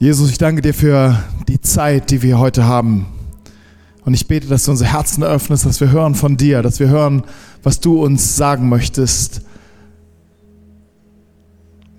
Jesus, 0.00 0.30
ich 0.30 0.38
danke 0.38 0.62
dir 0.62 0.74
für 0.74 1.24
die 1.48 1.60
Zeit, 1.60 2.12
die 2.12 2.22
wir 2.22 2.38
heute 2.38 2.64
haben. 2.64 3.06
Und 4.04 4.14
ich 4.14 4.28
bete, 4.28 4.46
dass 4.46 4.64
du 4.64 4.70
unsere 4.70 4.92
Herzen 4.92 5.24
öffnest, 5.24 5.66
dass 5.66 5.80
wir 5.80 5.90
hören 5.90 6.14
von 6.14 6.36
dir, 6.36 6.62
dass 6.62 6.78
wir 6.78 6.88
hören, 6.88 7.24
was 7.64 7.80
du 7.80 8.04
uns 8.04 8.36
sagen 8.36 8.68
möchtest. 8.68 9.40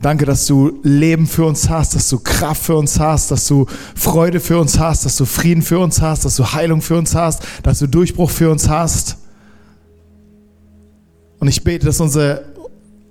Danke, 0.01 0.25
dass 0.25 0.47
du 0.47 0.79
Leben 0.81 1.27
für 1.27 1.43
uns 1.43 1.70
hast, 1.70 1.93
dass 1.93 2.07
du 2.07 2.20
Kraft 2.20 2.63
für 2.63 2.77
uns 2.77 3.01
hast, 3.01 3.31
dass 3.31 3.46
du 3.46 3.65
Freude 3.96 4.40
für 4.40 4.58
uns 4.58 4.79
hast, 4.79 5.04
dass 5.04 5.18
du 5.18 5.26
Frieden 5.26 5.62
für 5.62 5.79
uns 5.79 6.02
hast, 6.02 6.24
dass 6.24 6.38
du 6.38 6.54
Heilung 6.54 6.81
für 6.81 6.97
uns 6.97 7.16
hast, 7.16 7.44
dass 7.63 7.79
du 7.79 7.88
Durchbruch 7.88 8.29
für 8.29 8.50
uns 8.50 8.70
hast. 8.70 9.18
Und 11.40 11.50
ich 11.50 11.66
bete, 11.66 11.86
dass 11.86 12.00
unsere, 12.00 12.46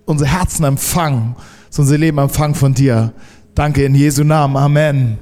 unsere 0.06 0.30
Herzen 0.30 0.64
empfangen, 0.64 1.36
dass 1.68 1.78
unser 1.78 1.98
Leben 1.98 2.16
empfangen 2.16 2.54
von 2.54 2.72
dir. 2.72 3.12
Danke 3.58 3.84
in 3.84 3.96
Jesu 3.96 4.22
Namen. 4.22 4.56
Amen. 4.56 5.18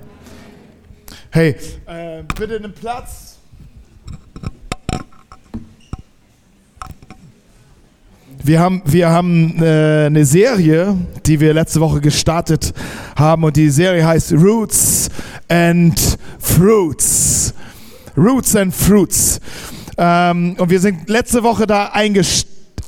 Hey, 1.31 1.57
äh, 1.87 2.23
bitte 2.39 2.57
einen 2.57 2.75
Platz. 2.75 3.39
Wir 8.45 8.61
haben, 8.61 8.83
wir 8.85 9.09
haben 9.09 9.57
äh, 9.63 10.05
eine 10.05 10.27
Serie, 10.27 10.99
die 11.25 11.41
wir 11.41 11.55
letzte 11.55 11.81
Woche 11.81 12.03
gestartet 12.03 12.75
haben 13.17 13.43
und 13.43 13.57
die 13.57 13.71
Serie 13.71 14.07
heißt 14.07 14.35
Roots 14.35 15.09
and 15.49 16.19
Fruits. 16.39 17.55
Roots 18.19 18.55
and 18.55 18.75
Fruits. 18.75 19.41
Ähm, 19.97 20.57
und 20.59 20.69
wir 20.69 20.81
sind 20.81 21.09
letzte 21.09 21.43
Woche 21.43 21.67
da 21.67 21.93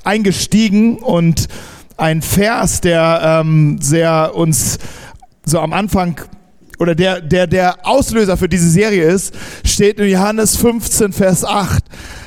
eingestiegen 0.04 0.98
und 0.98 1.48
ein 1.96 2.20
Vers, 2.20 2.82
der 2.82 3.40
ähm, 3.40 3.78
sehr 3.80 4.34
uns 4.34 4.78
so 5.48 5.60
am 5.60 5.72
Anfang 5.72 6.20
oder 6.78 6.94
der, 6.94 7.20
der, 7.20 7.46
der 7.46 7.86
Auslöser 7.86 8.36
für 8.36 8.48
diese 8.48 8.70
Serie 8.70 9.04
ist, 9.04 9.34
steht 9.64 9.98
in 9.98 10.08
Johannes 10.08 10.56
15, 10.56 11.12
Vers 11.12 11.44
8. 11.44 11.82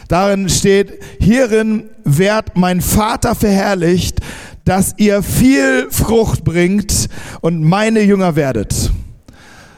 Darin 0.07 0.49
steht, 0.49 0.99
hierin 1.19 1.89
wird 2.03 2.57
mein 2.57 2.81
Vater 2.81 3.33
verherrlicht, 3.33 4.19
dass 4.65 4.93
ihr 4.97 5.23
viel 5.23 5.87
Frucht 5.89 6.43
bringt 6.43 7.07
und 7.39 7.63
meine 7.63 8.01
Jünger 8.01 8.35
werdet. 8.35 8.91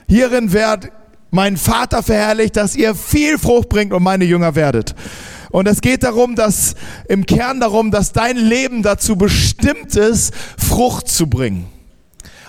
Hierin 0.08 0.52
wird 0.52 0.92
mein 1.30 1.58
Vater 1.58 2.04
verherrlicht, 2.04 2.58
dass 2.58 2.76
ihr 2.76 2.96
viel 2.96 3.38
Frucht 3.38 3.70
bringt 3.70 3.94
und 3.94 4.04
meine 4.04 4.26
Jünger 4.26 4.56
werdet. 4.56 4.96
Und 5.52 5.68
es 5.68 5.82
geht 5.82 6.02
darum, 6.02 6.36
dass 6.36 6.74
im 7.08 7.28
Kern 7.28 7.60
darum, 7.60 7.92
dass 7.92 8.12
dein 8.12 8.38
Leben 8.38 8.82
dazu 8.82 9.16
bestimmt 9.16 9.96
ist, 9.96 10.34
Frucht 10.58 11.08
zu 11.08 11.28
bringen 11.28 11.73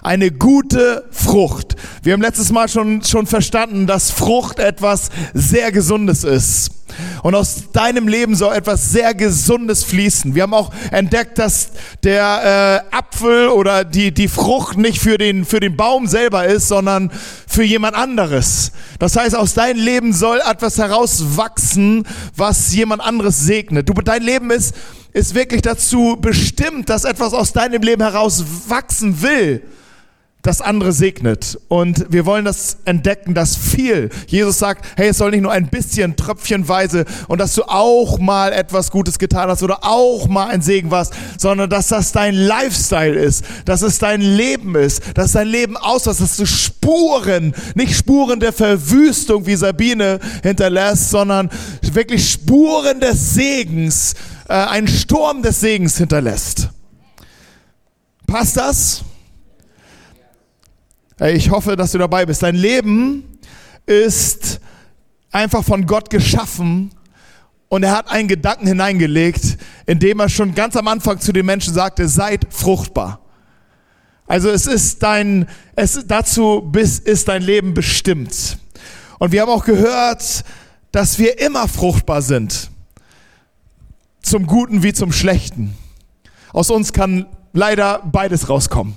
eine 0.04 0.30
gute 0.30 1.08
Frucht. 1.10 1.76
Wir 2.02 2.12
haben 2.12 2.20
letztes 2.20 2.52
Mal 2.52 2.68
schon, 2.68 3.02
schon 3.02 3.26
verstanden, 3.26 3.86
dass 3.86 4.10
Frucht 4.10 4.58
etwas 4.58 5.08
sehr 5.32 5.72
Gesundes 5.72 6.24
ist. 6.24 6.70
Und 7.22 7.34
aus 7.34 7.72
deinem 7.72 8.06
Leben 8.06 8.36
soll 8.36 8.54
etwas 8.54 8.90
sehr 8.90 9.14
Gesundes 9.14 9.82
fließen. 9.82 10.34
Wir 10.34 10.42
haben 10.42 10.52
auch 10.52 10.72
entdeckt, 10.90 11.38
dass 11.38 11.70
der 12.02 12.84
äh, 12.92 12.94
Apfel 12.94 13.48
oder 13.48 13.84
die, 13.84 14.12
die 14.12 14.28
Frucht 14.28 14.76
nicht 14.76 15.00
für 15.00 15.16
den, 15.16 15.46
für 15.46 15.58
den 15.58 15.74
Baum 15.74 16.06
selber 16.06 16.44
ist, 16.44 16.68
sondern 16.68 17.10
für 17.48 17.64
jemand 17.64 17.96
anderes. 17.96 18.72
Das 18.98 19.16
heißt, 19.16 19.34
aus 19.34 19.54
deinem 19.54 19.80
Leben 19.80 20.12
soll 20.12 20.38
etwas 20.46 20.76
herauswachsen, 20.76 22.06
was 22.36 22.74
jemand 22.74 23.02
anderes 23.02 23.40
segnet. 23.40 23.88
Du, 23.88 23.94
dein 23.94 24.22
Leben 24.22 24.50
ist, 24.50 24.74
ist 25.14 25.34
wirklich 25.34 25.62
dazu 25.62 26.18
bestimmt, 26.20 26.90
dass 26.90 27.04
etwas 27.04 27.32
aus 27.32 27.54
deinem 27.54 27.82
Leben 27.82 28.02
heraus 28.02 28.44
wachsen 28.68 29.22
will 29.22 29.62
das 30.44 30.60
andere 30.60 30.92
segnet. 30.92 31.58
Und 31.68 32.04
wir 32.10 32.26
wollen 32.26 32.44
das 32.44 32.76
entdecken, 32.84 33.34
dass 33.34 33.56
viel. 33.56 34.10
Jesus 34.28 34.58
sagt, 34.58 34.86
hey, 34.96 35.08
es 35.08 35.18
soll 35.18 35.30
nicht 35.30 35.40
nur 35.40 35.50
ein 35.50 35.68
bisschen 35.68 36.16
tröpfchenweise 36.16 37.06
und 37.28 37.40
dass 37.40 37.54
du 37.54 37.62
auch 37.64 38.18
mal 38.18 38.52
etwas 38.52 38.90
Gutes 38.90 39.18
getan 39.18 39.48
hast 39.48 39.62
oder 39.62 39.78
auch 39.82 40.28
mal 40.28 40.48
ein 40.48 40.60
Segen 40.60 40.90
warst, 40.90 41.14
sondern 41.38 41.70
dass 41.70 41.88
das 41.88 42.12
dein 42.12 42.34
Lifestyle 42.34 43.18
ist, 43.18 43.44
dass 43.64 43.80
es 43.80 43.98
dein 43.98 44.20
Leben 44.20 44.74
ist, 44.76 45.02
dass 45.14 45.32
dein 45.32 45.48
Leben 45.48 45.78
auslässt, 45.78 46.20
dass 46.20 46.36
du 46.36 46.46
Spuren, 46.46 47.54
nicht 47.74 47.96
Spuren 47.96 48.38
der 48.38 48.52
Verwüstung 48.52 49.46
wie 49.46 49.56
Sabine 49.56 50.20
hinterlässt, 50.42 51.08
sondern 51.08 51.48
wirklich 51.80 52.30
Spuren 52.30 53.00
des 53.00 53.32
Segens, 53.32 54.12
äh, 54.46 54.52
einen 54.52 54.88
Sturm 54.88 55.40
des 55.40 55.60
Segens 55.60 55.96
hinterlässt. 55.96 56.68
Passt 58.26 58.58
das? 58.58 59.04
Ich 61.20 61.50
hoffe, 61.50 61.76
dass 61.76 61.92
du 61.92 61.98
dabei 61.98 62.26
bist. 62.26 62.42
Dein 62.42 62.56
Leben 62.56 63.38
ist 63.86 64.60
einfach 65.30 65.62
von 65.62 65.86
Gott 65.86 66.10
geschaffen 66.10 66.90
und 67.68 67.84
er 67.84 67.92
hat 67.92 68.10
einen 68.10 68.26
Gedanken 68.26 68.66
hineingelegt, 68.66 69.58
indem 69.86 70.18
er 70.20 70.28
schon 70.28 70.54
ganz 70.54 70.76
am 70.76 70.88
Anfang 70.88 71.20
zu 71.20 71.32
den 71.32 71.46
Menschen 71.46 71.72
sagte, 71.72 72.08
seid 72.08 72.46
fruchtbar. 72.50 73.20
Also 74.26 74.50
es 74.50 74.66
ist 74.66 75.02
dein, 75.04 75.46
es 75.76 76.04
dazu 76.06 76.62
bis, 76.62 76.98
ist 76.98 77.28
dein 77.28 77.42
Leben 77.42 77.74
bestimmt. 77.74 78.58
Und 79.20 79.30
wir 79.30 79.42
haben 79.42 79.50
auch 79.50 79.64
gehört, 79.64 80.44
dass 80.90 81.18
wir 81.20 81.38
immer 81.40 81.68
fruchtbar 81.68 82.22
sind. 82.22 82.70
Zum 84.20 84.46
Guten 84.46 84.82
wie 84.82 84.92
zum 84.92 85.12
Schlechten. 85.12 85.76
Aus 86.52 86.70
uns 86.70 86.92
kann 86.92 87.26
leider 87.52 88.00
beides 88.04 88.48
rauskommen. 88.48 88.96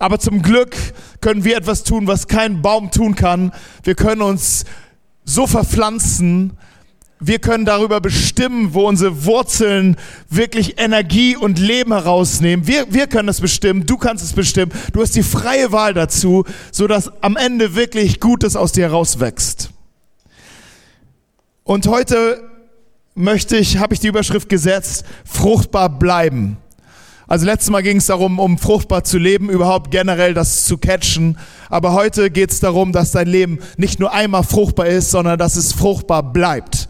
Aber 0.00 0.18
zum 0.18 0.40
Glück 0.40 0.74
können 1.20 1.44
wir 1.44 1.58
etwas 1.58 1.84
tun, 1.84 2.06
was 2.06 2.26
kein 2.26 2.62
Baum 2.62 2.90
tun 2.90 3.14
kann. 3.14 3.52
Wir 3.84 3.94
können 3.94 4.22
uns 4.22 4.64
so 5.24 5.46
verpflanzen, 5.46 6.56
wir 7.22 7.38
können 7.38 7.66
darüber 7.66 8.00
bestimmen, 8.00 8.72
wo 8.72 8.88
unsere 8.88 9.26
Wurzeln 9.26 9.98
wirklich 10.30 10.80
Energie 10.80 11.36
und 11.36 11.58
Leben 11.58 11.92
herausnehmen. 11.92 12.66
Wir, 12.66 12.92
wir 12.94 13.08
können 13.08 13.26
das 13.26 13.42
bestimmen, 13.42 13.84
du 13.84 13.98
kannst 13.98 14.24
es 14.24 14.32
bestimmen. 14.32 14.72
Du 14.94 15.02
hast 15.02 15.14
die 15.14 15.22
freie 15.22 15.70
Wahl 15.70 15.92
dazu, 15.92 16.44
sodass 16.72 17.10
am 17.22 17.36
Ende 17.36 17.74
wirklich 17.74 18.20
Gutes 18.20 18.56
aus 18.56 18.72
dir 18.72 18.84
herauswächst. 18.84 19.68
Und 21.62 21.86
heute 21.88 22.42
möchte 23.14 23.58
ich, 23.58 23.76
habe 23.76 23.92
ich 23.92 24.00
die 24.00 24.08
Überschrift 24.08 24.48
gesetzt, 24.48 25.04
fruchtbar 25.26 25.90
bleiben. 25.90 26.56
Also 27.30 27.46
letztes 27.46 27.70
Mal 27.70 27.84
ging 27.84 27.98
es 27.98 28.06
darum, 28.06 28.40
um 28.40 28.58
fruchtbar 28.58 29.04
zu 29.04 29.16
leben, 29.16 29.50
überhaupt 29.50 29.92
generell 29.92 30.34
das 30.34 30.64
zu 30.64 30.78
catchen. 30.78 31.38
Aber 31.68 31.92
heute 31.92 32.28
geht 32.28 32.50
es 32.50 32.58
darum, 32.58 32.90
dass 32.90 33.12
dein 33.12 33.28
Leben 33.28 33.60
nicht 33.76 34.00
nur 34.00 34.12
einmal 34.12 34.42
fruchtbar 34.42 34.88
ist, 34.88 35.12
sondern 35.12 35.38
dass 35.38 35.54
es 35.54 35.72
fruchtbar 35.72 36.24
bleibt. 36.24 36.88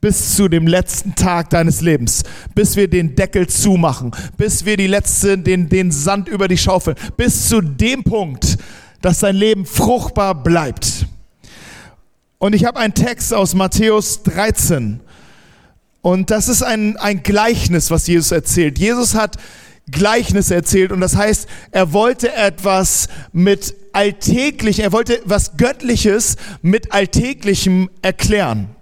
Bis 0.00 0.34
zu 0.34 0.48
dem 0.48 0.66
letzten 0.66 1.14
Tag 1.14 1.50
deines 1.50 1.82
Lebens. 1.82 2.22
Bis 2.54 2.74
wir 2.74 2.88
den 2.88 3.16
Deckel 3.16 3.48
zumachen. 3.48 4.12
Bis 4.38 4.64
wir 4.64 4.78
die 4.78 4.86
letzte, 4.86 5.36
den, 5.36 5.68
den 5.68 5.90
Sand 5.90 6.26
über 6.26 6.48
die 6.48 6.56
Schaufel. 6.56 6.94
Bis 7.18 7.50
zu 7.50 7.60
dem 7.60 8.02
Punkt, 8.02 8.56
dass 9.02 9.18
dein 9.18 9.36
Leben 9.36 9.66
fruchtbar 9.66 10.42
bleibt. 10.42 11.04
Und 12.38 12.54
ich 12.54 12.64
habe 12.64 12.80
einen 12.80 12.94
Text 12.94 13.34
aus 13.34 13.54
Matthäus 13.54 14.22
13. 14.22 15.00
Und 16.00 16.30
das 16.30 16.48
ist 16.48 16.62
ein, 16.62 16.96
ein 16.96 17.22
Gleichnis, 17.22 17.90
was 17.90 18.06
Jesus 18.06 18.32
erzählt. 18.32 18.78
Jesus 18.78 19.14
hat 19.14 19.36
Gleichnis 19.90 20.50
erzählt 20.50 20.92
und 20.92 21.00
das 21.00 21.16
heißt, 21.16 21.48
er 21.70 21.92
wollte 21.92 22.32
etwas 22.32 23.08
mit 23.32 23.74
alltäglich, 23.92 24.80
er 24.80 24.92
wollte 24.92 25.20
was 25.24 25.56
Göttliches 25.56 26.36
mit 26.62 26.92
Alltäglichem 26.92 27.90
erklären. 28.00 28.76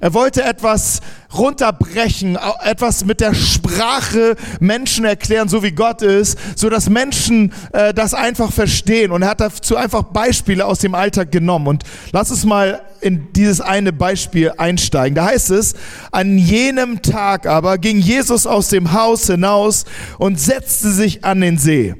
Er 0.00 0.14
wollte 0.14 0.42
etwas 0.42 1.00
runterbrechen, 1.36 2.38
etwas 2.62 3.04
mit 3.04 3.20
der 3.20 3.34
Sprache 3.34 4.36
Menschen 4.60 5.04
erklären, 5.04 5.48
so 5.48 5.62
wie 5.62 5.72
Gott 5.72 6.02
ist, 6.02 6.38
so 6.56 6.68
dass 6.68 6.88
Menschen 6.88 7.52
äh, 7.72 7.94
das 7.94 8.14
einfach 8.14 8.52
verstehen. 8.52 9.10
Und 9.10 9.22
er 9.22 9.28
hat 9.28 9.40
dazu 9.40 9.76
einfach 9.76 10.02
Beispiele 10.04 10.64
aus 10.66 10.78
dem 10.78 10.94
Alltag 10.94 11.32
genommen. 11.32 11.66
Und 11.66 11.84
lass 12.12 12.30
uns 12.30 12.44
mal 12.44 12.82
in 13.00 13.32
dieses 13.32 13.60
eine 13.60 13.92
Beispiel 13.92 14.52
einsteigen. 14.56 15.14
Da 15.14 15.26
heißt 15.26 15.50
es, 15.50 15.74
an 16.10 16.38
jenem 16.38 17.02
Tag 17.02 17.46
aber 17.46 17.78
ging 17.78 17.98
Jesus 17.98 18.46
aus 18.46 18.68
dem 18.68 18.92
Haus 18.92 19.26
hinaus 19.26 19.84
und 20.18 20.40
setzte 20.40 20.90
sich 20.90 21.24
an 21.24 21.40
den 21.40 21.58
See. 21.58 21.94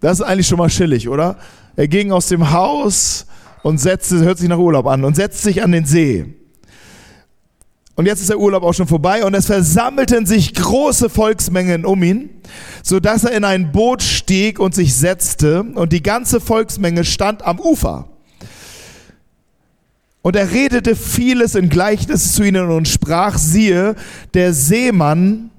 Das 0.00 0.20
ist 0.20 0.26
eigentlich 0.26 0.46
schon 0.46 0.58
mal 0.58 0.68
chillig, 0.68 1.08
oder? 1.08 1.36
Er 1.76 1.88
ging 1.88 2.12
aus 2.12 2.28
dem 2.28 2.52
Haus 2.52 3.26
und 3.62 3.78
setzte, 3.78 4.18
hört 4.18 4.38
sich 4.38 4.48
nach 4.48 4.58
Urlaub 4.58 4.86
an, 4.86 5.04
und 5.04 5.16
setzte 5.16 5.42
sich 5.42 5.62
an 5.62 5.72
den 5.72 5.84
See. 5.84 6.34
Und 7.96 8.04
jetzt 8.04 8.20
ist 8.20 8.28
der 8.28 8.38
Urlaub 8.38 8.62
auch 8.62 8.74
schon 8.74 8.86
vorbei 8.86 9.24
und 9.24 9.34
es 9.34 9.46
versammelten 9.46 10.26
sich 10.26 10.54
große 10.54 11.08
Volksmengen 11.08 11.86
um 11.86 12.02
ihn, 12.02 12.28
so 12.82 13.00
dass 13.00 13.24
er 13.24 13.32
in 13.32 13.42
ein 13.42 13.72
Boot 13.72 14.02
stieg 14.02 14.60
und 14.60 14.74
sich 14.74 14.94
setzte 14.94 15.62
und 15.62 15.94
die 15.94 16.02
ganze 16.02 16.40
Volksmenge 16.40 17.04
stand 17.04 17.42
am 17.42 17.58
Ufer. 17.58 18.10
Und 20.20 20.36
er 20.36 20.52
redete 20.52 20.94
vieles 20.94 21.54
in 21.54 21.70
Gleichnis 21.70 22.34
zu 22.34 22.42
ihnen 22.42 22.68
und 22.70 22.86
sprach, 22.86 23.38
siehe, 23.38 23.94
der 24.34 24.52
Seemann 24.52 25.50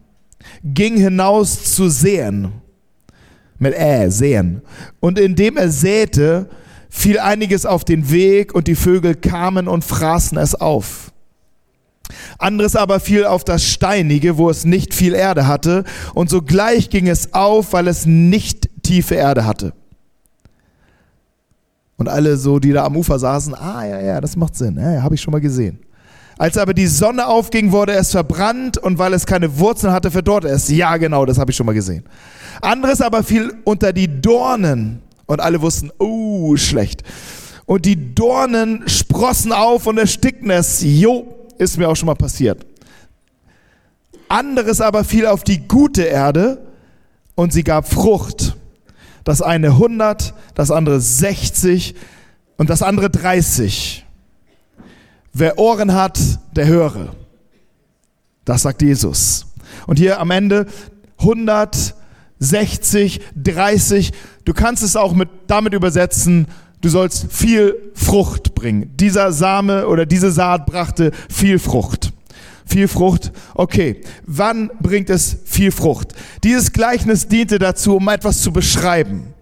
ging 0.63 0.98
hinaus 0.98 1.74
zu 1.74 1.89
säen. 1.89 2.51
Mit 3.57 3.74
äh, 3.74 4.12
säen. 4.12 4.62
Und 5.00 5.18
indem 5.18 5.57
er 5.57 5.72
säte, 5.72 6.50
fiel 6.89 7.18
einiges 7.18 7.66
auf 7.66 7.84
den 7.84 8.12
Weg 8.12 8.54
und 8.54 8.68
die 8.68 8.75
Vögel 8.75 9.16
kamen 9.16 9.68
und 9.68 9.84
fraßen 9.84 10.38
es 10.38 10.54
auf. 10.54 11.06
Anderes 12.39 12.75
aber 12.75 13.00
fiel 13.00 13.25
auf 13.25 13.44
das 13.44 13.63
Steinige, 13.63 14.38
wo 14.38 14.50
es 14.50 14.65
nicht 14.65 14.94
viel 14.94 15.13
Erde 15.13 15.48
hatte, 15.48 15.83
und 16.13 16.30
sogleich 16.30 16.89
ging 16.89 17.07
es 17.07 17.33
auf, 17.33 17.74
weil 17.74 17.88
es 17.88 18.06
nicht 18.06 18.69
tiefe 18.83 19.15
Erde 19.15 19.45
hatte. 19.45 19.74
Und 21.98 22.07
alle 22.07 22.38
so, 22.38 22.59
die 22.59 22.71
da 22.71 22.86
am 22.86 22.95
Ufer 22.95 23.18
saßen, 23.18 23.56
ah 23.56 23.86
ja, 23.86 24.00
ja, 24.00 24.21
das 24.21 24.36
macht 24.36 24.56
Sinn, 24.56 24.77
ja, 24.77 24.94
ja 24.94 25.04
habe 25.04 25.15
ich 25.15 25.21
schon 25.21 25.31
mal 25.31 25.42
gesehen. 25.42 25.80
Als 26.38 26.57
aber 26.57 26.75
die 26.75 26.86
Sonne 26.86 27.25
aufging, 27.25 27.71
wurde 27.71 27.94
es 27.94 28.12
verbrannt 28.12 28.77
und 28.77 29.00
weil 29.00 29.13
es 29.13 29.25
keine 29.25 29.57
Wurzeln 29.57 29.92
hatte, 29.92 30.12
verdorrte 30.12 30.48
es. 30.48 30.69
Ja, 30.69 30.98
genau, 30.98 31.25
das 31.25 31.39
habe 31.39 31.50
ich 31.50 31.57
schon 31.57 31.65
mal 31.65 31.74
gesehen. 31.74 32.03
Anderes 32.62 33.01
aber 33.01 33.24
fiel 33.24 33.56
unter 33.63 33.92
die 33.92 34.21
Dornen 34.21 35.01
und 35.25 35.42
alle 35.42 35.62
wussten, 35.62 35.92
oh, 35.98 36.56
schlecht. 36.56 37.03
Und 37.65 37.86
die 37.86 38.13
Dornen 38.13 38.88
sprossen 38.88 39.51
auf 39.51 39.88
und 39.88 39.98
erstickten 39.98 40.51
es. 40.51 40.81
Jo, 40.83 41.37
ist 41.57 41.77
mir 41.77 41.89
auch 41.89 41.95
schon 41.95 42.07
mal 42.07 42.15
passiert. 42.15 42.65
Anderes 44.30 44.81
aber 44.81 45.04
fiel 45.04 45.25
auf 45.25 45.44
die 45.44 45.68
gute 45.68 46.04
Erde 46.04 46.65
und 47.36 47.54
sie 47.54 47.63
gab 47.63 47.92
Frucht. 47.92 48.57
Das 49.24 49.42
eine 49.42 49.68
100, 49.68 50.33
das 50.56 50.71
andere 50.71 51.00
60 51.00 51.95
und 52.57 52.69
das 52.69 52.81
andere 52.81 53.09
30. 53.09 54.06
Wer 55.33 55.59
Ohren 55.59 55.94
hat, 55.94 56.19
der 56.56 56.68
höre. 56.68 57.15
Das 58.45 58.63
sagt 58.63 58.81
Jesus. 58.81 59.45
Und 59.86 59.98
hier 60.00 60.19
am 60.19 60.31
Ende 60.31 60.65
100, 61.19 61.95
60, 62.39 63.21
30. 63.36 64.13
Du 64.45 64.53
kannst 64.53 64.83
es 64.83 64.95
auch 64.95 65.13
mit, 65.13 65.30
damit 65.48 65.74
übersetzen, 65.74 66.48
du 66.81 66.89
sollst 66.89 67.31
viel 67.31 67.91
Frucht 67.94 68.56
bringen. 68.56 68.91
Dieser 68.95 69.31
Same 69.31 69.88
oder 69.88 70.06
diese 70.06 70.31
Saat 70.31 70.65
brachte 70.65 71.12
viel 71.29 71.59
Frucht. 71.59 72.12
Viel 72.65 72.88
Frucht. 72.88 73.31
Okay, 73.53 74.01
wann 74.25 74.69
bringt 74.81 75.09
es 75.09 75.38
viel 75.45 75.71
Frucht? 75.71 76.13
Dieses 76.44 76.74
Gleichnis 76.74 77.27
diente 77.27 77.59
dazu, 77.59 77.95
um 77.95 78.07
etwas 78.09 78.41
zu 78.41 78.51
beschreiben. 78.51 79.33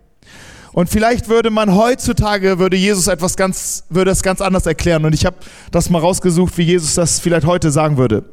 Und 0.75 0.89
vielleicht 0.89 1.29
würde 1.29 1.51
man 1.51 1.73
heutzutage, 1.73 2.59
würde 2.59 2.75
Jesus 2.75 3.07
etwas 3.07 3.37
ganz, 3.37 3.85
würde 3.89 4.11
es 4.11 4.21
ganz 4.23 4.41
anders 4.41 4.65
erklären. 4.65 5.05
Und 5.05 5.13
ich 5.13 5.25
habe 5.25 5.37
das 5.71 5.89
mal 5.89 5.99
rausgesucht, 5.99 6.57
wie 6.57 6.63
Jesus 6.63 6.95
das 6.95 7.21
vielleicht 7.21 7.45
heute 7.45 7.71
sagen 7.71 7.95
würde. 7.97 8.25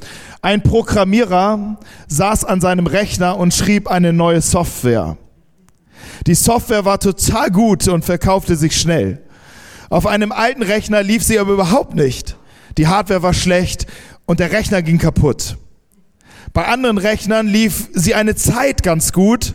Ein 0.43 0.61
Programmierer 0.61 1.79
saß 2.09 2.45
an 2.45 2.61
seinem 2.61 2.89
Rechner 2.89 3.39
und 3.39 3.55
schrieb 3.55 3.87
eine 3.87 4.13
neue 4.13 4.41
Software. 4.41 5.17
Die 6.27 6.35
Software 6.35 6.85
war 6.85 7.01
total 7.01 7.51
gut 7.51 7.89
und 7.89 8.05
verkaufte 8.05 8.57
sich 8.57 8.79
schnell. 8.79 9.23
Auf 9.91 10.07
einem 10.07 10.33
alten 10.33 10.63
Rechner 10.63 11.03
lief 11.03 11.23
sie 11.23 11.39
aber 11.39 11.53
überhaupt 11.53 11.95
nicht. 11.95 12.37
Die 12.79 12.87
Hardware 12.87 13.23
war 13.23 13.35
schlecht 13.35 13.87
und 14.27 14.41
der 14.41 14.53
Rechner 14.53 14.83
ging 14.83 14.99
kaputt. 14.99 15.57
Bei 16.53 16.67
anderen 16.67 16.99
Rechnern 16.99 17.47
lief 17.47 17.89
sie 17.93 18.15
eine 18.15 18.35
Zeit 18.35 18.83
ganz 18.83 19.13
gut, 19.13 19.55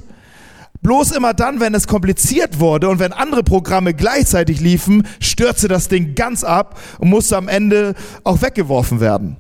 Bloß 0.82 1.12
immer 1.12 1.34
dann, 1.34 1.60
wenn 1.60 1.74
es 1.74 1.88
kompliziert 1.88 2.60
wurde 2.60 2.90
und 2.90 3.00
wenn 3.00 3.12
andere 3.12 3.44
Programme 3.44 3.94
gleichzeitig 3.94 4.62
liefen, 4.62 5.08
stürzte 5.20 5.68
das 5.68 5.88
Ding 5.88 6.16
ganz 6.16 6.44
ab 6.44 6.80
und 7.00 7.10
musste 7.10 7.36
am 7.36 7.48
Ende 7.48 7.96
auch 8.24 8.42
weggeworfen 8.42 9.00
werden. 9.00 9.38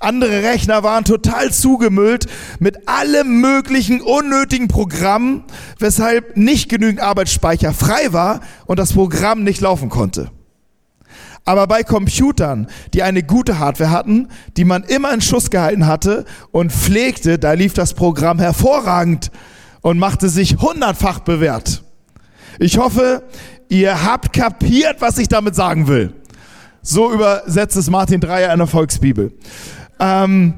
Andere 0.00 0.42
Rechner 0.42 0.82
waren 0.82 1.04
total 1.04 1.52
zugemüllt 1.52 2.26
mit 2.58 2.88
allem 2.88 3.40
möglichen 3.40 4.00
unnötigen 4.00 4.68
Programmen, 4.68 5.44
weshalb 5.78 6.36
nicht 6.36 6.68
genügend 6.68 7.00
Arbeitsspeicher 7.00 7.72
frei 7.72 8.12
war 8.12 8.40
und 8.66 8.78
das 8.78 8.92
Programm 8.92 9.42
nicht 9.42 9.60
laufen 9.60 9.88
konnte. 9.88 10.30
Aber 11.44 11.68
bei 11.68 11.84
Computern, 11.84 12.66
die 12.92 13.04
eine 13.04 13.22
gute 13.22 13.60
Hardware 13.60 13.90
hatten, 13.90 14.28
die 14.56 14.64
man 14.64 14.82
immer 14.82 15.14
in 15.14 15.20
Schuss 15.20 15.48
gehalten 15.48 15.86
hatte 15.86 16.24
und 16.50 16.72
pflegte, 16.72 17.38
da 17.38 17.52
lief 17.52 17.72
das 17.72 17.94
Programm 17.94 18.40
hervorragend 18.40 19.30
und 19.80 19.98
machte 19.98 20.28
sich 20.28 20.56
hundertfach 20.58 21.20
bewährt. 21.20 21.84
Ich 22.58 22.78
hoffe, 22.78 23.22
ihr 23.68 24.04
habt 24.04 24.32
kapiert, 24.32 24.96
was 25.00 25.18
ich 25.18 25.28
damit 25.28 25.54
sagen 25.54 25.86
will. 25.86 26.14
So 26.82 27.12
übersetzt 27.12 27.76
es 27.76 27.90
Martin 27.90 28.20
Dreier 28.20 28.52
in 28.52 28.58
der 28.58 28.66
Volksbibel. 28.66 29.32
Ähm, 29.98 30.54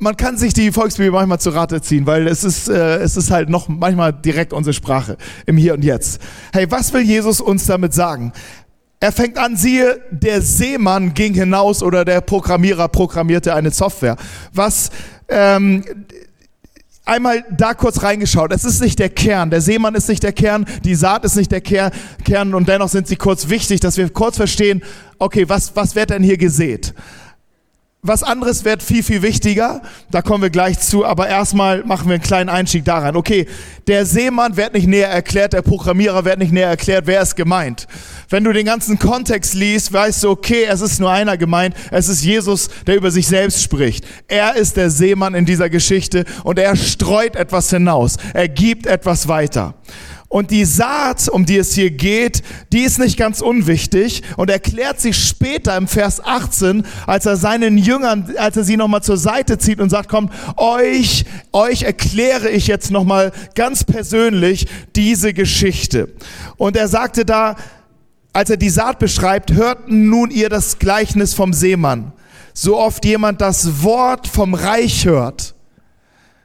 man 0.00 0.16
kann 0.16 0.36
sich 0.38 0.54
die 0.54 0.72
Volksbibel 0.72 1.12
manchmal 1.12 1.40
zu 1.40 1.50
Rate 1.50 1.80
ziehen, 1.82 2.06
weil 2.06 2.26
es 2.26 2.42
ist, 2.42 2.68
äh, 2.68 2.96
es 2.96 3.16
ist 3.16 3.30
halt 3.30 3.48
noch 3.48 3.68
manchmal 3.68 4.12
direkt 4.12 4.52
unsere 4.52 4.72
Sprache 4.72 5.16
im 5.46 5.56
Hier 5.56 5.74
und 5.74 5.84
Jetzt. 5.84 6.20
Hey, 6.52 6.70
was 6.70 6.92
will 6.92 7.02
Jesus 7.02 7.40
uns 7.40 7.66
damit 7.66 7.92
sagen? 7.92 8.32
Er 9.00 9.12
fängt 9.12 9.36
an, 9.36 9.56
siehe, 9.56 10.00
der 10.10 10.40
Seemann 10.40 11.12
ging 11.12 11.34
hinaus 11.34 11.82
oder 11.82 12.06
der 12.06 12.22
Programmierer 12.22 12.88
programmierte 12.88 13.54
eine 13.54 13.70
Software. 13.70 14.16
Was 14.54 14.90
ähm, 15.28 15.84
einmal 17.04 17.44
da 17.50 17.74
kurz 17.74 18.02
reingeschaut. 18.02 18.52
Es 18.52 18.64
ist 18.64 18.80
nicht 18.80 18.98
der 18.98 19.10
Kern. 19.10 19.50
Der 19.50 19.60
Seemann 19.60 19.94
ist 19.94 20.08
nicht 20.08 20.22
der 20.22 20.32
Kern. 20.32 20.64
Die 20.84 20.94
Saat 20.94 21.24
ist 21.24 21.36
nicht 21.36 21.52
der 21.52 21.60
Kern. 21.60 22.54
Und 22.54 22.68
dennoch 22.68 22.88
sind 22.88 23.06
sie 23.06 23.16
kurz 23.16 23.48
wichtig, 23.48 23.80
dass 23.80 23.96
wir 23.96 24.08
kurz 24.08 24.36
verstehen, 24.36 24.82
okay, 25.18 25.48
was, 25.48 25.76
was 25.76 25.94
wird 25.94 26.10
denn 26.10 26.22
hier 26.22 26.38
gesät? 26.38 26.94
Was 28.06 28.22
anderes 28.22 28.66
wird 28.66 28.82
viel, 28.82 29.02
viel 29.02 29.22
wichtiger. 29.22 29.80
Da 30.10 30.20
kommen 30.20 30.42
wir 30.42 30.50
gleich 30.50 30.78
zu. 30.78 31.06
Aber 31.06 31.26
erstmal 31.26 31.84
machen 31.84 32.06
wir 32.08 32.16
einen 32.16 32.22
kleinen 32.22 32.50
Einstieg 32.50 32.84
daran. 32.84 33.16
Okay, 33.16 33.46
der 33.86 34.04
Seemann 34.04 34.58
wird 34.58 34.74
nicht 34.74 34.86
näher 34.86 35.08
erklärt, 35.08 35.54
der 35.54 35.62
Programmierer 35.62 36.26
wird 36.26 36.38
nicht 36.38 36.52
näher 36.52 36.68
erklärt, 36.68 37.06
wer 37.06 37.22
ist 37.22 37.34
gemeint. 37.34 37.86
Wenn 38.28 38.44
du 38.44 38.52
den 38.52 38.66
ganzen 38.66 38.98
Kontext 38.98 39.54
liest, 39.54 39.90
weißt 39.90 40.22
du, 40.22 40.28
okay, 40.28 40.66
es 40.68 40.82
ist 40.82 41.00
nur 41.00 41.10
einer 41.10 41.38
gemeint. 41.38 41.74
Es 41.90 42.10
ist 42.10 42.22
Jesus, 42.22 42.68
der 42.86 42.96
über 42.96 43.10
sich 43.10 43.26
selbst 43.26 43.62
spricht. 43.62 44.04
Er 44.28 44.54
ist 44.54 44.76
der 44.76 44.90
Seemann 44.90 45.34
in 45.34 45.46
dieser 45.46 45.70
Geschichte 45.70 46.26
und 46.42 46.58
er 46.58 46.76
streut 46.76 47.36
etwas 47.36 47.70
hinaus. 47.70 48.18
Er 48.34 48.48
gibt 48.48 48.86
etwas 48.86 49.28
weiter. 49.28 49.76
Und 50.34 50.50
die 50.50 50.64
Saat, 50.64 51.28
um 51.28 51.46
die 51.46 51.58
es 51.58 51.74
hier 51.74 51.92
geht, 51.92 52.42
die 52.72 52.80
ist 52.80 52.98
nicht 52.98 53.16
ganz 53.16 53.40
unwichtig 53.40 54.24
und 54.36 54.50
erklärt 54.50 54.98
sich 55.00 55.16
später 55.16 55.76
im 55.76 55.86
Vers 55.86 56.20
18, 56.24 56.84
als 57.06 57.24
er 57.26 57.36
seinen 57.36 57.78
Jüngern, 57.78 58.34
als 58.36 58.56
er 58.56 58.64
sie 58.64 58.76
nochmal 58.76 59.04
zur 59.04 59.16
Seite 59.16 59.58
zieht 59.58 59.78
und 59.78 59.90
sagt, 59.90 60.08
kommt, 60.08 60.32
euch, 60.56 61.24
euch 61.52 61.84
erkläre 61.84 62.50
ich 62.50 62.66
jetzt 62.66 62.90
nochmal 62.90 63.30
ganz 63.54 63.84
persönlich 63.84 64.66
diese 64.96 65.32
Geschichte. 65.34 66.12
Und 66.56 66.76
er 66.76 66.88
sagte 66.88 67.24
da, 67.24 67.54
als 68.32 68.50
er 68.50 68.56
die 68.56 68.70
Saat 68.70 68.98
beschreibt, 68.98 69.52
hört 69.52 69.88
nun 69.88 70.32
ihr 70.32 70.48
das 70.48 70.80
Gleichnis 70.80 71.32
vom 71.32 71.52
Seemann. 71.52 72.12
So 72.54 72.76
oft 72.76 73.04
jemand 73.04 73.40
das 73.40 73.84
Wort 73.84 74.26
vom 74.26 74.54
Reich 74.54 75.04
hört, 75.04 75.54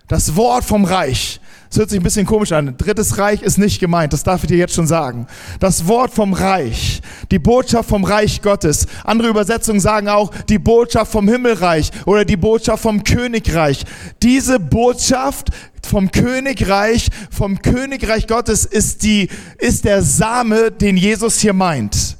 das 0.07 0.35
Wort 0.35 0.63
vom 0.63 0.85
Reich, 0.85 1.41
das 1.69 1.77
hört 1.77 1.89
sich 1.91 1.99
ein 1.99 2.03
bisschen 2.03 2.25
komisch 2.25 2.51
an. 2.51 2.75
Drittes 2.77 3.19
Reich 3.19 3.43
ist 3.43 3.59
nicht 3.59 3.79
gemeint, 3.79 4.11
das 4.11 4.23
darf 4.23 4.43
ich 4.43 4.47
dir 4.47 4.57
jetzt 4.57 4.73
schon 4.73 4.87
sagen. 4.87 5.27
Das 5.59 5.87
Wort 5.87 6.11
vom 6.11 6.33
Reich, 6.33 7.01
die 7.29 7.37
Botschaft 7.37 7.89
vom 7.89 8.03
Reich 8.03 8.41
Gottes. 8.41 8.87
Andere 9.03 9.29
Übersetzungen 9.29 9.79
sagen 9.79 10.07
auch 10.09 10.31
die 10.49 10.57
Botschaft 10.57 11.11
vom 11.11 11.27
Himmelreich 11.27 11.91
oder 12.07 12.25
die 12.25 12.37
Botschaft 12.37 12.81
vom 12.81 13.03
Königreich. 13.03 13.85
Diese 14.23 14.59
Botschaft 14.59 15.49
vom 15.87 16.11
Königreich, 16.11 17.09
vom 17.29 17.61
Königreich 17.61 18.25
Gottes 18.25 18.65
ist 18.65 19.03
die, 19.03 19.29
ist 19.59 19.85
der 19.85 20.01
Same, 20.01 20.71
den 20.71 20.97
Jesus 20.97 21.39
hier 21.39 21.53
meint. 21.53 22.17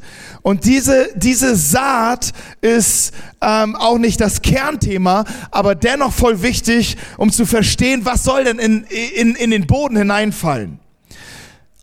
Und 0.50 0.66
diese, 0.66 1.10
diese 1.16 1.56
Saat 1.56 2.32
ist 2.62 3.14
ähm, 3.40 3.76
auch 3.76 4.00
nicht 4.00 4.20
das 4.20 4.42
Kernthema, 4.42 5.24
aber 5.52 5.76
dennoch 5.76 6.12
voll 6.12 6.42
wichtig, 6.42 6.98
um 7.18 7.32
zu 7.32 7.46
verstehen, 7.46 8.04
was 8.04 8.24
soll 8.24 8.46
denn 8.46 8.58
in, 8.58 8.84
in, 9.16 9.36
in 9.36 9.52
den 9.52 9.68
Boden 9.68 9.96
hineinfallen. 9.96 10.80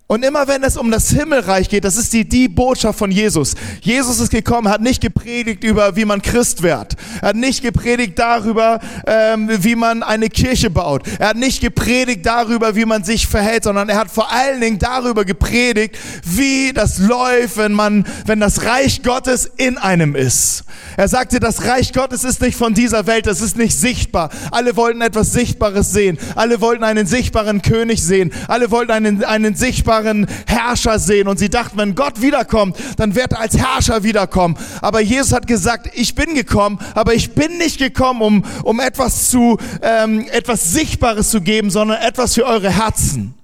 Und 0.08 0.24
immer 0.24 0.46
wenn 0.46 0.62
es 0.62 0.76
um 0.76 0.92
das 0.92 1.10
Himmelreich 1.10 1.68
geht, 1.68 1.82
das 1.82 1.96
ist 1.96 2.12
die, 2.12 2.24
die 2.28 2.46
Botschaft 2.46 2.96
von 2.96 3.10
Jesus. 3.10 3.56
Jesus 3.80 4.20
ist 4.20 4.30
gekommen, 4.30 4.68
hat 4.68 4.80
nicht 4.80 5.00
gepredigt 5.00 5.64
über, 5.64 5.96
wie 5.96 6.04
man 6.04 6.22
Christ 6.22 6.62
wird. 6.62 6.94
Er 7.20 7.30
hat 7.30 7.36
nicht 7.36 7.60
gepredigt 7.60 8.16
darüber, 8.16 8.78
ähm, 9.04 9.48
wie 9.50 9.74
man 9.74 10.04
eine 10.04 10.28
Kirche 10.28 10.70
baut. 10.70 11.02
Er 11.18 11.30
hat 11.30 11.36
nicht 11.36 11.60
gepredigt 11.60 12.24
darüber, 12.24 12.76
wie 12.76 12.84
man 12.84 13.02
sich 13.02 13.26
verhält, 13.26 13.64
sondern 13.64 13.88
er 13.88 13.98
hat 13.98 14.08
vor 14.08 14.30
allen 14.30 14.60
Dingen 14.60 14.78
darüber 14.78 15.24
gepredigt, 15.24 15.98
wie 16.22 16.72
das 16.72 17.00
läuft, 17.00 17.56
wenn 17.56 17.72
man, 17.72 18.06
wenn 18.26 18.38
das 18.38 18.64
Reich 18.64 19.02
Gottes 19.02 19.50
in 19.56 19.76
einem 19.76 20.14
ist. 20.14 20.62
Er 20.96 21.08
sagte, 21.08 21.40
das 21.40 21.64
Reich 21.64 21.92
Gottes 21.92 22.22
ist 22.22 22.40
nicht 22.42 22.56
von 22.56 22.74
dieser 22.74 23.08
Welt, 23.08 23.26
es 23.26 23.40
ist 23.40 23.56
nicht 23.56 23.76
sichtbar. 23.76 24.30
Alle 24.52 24.76
wollten 24.76 25.00
etwas 25.00 25.32
Sichtbares 25.32 25.90
sehen. 25.90 26.16
Alle 26.36 26.60
wollten 26.60 26.84
einen 26.84 27.08
sichtbaren 27.08 27.60
König 27.60 28.04
sehen. 28.04 28.32
Alle 28.46 28.70
wollten 28.70 28.92
einen, 28.92 29.24
einen 29.24 29.56
sichtbaren 29.56 29.95
sichtbaren 29.96 30.26
Herrscher 30.46 30.98
sehen. 30.98 31.28
Und 31.28 31.38
sie 31.38 31.48
dachten, 31.48 31.78
wenn 31.78 31.94
Gott 31.94 32.20
wiederkommt, 32.20 32.76
dann 32.96 33.14
wird 33.14 33.32
er 33.32 33.40
als 33.40 33.56
Herrscher 33.56 34.02
wiederkommen. 34.02 34.56
Aber 34.80 35.00
Jesus 35.00 35.32
hat 35.32 35.46
gesagt, 35.46 35.90
ich 35.94 36.14
bin 36.14 36.34
gekommen, 36.34 36.78
aber 36.94 37.14
ich 37.14 37.32
bin 37.32 37.58
nicht 37.58 37.78
gekommen, 37.78 38.22
um, 38.22 38.44
um 38.62 38.80
etwas 38.80 39.30
zu, 39.30 39.58
ähm, 39.82 40.26
etwas 40.30 40.72
Sichtbares 40.72 41.30
zu 41.30 41.40
geben, 41.40 41.70
sondern 41.70 42.00
etwas 42.02 42.34
für 42.34 42.44
eure 42.44 42.70
Herzen. 42.70 43.34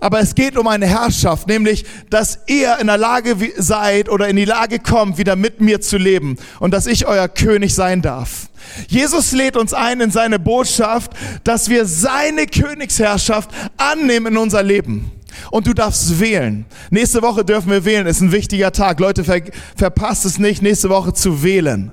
Aber 0.00 0.20
es 0.20 0.36
geht 0.36 0.56
um 0.56 0.68
eine 0.68 0.86
Herrschaft, 0.86 1.48
nämlich, 1.48 1.84
dass 2.08 2.38
ihr 2.46 2.78
in 2.78 2.86
der 2.86 2.98
Lage 2.98 3.36
seid 3.56 4.08
oder 4.08 4.28
in 4.28 4.36
die 4.36 4.44
Lage 4.44 4.78
kommt, 4.78 5.18
wieder 5.18 5.34
mit 5.34 5.60
mir 5.60 5.80
zu 5.80 5.96
leben 5.96 6.36
und 6.60 6.72
dass 6.72 6.86
ich 6.86 7.06
euer 7.08 7.26
König 7.26 7.74
sein 7.74 8.00
darf. 8.00 8.48
Jesus 8.86 9.32
lädt 9.32 9.56
uns 9.56 9.74
ein 9.74 10.00
in 10.00 10.12
seine 10.12 10.38
Botschaft, 10.38 11.10
dass 11.42 11.68
wir 11.68 11.84
seine 11.84 12.46
Königsherrschaft 12.46 13.50
annehmen 13.76 14.34
in 14.34 14.38
unser 14.38 14.62
Leben. 14.62 15.10
Und 15.50 15.66
du 15.66 15.74
darfst 15.74 16.20
wählen. 16.20 16.66
Nächste 16.90 17.22
Woche 17.22 17.44
dürfen 17.44 17.70
wir 17.70 17.84
wählen. 17.84 18.06
Ist 18.06 18.20
ein 18.20 18.32
wichtiger 18.32 18.72
Tag. 18.72 19.00
Leute, 19.00 19.24
ver 19.24 19.42
verpasst 19.76 20.24
es 20.24 20.38
nicht, 20.38 20.62
nächste 20.62 20.88
Woche 20.88 21.12
zu 21.12 21.42
wählen. 21.42 21.92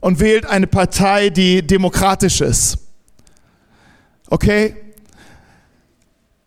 Und 0.00 0.20
wählt 0.20 0.46
eine 0.46 0.66
Partei, 0.66 1.30
die 1.30 1.66
demokratisch 1.66 2.40
ist. 2.40 2.78
Okay? 4.28 4.76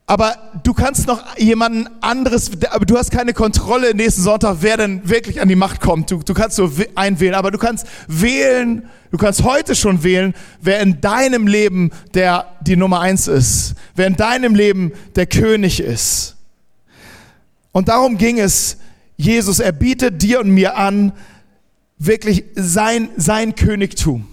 Aber 0.10 0.38
du 0.64 0.74
kannst 0.74 1.06
noch 1.06 1.38
jemanden 1.38 1.88
anderes, 2.02 2.50
aber 2.72 2.84
du 2.88 2.98
hast 2.98 3.12
keine 3.12 3.32
Kontrolle 3.32 3.94
nächsten 3.94 4.24
Sonntag, 4.24 4.58
wer 4.62 4.76
denn 4.76 5.08
wirklich 5.08 5.40
an 5.40 5.48
die 5.48 5.56
Macht 5.56 5.82
kommt. 5.82 6.10
Du, 6.10 6.24
du 6.24 6.34
kannst 6.34 6.58
nur 6.58 6.72
einwählen, 6.96 7.36
aber 7.36 7.52
du 7.52 7.60
kannst 7.60 7.86
wählen, 8.08 8.90
du 9.12 9.18
kannst 9.20 9.44
heute 9.44 9.76
schon 9.76 10.02
wählen, 10.02 10.34
wer 10.62 10.80
in 10.80 11.00
deinem 11.00 11.46
Leben 11.46 11.92
der 12.16 12.48
die 12.62 12.76
Nummer 12.76 13.02
eins 13.02 13.28
ist, 13.28 13.76
wer 13.96 14.08
in 14.08 14.16
deinem 14.16 14.56
Leben 14.56 14.94
der 15.16 15.28
König 15.28 15.80
ist. 15.80 16.38
Und 17.72 17.88
darum 17.88 18.18
ging 18.18 18.40
es 18.40 18.78
Jesus. 19.16 19.60
Er 19.60 19.74
bietet 19.74 20.24
dir 20.24 20.40
und 20.40 20.50
mir 20.50 20.76
an, 20.76 21.14
wirklich 22.00 22.46
sein, 22.56 23.10
sein 23.16 23.54
Königtum. 23.54 24.28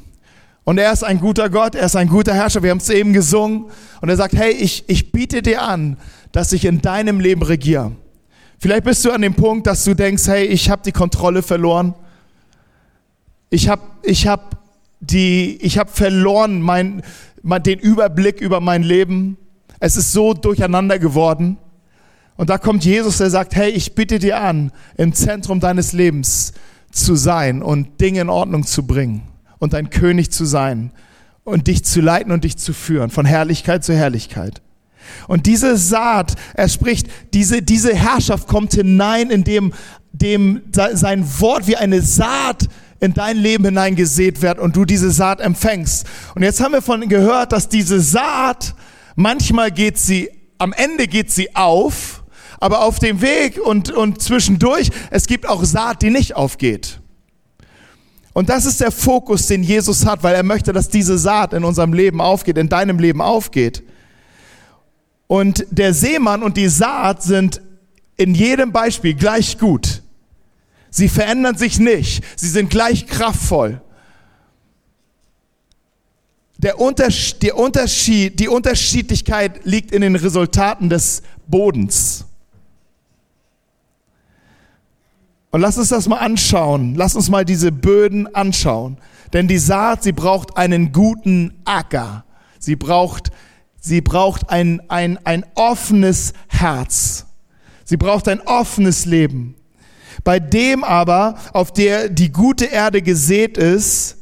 Und 0.67 0.79
er 0.79 0.93
ist 0.93 1.05
ein 1.05 1.21
guter 1.21 1.49
Gott, 1.49 1.77
er 1.77 1.87
ist 1.87 1.95
ein 1.95 2.09
guter 2.09 2.35
Herrscher. 2.35 2.61
Wir 2.61 2.73
haben 2.73 2.79
es 2.79 2.91
eben 2.91 3.13
gesungen. 3.13 3.67
Und 4.01 4.09
er 4.09 4.17
sagt, 4.17 4.35
hey, 4.35 4.51
ich, 4.51 4.83
ich 4.89 5.13
biete 5.13 5.41
dir 5.41 5.63
an, 5.63 5.97
dass 6.33 6.53
ich 6.53 6.65
in 6.65 6.83
deinem 6.83 7.21
Leben 7.21 7.43
regiere. 7.43 7.93
Vielleicht 8.59 8.83
bist 8.83 9.05
du 9.05 9.13
an 9.13 9.23
dem 9.23 9.35
Punkt, 9.35 9.69
dass 9.69 9.85
du 9.85 9.95
denkst, 9.95 10.27
hey, 10.27 10.45
ich 10.45 10.69
habe 10.69 10.83
die 10.85 10.91
Kontrolle 10.91 11.43
verloren. 11.43 11.95
Ich 13.49 13.69
habe 13.69 13.83
ich 14.03 14.27
hab 14.27 14.59
die, 14.99 15.57
ich 15.63 15.79
habe 15.79 15.89
verloren 15.89 16.61
mein, 16.61 17.03
mein, 17.43 17.63
den 17.63 17.79
Überblick 17.79 18.41
über 18.41 18.59
mein 18.59 18.83
Leben. 18.83 19.37
Es 19.79 19.97
ist 19.97 20.11
so 20.11 20.35
durcheinander 20.35 20.99
geworden. 20.99 21.59
Und 22.37 22.51
da 22.51 22.59
kommt 22.59 22.85
Jesus, 22.85 23.19
der 23.19 23.31
sagt, 23.31 23.55
hey, 23.55 23.71
ich 23.71 23.95
bitte 23.95 24.19
dir 24.19 24.41
an, 24.41 24.73
im 24.97 25.13
Zentrum 25.13 25.61
deines 25.61 25.93
Lebens 25.93 26.55
zu 26.91 27.15
sein 27.15 27.63
und 27.63 28.01
Dinge 28.01 28.23
in 28.23 28.31
Ordnung 28.31 28.67
zu 28.67 28.85
bringen 28.85 29.36
und 29.59 29.73
dein 29.73 29.91
König 29.91 30.31
zu 30.31 30.45
sein 30.45 30.93
und 31.45 31.67
dich 31.67 31.85
zu 31.85 32.01
leiten 32.01 32.33
und 32.33 32.45
dich 32.45 32.57
zu 32.57 32.73
führen, 32.73 33.11
von 33.11 33.25
Herrlichkeit 33.25 33.85
zu 33.85 33.95
Herrlichkeit. 33.95 34.63
Und 35.29 35.47
diese 35.47 35.77
Saat, 35.77 36.35
er 36.55 36.69
spricht, 36.69 37.09
diese, 37.33 37.63
diese 37.63 37.95
Herrschaft 37.95 38.49
kommt 38.49 38.75
hinein, 38.75 39.31
indem 39.31 39.73
dem 40.13 40.63
sein 40.73 41.25
Wort 41.41 41.67
wie 41.67 41.77
eine 41.77 42.01
Saat 42.01 42.69
in 43.01 43.13
dein 43.13 43.37
Leben 43.37 43.65
hineingesät 43.65 44.41
wird 44.43 44.59
und 44.59 44.75
du 44.75 44.85
diese 44.85 45.11
Saat 45.11 45.41
empfängst. 45.41 46.07
Und 46.35 46.43
jetzt 46.43 46.61
haben 46.61 46.73
wir 46.73 46.83
von 46.83 47.07
gehört, 47.09 47.53
dass 47.53 47.69
diese 47.69 48.01
Saat, 48.01 48.75
manchmal 49.15 49.71
geht 49.71 49.99
sie, 49.99 50.31
am 50.59 50.73
Ende 50.73 51.07
geht 51.07 51.31
sie 51.31 51.55
auf, 51.55 52.25
aber 52.59 52.83
auf 52.83 52.99
dem 52.99 53.21
Weg 53.21 53.61
und, 53.63 53.93
und 53.93 54.23
zwischendurch, 54.23 54.91
es 55.11 55.27
gibt 55.27 55.47
auch 55.47 55.63
Saat, 55.65 56.03
die 56.03 56.11
nicht 56.11 56.35
aufgeht. 56.35 57.01
Und 58.37 58.51
das 58.51 58.67
ist 58.67 58.83
der 58.83 58.91
Fokus, 58.91 59.47
den 59.47 59.63
Jesus 59.63 60.05
hat, 60.05 60.23
weil 60.23 60.35
er 60.35 60.43
möchte, 60.43 60.75
dass 60.75 60.91
diese 60.91 61.17
Saat 61.17 61.55
in 61.55 61.65
unserem 61.65 61.95
Leben 61.95 62.21
aufgeht, 62.21 62.59
in 62.59 62.69
deinem 62.69 62.99
Leben 62.99 63.23
aufgeht. 63.23 63.83
Und 65.27 65.65
der 65.71 65.95
Seemann 65.95 66.43
und 66.43 66.59
die 66.59 66.69
Saat 66.69 67.23
sind 67.23 67.63
in 68.15 68.35
jedem 68.35 68.73
Beispiel 68.73 69.15
gleich 69.15 69.57
gut. 69.57 70.03
Sie 70.91 71.09
verändern 71.09 71.57
sich 71.57 71.79
nicht. 71.79 72.23
Sie 72.37 72.51
sind 72.51 72.69
gleich 72.69 73.07
kraftvoll. 73.07 73.81
Der 76.59 76.79
Unterschied, 76.79 77.41
die 78.39 78.49
Unterschiedlichkeit 78.49 79.65
liegt 79.65 79.93
in 79.93 80.03
den 80.03 80.15
Resultaten 80.15 80.91
des 80.91 81.23
Bodens. 81.47 82.26
Und 85.57 85.63
lass 85.63 85.79
uns 85.79 85.89
das 85.89 86.07
mal 86.07 86.19
anschauen. 86.19 86.97
Lass 86.97 87.17
uns 87.17 87.31
mal 87.31 87.47
diese 87.47 87.73
Böden 87.73 88.35
anschauen. 88.35 88.99
Denn 89.33 89.49
die 89.49 89.57
Saat, 89.57 90.03
sie 90.03 90.13
braucht 90.13 90.59
einen 90.59 90.93
guten 90.93 91.63
Acker. 91.65 92.27
Sie 92.59 92.77
braucht, 92.77 93.31
sie 93.81 94.03
braucht 94.03 94.51
ein, 94.51 94.83
ein, 94.91 95.19
ein 95.25 95.47
offenes 95.55 96.35
Herz. 96.49 97.25
Sie 97.87 97.97
braucht 97.97 98.29
ein 98.29 98.43
offenes 98.43 99.07
Leben. 99.07 99.55
Bei 100.25 100.41
dem 100.41 100.85
aber, 100.85 101.37
auf 101.55 101.73
der 101.73 102.11
die 102.11 102.31
gute 102.31 102.67
Erde 102.67 103.01
gesät 103.01 103.57
ist, 103.57 104.19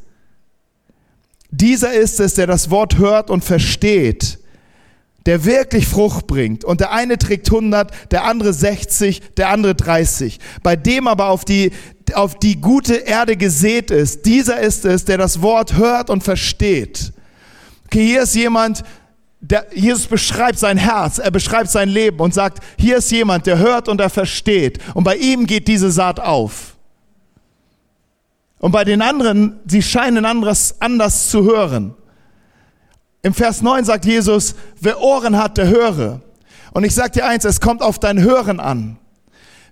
dieser 1.51 1.95
ist 1.95 2.21
es, 2.21 2.35
der 2.35 2.47
das 2.47 2.71
Wort 2.71 2.97
hört 2.99 3.29
und 3.29 3.43
versteht 3.43 4.39
der 5.27 5.45
wirklich 5.45 5.87
Frucht 5.87 6.27
bringt. 6.27 6.65
Und 6.65 6.81
der 6.81 6.93
eine 6.93 7.19
trägt 7.19 7.51
100, 7.51 8.13
der 8.13 8.25
andere 8.25 8.53
60, 8.53 9.23
der 9.37 9.49
andere 9.49 9.75
30. 9.75 10.39
Bei 10.63 10.77
dem 10.77 11.09
aber 11.09 11.29
auf 11.29 11.45
die, 11.45 11.73
auf 12.15 12.39
die 12.39 12.61
gute 12.61 12.95
Erde 12.95 13.37
gesät 13.37 13.91
ist, 13.91 14.27
dieser 14.27 14.61
ist 14.61 14.85
es, 14.85 15.05
der 15.05 15.19
das 15.19 15.41
Wort 15.41 15.77
hört 15.77 16.11
und 16.11 16.23
versteht. 16.23 17.13
Okay, 17.87 18.07
hier 18.07 18.23
ist 18.23 18.35
jemand, 18.35 18.83
der, 19.41 19.67
Jesus 19.75 20.07
beschreibt 20.07 20.59
sein 20.59 20.79
Herz, 20.79 21.19
er 21.19 21.31
beschreibt 21.31 21.71
sein 21.71 21.89
Leben 21.89 22.19
und 22.21 22.33
sagt, 22.33 22.63
hier 22.79 22.97
ist 22.97 23.11
jemand, 23.11 23.47
der 23.47 23.59
hört 23.59 23.89
und 23.89 24.01
er 24.01 24.11
versteht. 24.11 24.79
Und 24.95 25.05
bei 25.05 25.17
ihm 25.17 25.47
geht 25.47 25.69
diese 25.69 25.91
Saat 25.91 26.19
auf. 26.21 26.77
Und 28.59 28.73
bei 28.73 28.85
den 28.85 29.03
anderen, 29.03 29.61
sie 29.67 29.83
scheinen 29.83 30.25
anderes, 30.25 30.77
anders 30.81 31.29
zu 31.29 31.45
hören. 31.45 31.95
Im 33.25 33.33
Vers 33.33 33.63
9 33.63 33.87
sagt 33.87 34.05
Jesus, 34.05 34.55
wer 34.83 35.01
Ohren 35.01 35.39
hat, 35.39 35.57
der 35.57 35.69
höre. 35.69 36.21
Und 36.73 36.85
ich 36.85 36.95
sage 36.95 37.13
dir 37.13 37.27
eins, 37.27 37.47
es 37.47 37.59
kommt 37.59 37.81
auf 37.81 37.99
dein 37.99 38.21
Hören 38.21 38.61
an, 38.61 38.99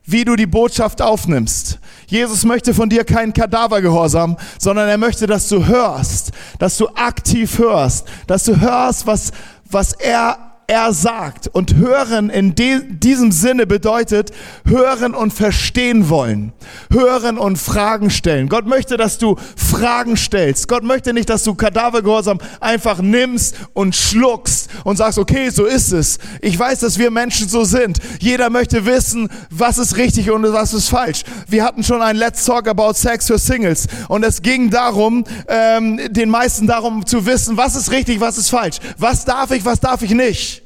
wie 0.06 0.25
du 0.25 0.37
die 0.37 0.47
Botschaft 0.47 1.02
aufnimmst. 1.02 1.78
Jesus 2.06 2.47
möchte 2.47 2.73
von 2.73 2.88
dir 2.88 3.04
keinen 3.04 3.35
Kadavergehorsam, 3.35 4.38
sondern 4.59 4.88
er 4.88 4.97
möchte, 4.97 5.26
dass 5.26 5.50
du 5.50 5.66
hörst, 5.66 6.30
dass 6.59 6.78
du 6.78 6.88
aktiv 6.94 7.59
hörst, 7.59 8.09
dass 8.26 8.44
du 8.44 8.59
hörst, 8.59 9.06
was, 9.06 9.32
was 9.71 9.92
er 9.92 10.51
er 10.66 10.92
sagt. 10.92 11.49
Und 11.49 11.76
hören 11.76 12.31
in 12.31 12.54
diesem 12.54 13.33
Sinne 13.33 13.66
bedeutet 13.66 14.33
hören 14.66 15.14
und 15.14 15.33
verstehen 15.33 16.09
wollen. 16.09 16.52
Hören 16.90 17.38
und 17.38 17.57
Fragen 17.57 18.11
stellen. 18.11 18.49
Gott 18.49 18.66
möchte, 18.66 18.97
dass 18.97 19.19
du 19.19 19.37
Fragen 19.57 20.16
stellst. 20.16 20.69
Gott 20.69 20.83
möchte 20.83 21.12
nicht, 21.12 21.28
dass 21.28 21.45
du 21.45 21.54
Kadavergehorsam 21.54 22.38
einfach 22.61 23.00
nimmst 23.00 23.57
und 23.75 23.95
schluckst 23.95 24.71
und 24.85 24.97
sagst, 24.97 25.19
okay, 25.19 25.50
so 25.50 25.64
ist 25.64 25.92
es. 25.92 26.19
Ich 26.40 26.59
weiß, 26.59 26.81
dass 26.81 26.99
wir 26.99 27.11
Menschen 27.11 27.49
so 27.49 27.64
sind. 27.64 27.99
Jeder 28.21 28.50
möchte 28.50 28.87
wissen, 28.87 29.28
was 29.50 29.78
ist 29.78 29.97
richtig 29.97 30.31
und 30.31 30.42
was 30.52 30.75
ist 30.75 30.88
falsch. 30.88 31.23
Wir 31.49 31.64
hatten 31.64 31.83
schon 31.83 32.02
ein 32.02 32.16
Let's 32.16 32.45
Talk 32.45 32.69
about 32.69 32.95
Sex 32.95 33.26
für 33.26 33.38
Singles 33.38 33.87
und 34.09 34.25
es 34.25 34.42
ging 34.42 34.71
darum, 34.71 35.25
ähm, 35.49 36.00
den 36.11 36.31
meisten 36.31 36.66
darum 36.66 37.04
zu 37.07 37.26
wissen, 37.26 37.57
was 37.57 37.76
ist 37.76 37.90
richtig, 37.90 38.21
was 38.21 38.38
ist 38.38 38.50
falsch. 38.50 38.78
Was 38.99 39.25
darf 39.25 39.50
ich, 39.50 39.64
was 39.64 39.81
darf 39.81 40.02
ich 40.02 40.12
nicht. 40.12 40.62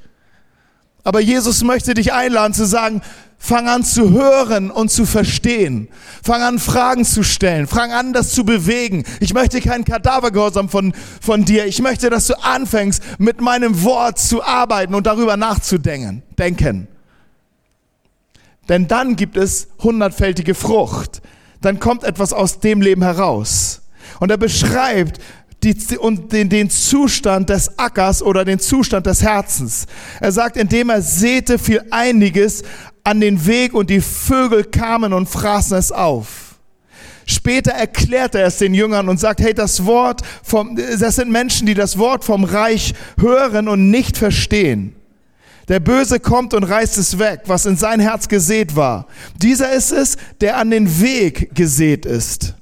Aber 1.07 1.21
Jesus 1.21 1.63
möchte 1.63 1.95
dich 1.95 2.13
einladen 2.13 2.53
zu 2.53 2.67
sagen, 2.67 3.01
fang 3.39 3.69
an 3.69 3.85
zu 3.85 4.11
hören 4.11 4.73
und 4.73 4.91
zu 4.91 5.07
verstehen. 5.07 5.87
Fang 6.21 6.43
an 6.43 6.59
Fragen 6.59 7.05
zu 7.05 7.23
stellen. 7.23 7.69
Fang 7.69 7.93
an, 7.93 8.13
das 8.13 8.33
zu 8.33 8.45
bewegen. 8.45 9.05
Ich 9.21 9.33
möchte 9.33 9.61
keinen 9.61 9.85
Kadavergehorsam 9.85 10.69
von, 10.69 10.93
von 11.21 11.45
dir. 11.45 11.65
Ich 11.67 11.81
möchte, 11.81 12.11
dass 12.11 12.27
du 12.27 12.35
anfängst, 12.43 13.21
mit 13.21 13.41
meinem 13.41 13.85
Wort 13.85 14.19
zu 14.19 14.43
arbeiten 14.43 14.97
und 14.97 15.07
darüber 15.07 15.37
nachzudenken. 15.37 16.25
Denken. 16.37 16.89
Denn 18.69 18.89
dann 18.89 19.15
gibt 19.15 19.37
es 19.37 19.69
hundertfältige 19.79 20.57
Frucht. 20.57 21.23
Dann 21.61 21.79
kommt 21.79 22.03
etwas 22.03 22.33
aus 22.33 22.59
dem 22.59 22.81
Leben 22.81 23.05
heraus. 23.05 23.83
Und 24.19 24.33
er 24.33 24.39
beschreibt, 24.39 25.21
die, 25.67 25.99
und 25.99 26.33
den, 26.33 26.49
den 26.49 26.71
Zustand 26.71 27.51
des 27.51 27.79
Ackers 27.79 28.23
oder 28.23 28.45
den 28.45 28.59
Zustand 28.59 29.07
des 29.07 29.23
Herzens. 29.23 29.87
Er 30.21 30.33
sagt, 30.33 30.57
indem 30.57 30.91
er 30.91 31.03
säte, 31.03 31.59
fiel 31.59 31.83
einiges 31.91 32.63
an 33.05 33.21
den 33.21 33.47
Weg 33.47 33.75
und 33.75 33.91
die 33.91 34.01
Vögel 34.01 34.65
kamen 34.65 35.13
und 35.13 35.29
fraßen 35.29 35.77
es 35.77 35.93
auf. 35.93 36.57
Später 37.27 37.73
erklärt 37.73 38.37
er 38.37 38.47
es 38.47 38.59
den 38.59 38.73
Jüngern 38.73 39.09
und 39.09 39.19
sagt, 39.19 39.41
hey, 39.41 39.53
das 39.53 39.85
Wort 39.85 40.23
vom, 40.45 40.77
das 40.77 41.17
sind 41.17 41.31
Menschen, 41.31 41.67
die 41.67 41.75
das 41.75 41.99
Wort 41.99 42.25
vom 42.25 42.45
Reich 42.45 42.95
hören 43.19 43.67
und 43.67 43.91
nicht 43.91 44.17
verstehen. 44.17 44.95
Der 45.69 45.81
Böse 45.81 46.21
kommt 46.21 46.55
und 46.55 46.63
reißt 46.63 46.97
es 46.99 47.19
weg, 47.19 47.43
was 47.47 47.67
in 47.67 47.77
sein 47.77 47.99
Herz 47.99 48.29
gesät 48.29 48.77
war. 48.77 49.09
Dieser 49.43 49.73
ist 49.73 49.91
es, 49.91 50.17
der 50.41 50.59
an 50.59 50.71
den 50.71 51.01
Weg 51.01 51.53
gesät 51.57 52.07
ist. 52.07 52.55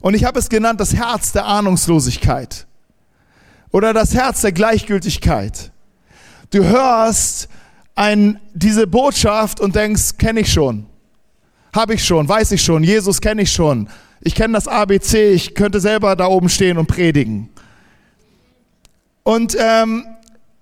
Und 0.00 0.14
ich 0.14 0.24
habe 0.24 0.38
es 0.38 0.48
genannt 0.48 0.80
das 0.80 0.94
Herz 0.94 1.32
der 1.32 1.46
Ahnungslosigkeit 1.46 2.66
oder 3.70 3.92
das 3.92 4.14
Herz 4.14 4.42
der 4.42 4.52
Gleichgültigkeit. 4.52 5.72
Du 6.50 6.64
hörst 6.64 7.48
ein, 7.94 8.38
diese 8.54 8.86
Botschaft 8.86 9.60
und 9.60 9.74
denkst, 9.74 10.18
kenne 10.18 10.40
ich 10.40 10.52
schon, 10.52 10.86
habe 11.74 11.94
ich 11.94 12.04
schon, 12.04 12.28
weiß 12.28 12.52
ich 12.52 12.62
schon, 12.62 12.84
Jesus 12.84 13.20
kenne 13.20 13.42
ich 13.42 13.52
schon, 13.52 13.88
ich 14.20 14.34
kenne 14.34 14.54
das 14.54 14.68
ABC, 14.68 15.32
ich 15.32 15.54
könnte 15.54 15.80
selber 15.80 16.14
da 16.14 16.26
oben 16.26 16.48
stehen 16.48 16.78
und 16.78 16.86
predigen. 16.86 17.48
Und 19.22 19.56
ähm, 19.58 20.06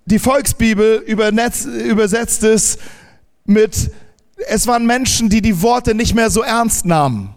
die 0.05 0.17
Volksbibel 0.17 0.97
übersetzt 0.97 2.43
es 2.43 2.77
mit, 3.45 3.91
es 4.47 4.65
waren 4.65 4.87
Menschen, 4.87 5.29
die 5.29 5.41
die 5.41 5.61
Worte 5.61 5.93
nicht 5.93 6.15
mehr 6.15 6.29
so 6.29 6.41
ernst 6.41 6.85
nahmen, 6.85 7.34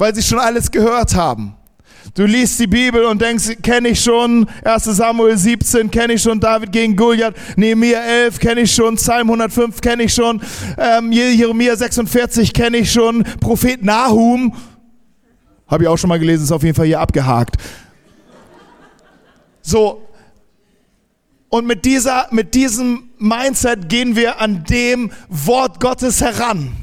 weil 0.00 0.14
sie 0.14 0.22
schon 0.22 0.38
alles 0.38 0.70
gehört 0.70 1.14
haben. 1.14 1.54
Du 2.14 2.24
liest 2.24 2.58
die 2.58 2.66
Bibel 2.66 3.04
und 3.04 3.20
denkst, 3.20 3.58
kenne 3.62 3.90
ich 3.90 4.00
schon, 4.00 4.48
1 4.64 4.84
Samuel 4.84 5.36
17 5.36 5.90
kenne 5.90 6.14
ich 6.14 6.22
schon, 6.22 6.40
David 6.40 6.72
gegen 6.72 6.96
Goliath, 6.96 7.34
Nehemiah 7.56 8.00
11 8.00 8.38
kenne 8.40 8.62
ich 8.62 8.74
schon, 8.74 8.96
Psalm 8.96 9.28
105 9.28 9.80
kenne 9.82 10.04
ich 10.04 10.14
schon, 10.14 10.40
ähm, 10.78 11.12
Jeremia 11.12 11.76
46 11.76 12.54
kenne 12.54 12.78
ich 12.78 12.90
schon, 12.90 13.22
Prophet 13.40 13.84
Nahum, 13.84 14.54
habe 15.68 15.84
ich 15.84 15.88
auch 15.88 15.98
schon 15.98 16.08
mal 16.08 16.18
gelesen, 16.18 16.44
ist 16.44 16.52
auf 16.52 16.62
jeden 16.62 16.74
Fall 16.74 16.86
hier 16.86 16.98
abgehakt. 16.98 17.56
So, 19.60 20.08
und 21.50 21.66
mit, 21.66 21.84
dieser, 21.84 22.26
mit 22.30 22.54
diesem 22.54 23.10
Mindset 23.18 23.90
gehen 23.90 24.16
wir 24.16 24.40
an 24.40 24.64
dem 24.64 25.12
Wort 25.28 25.78
Gottes 25.78 26.22
heran. 26.22 26.79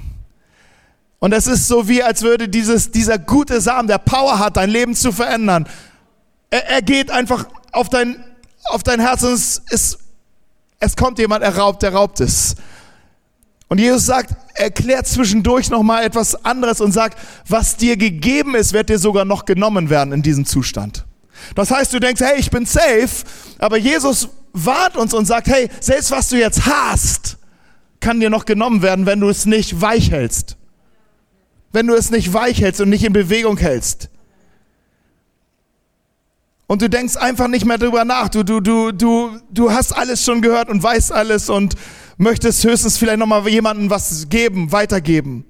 Und 1.20 1.34
es 1.34 1.48
ist 1.48 1.68
so 1.68 1.88
wie, 1.88 2.04
als 2.04 2.22
würde 2.22 2.48
dieses, 2.48 2.92
dieser 2.92 3.18
gute 3.18 3.60
Samen, 3.60 3.88
der 3.88 3.98
Power 3.98 4.40
hat, 4.40 4.58
dein 4.58 4.70
Leben 4.70 4.96
zu 4.96 5.12
verändern. 5.12 5.68
Er, 6.50 6.68
er 6.70 6.82
geht 6.82 7.10
einfach 7.10 7.48
auf 7.72 7.90
dein, 7.90 8.24
auf 8.66 8.84
dein 8.84 9.00
Herz 9.00 9.24
und 9.24 9.34
es, 9.34 9.62
ist, 9.70 10.00
es 10.80 10.96
kommt 10.96 11.18
jemand, 11.20 11.44
er 11.44 11.58
raubt, 11.58 11.82
der 11.82 11.94
raubt 11.94 12.20
es. 12.20 12.56
Und 13.70 13.80
Jesus 13.80 14.06
sagt, 14.06 14.36
erklärt 14.54 15.08
zwischendurch 15.08 15.70
nochmal 15.70 16.04
etwas 16.04 16.46
anderes 16.46 16.80
und 16.80 16.94
sagt, 16.94 17.18
was 17.48 17.76
dir 17.76 17.98
gegeben 17.98 18.56
ist, 18.56 18.74
wird 18.74 18.90
dir 18.90 19.00
sogar 19.00 19.26
noch 19.26 19.46
genommen 19.46 19.90
werden 19.90 20.14
in 20.14 20.22
diesem 20.22 20.46
Zustand. 20.46 21.06
Das 21.56 21.72
heißt, 21.72 21.94
du 21.94 22.00
denkst, 22.00 22.22
hey, 22.22 22.40
ich 22.40 22.50
bin 22.50 22.66
safe, 22.66 23.26
aber 23.60 23.78
Jesus 23.78 24.30
warnt 24.54 24.96
uns 24.96 25.14
und 25.14 25.26
sagt, 25.26 25.48
hey, 25.48 25.70
selbst 25.80 26.12
was 26.12 26.30
du 26.30 26.38
jetzt 26.38 26.66
hast, 26.66 27.38
kann 28.00 28.20
dir 28.20 28.30
noch 28.30 28.46
genommen 28.46 28.82
werden, 28.82 29.06
wenn 29.06 29.20
du 29.20 29.30
es 29.30 29.46
nicht 29.46 29.82
weich 29.82 30.12
hältst. 30.12 30.57
Wenn 31.72 31.88
du 31.88 31.94
es 31.94 32.12
nicht 32.12 32.34
weich 32.34 32.62
hältst 32.62 32.82
und 32.82 32.90
nicht 32.90 33.04
in 33.04 33.14
Bewegung 33.14 33.58
hältst. 33.58 34.10
Und 36.68 36.82
du 36.82 36.90
denkst 36.90 37.16
einfach 37.16 37.48
nicht 37.48 37.66
mehr 37.66 37.78
drüber 37.78 38.04
nach. 38.04 38.30
Du, 38.30 38.44
du, 38.44 38.60
du, 38.60 38.92
du, 38.92 39.40
du 39.50 39.72
hast 39.72 39.94
alles 39.94 40.24
schon 40.24 40.42
gehört 40.42 40.70
und 40.70 40.84
weißt 40.84 41.14
alles 41.14 41.50
und 41.50 41.76
möchtest 42.18 42.64
höchstens 42.64 42.98
vielleicht 42.98 43.20
nochmal 43.20 43.48
jemandem 43.48 43.90
was 43.90 44.28
geben, 44.28 44.72
weitergeben. 44.72 45.46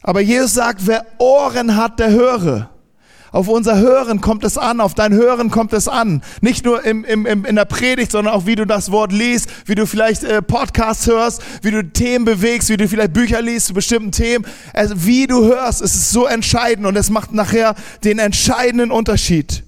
Aber 0.00 0.20
Jesus 0.20 0.54
sagt, 0.54 0.86
wer 0.86 1.06
Ohren 1.18 1.76
hat, 1.76 1.98
der 1.98 2.10
höre. 2.10 2.71
Auf 3.32 3.48
unser 3.48 3.78
Hören 3.78 4.20
kommt 4.20 4.44
es 4.44 4.58
an, 4.58 4.80
auf 4.80 4.92
dein 4.92 5.14
Hören 5.14 5.50
kommt 5.50 5.72
es 5.72 5.88
an. 5.88 6.22
Nicht 6.42 6.66
nur 6.66 6.84
im, 6.84 7.02
im, 7.04 7.24
im, 7.24 7.46
in 7.46 7.56
der 7.56 7.64
Predigt, 7.64 8.12
sondern 8.12 8.34
auch 8.34 8.44
wie 8.44 8.56
du 8.56 8.66
das 8.66 8.92
Wort 8.92 9.10
liest, 9.10 9.48
wie 9.64 9.74
du 9.74 9.86
vielleicht 9.86 10.22
äh, 10.22 10.42
Podcasts 10.42 11.06
hörst, 11.06 11.42
wie 11.62 11.70
du 11.70 11.82
Themen 11.82 12.26
bewegst, 12.26 12.68
wie 12.68 12.76
du 12.76 12.86
vielleicht 12.86 13.14
Bücher 13.14 13.40
liest 13.40 13.68
zu 13.68 13.74
bestimmten 13.74 14.12
Themen. 14.12 14.44
Also 14.74 15.06
wie 15.06 15.26
du 15.26 15.44
hörst, 15.44 15.80
es 15.80 15.94
ist 15.94 16.10
so 16.10 16.26
entscheidend 16.26 16.86
und 16.86 16.94
es 16.94 17.08
macht 17.08 17.32
nachher 17.32 17.74
den 18.04 18.18
entscheidenden 18.18 18.90
Unterschied. 18.90 19.64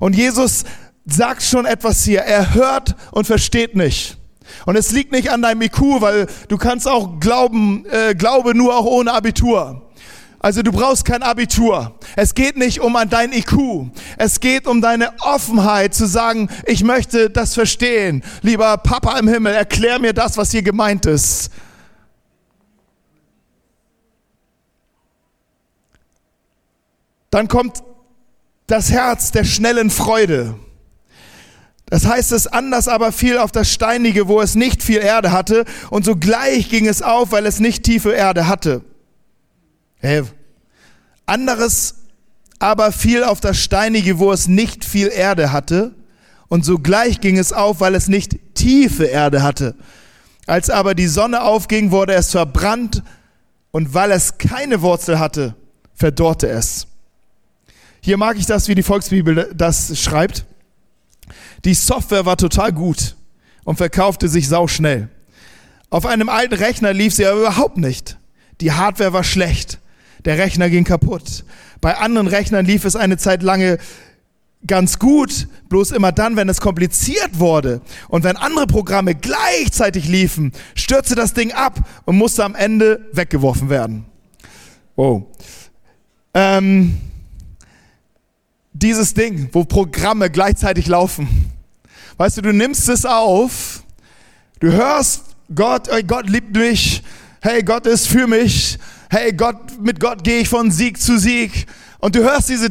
Und 0.00 0.16
Jesus 0.16 0.64
sagt 1.06 1.44
schon 1.44 1.66
etwas 1.66 2.02
hier. 2.02 2.22
Er 2.22 2.54
hört 2.54 2.96
und 3.12 3.28
versteht 3.28 3.76
nicht. 3.76 4.16
Und 4.66 4.74
es 4.76 4.90
liegt 4.90 5.12
nicht 5.12 5.30
an 5.30 5.40
deinem 5.40 5.62
IQ, 5.62 6.00
weil 6.00 6.26
du 6.48 6.56
kannst 6.56 6.88
auch 6.88 7.20
glauben, 7.20 7.86
äh, 7.86 8.14
glaube 8.16 8.56
nur 8.56 8.76
auch 8.76 8.86
ohne 8.86 9.12
Abitur. 9.12 9.82
Also 10.44 10.60
du 10.60 10.72
brauchst 10.72 11.06
kein 11.06 11.22
Abitur. 11.22 11.98
Es 12.16 12.34
geht 12.34 12.58
nicht 12.58 12.82
um 12.82 12.96
an 12.96 13.08
dein 13.08 13.32
IQ. 13.32 13.86
Es 14.18 14.40
geht 14.40 14.66
um 14.66 14.82
deine 14.82 15.18
Offenheit 15.20 15.94
zu 15.94 16.04
sagen, 16.06 16.50
ich 16.66 16.84
möchte 16.84 17.30
das 17.30 17.54
verstehen. 17.54 18.22
Lieber 18.42 18.76
Papa 18.76 19.18
im 19.18 19.26
Himmel, 19.26 19.54
erklär 19.54 19.98
mir 19.98 20.12
das, 20.12 20.36
was 20.36 20.50
hier 20.50 20.60
gemeint 20.60 21.06
ist. 21.06 21.50
Dann 27.30 27.48
kommt 27.48 27.82
das 28.66 28.90
Herz 28.90 29.32
der 29.32 29.44
schnellen 29.44 29.88
Freude. 29.88 30.56
Das 31.86 32.04
heißt 32.06 32.32
es 32.32 32.48
anders 32.48 32.86
aber 32.86 33.12
fiel 33.12 33.38
auf 33.38 33.50
das 33.50 33.72
Steinige, 33.72 34.28
wo 34.28 34.42
es 34.42 34.56
nicht 34.56 34.82
viel 34.82 34.98
Erde 34.98 35.32
hatte, 35.32 35.64
und 35.88 36.04
sogleich 36.04 36.68
ging 36.68 36.86
es 36.86 37.00
auf, 37.00 37.32
weil 37.32 37.46
es 37.46 37.60
nicht 37.60 37.82
tiefe 37.82 38.12
Erde 38.12 38.46
hatte. 38.46 38.84
Anderes 41.26 41.94
aber 42.58 42.92
fiel 42.92 43.24
auf 43.24 43.40
das 43.40 43.58
Steinige, 43.58 44.18
wo 44.18 44.32
es 44.32 44.48
nicht 44.48 44.84
viel 44.84 45.08
Erde 45.08 45.52
hatte, 45.52 45.94
und 46.48 46.64
sogleich 46.64 47.20
ging 47.20 47.38
es 47.38 47.52
auf, 47.52 47.80
weil 47.80 47.94
es 47.94 48.08
nicht 48.08 48.54
tiefe 48.54 49.04
Erde 49.04 49.42
hatte. 49.42 49.74
Als 50.46 50.70
aber 50.70 50.94
die 50.94 51.08
Sonne 51.08 51.42
aufging, 51.42 51.90
wurde 51.90 52.14
es 52.14 52.30
verbrannt, 52.30 53.02
und 53.70 53.92
weil 53.92 54.12
es 54.12 54.38
keine 54.38 54.82
Wurzel 54.82 55.18
hatte, 55.18 55.56
verdorrte 55.94 56.48
es. 56.48 56.86
Hier 58.00 58.18
mag 58.18 58.36
ich 58.36 58.46
das, 58.46 58.68
wie 58.68 58.74
die 58.74 58.82
Volksbibel 58.82 59.50
das 59.54 59.98
schreibt. 59.98 60.44
Die 61.64 61.74
Software 61.74 62.26
war 62.26 62.36
total 62.36 62.72
gut 62.72 63.16
und 63.64 63.76
verkaufte 63.76 64.28
sich 64.28 64.48
sauschnell. 64.48 65.08
Auf 65.90 66.06
einem 66.06 66.28
alten 66.28 66.54
Rechner 66.54 66.92
lief 66.92 67.14
sie 67.14 67.26
aber 67.26 67.40
überhaupt 67.40 67.78
nicht. 67.78 68.18
Die 68.60 68.72
Hardware 68.72 69.12
war 69.12 69.24
schlecht. 69.24 69.80
Der 70.24 70.38
Rechner 70.38 70.70
ging 70.70 70.84
kaputt. 70.84 71.44
Bei 71.80 71.96
anderen 71.98 72.26
Rechnern 72.26 72.64
lief 72.64 72.84
es 72.84 72.96
eine 72.96 73.16
Zeit 73.16 73.42
lange 73.42 73.78
ganz 74.66 74.98
gut, 74.98 75.48
bloß 75.68 75.90
immer 75.90 76.12
dann, 76.12 76.36
wenn 76.36 76.48
es 76.48 76.60
kompliziert 76.60 77.38
wurde 77.38 77.80
und 78.08 78.24
wenn 78.24 78.36
andere 78.36 78.66
Programme 78.66 79.14
gleichzeitig 79.14 80.08
liefen, 80.08 80.52
stürzte 80.74 81.14
das 81.14 81.34
Ding 81.34 81.52
ab 81.52 81.78
und 82.06 82.16
musste 82.16 82.44
am 82.44 82.54
Ende 82.54 83.06
weggeworfen 83.12 83.68
werden. 83.68 84.06
Wow. 84.96 85.24
Ähm, 86.32 86.98
dieses 88.72 89.14
Ding, 89.14 89.48
wo 89.52 89.64
Programme 89.64 90.30
gleichzeitig 90.30 90.86
laufen. 90.86 91.52
Weißt 92.16 92.36
du, 92.36 92.42
du 92.42 92.52
nimmst 92.52 92.88
es 92.88 93.04
auf, 93.04 93.82
du 94.60 94.72
hörst 94.72 95.24
Gott, 95.54 95.88
Gott 96.06 96.28
liebt 96.28 96.56
mich, 96.56 97.02
hey, 97.40 97.62
Gott 97.62 97.86
ist 97.86 98.06
für 98.06 98.26
mich, 98.26 98.78
hey, 99.14 99.32
Gott, 99.32 99.80
mit 99.80 100.00
Gott 100.00 100.24
gehe 100.24 100.40
ich 100.40 100.48
von 100.48 100.72
Sieg 100.72 101.00
zu 101.00 101.18
Sieg. 101.18 101.66
Und 102.00 102.16
du 102.16 102.22
hörst 102.22 102.50
diese 102.50 102.68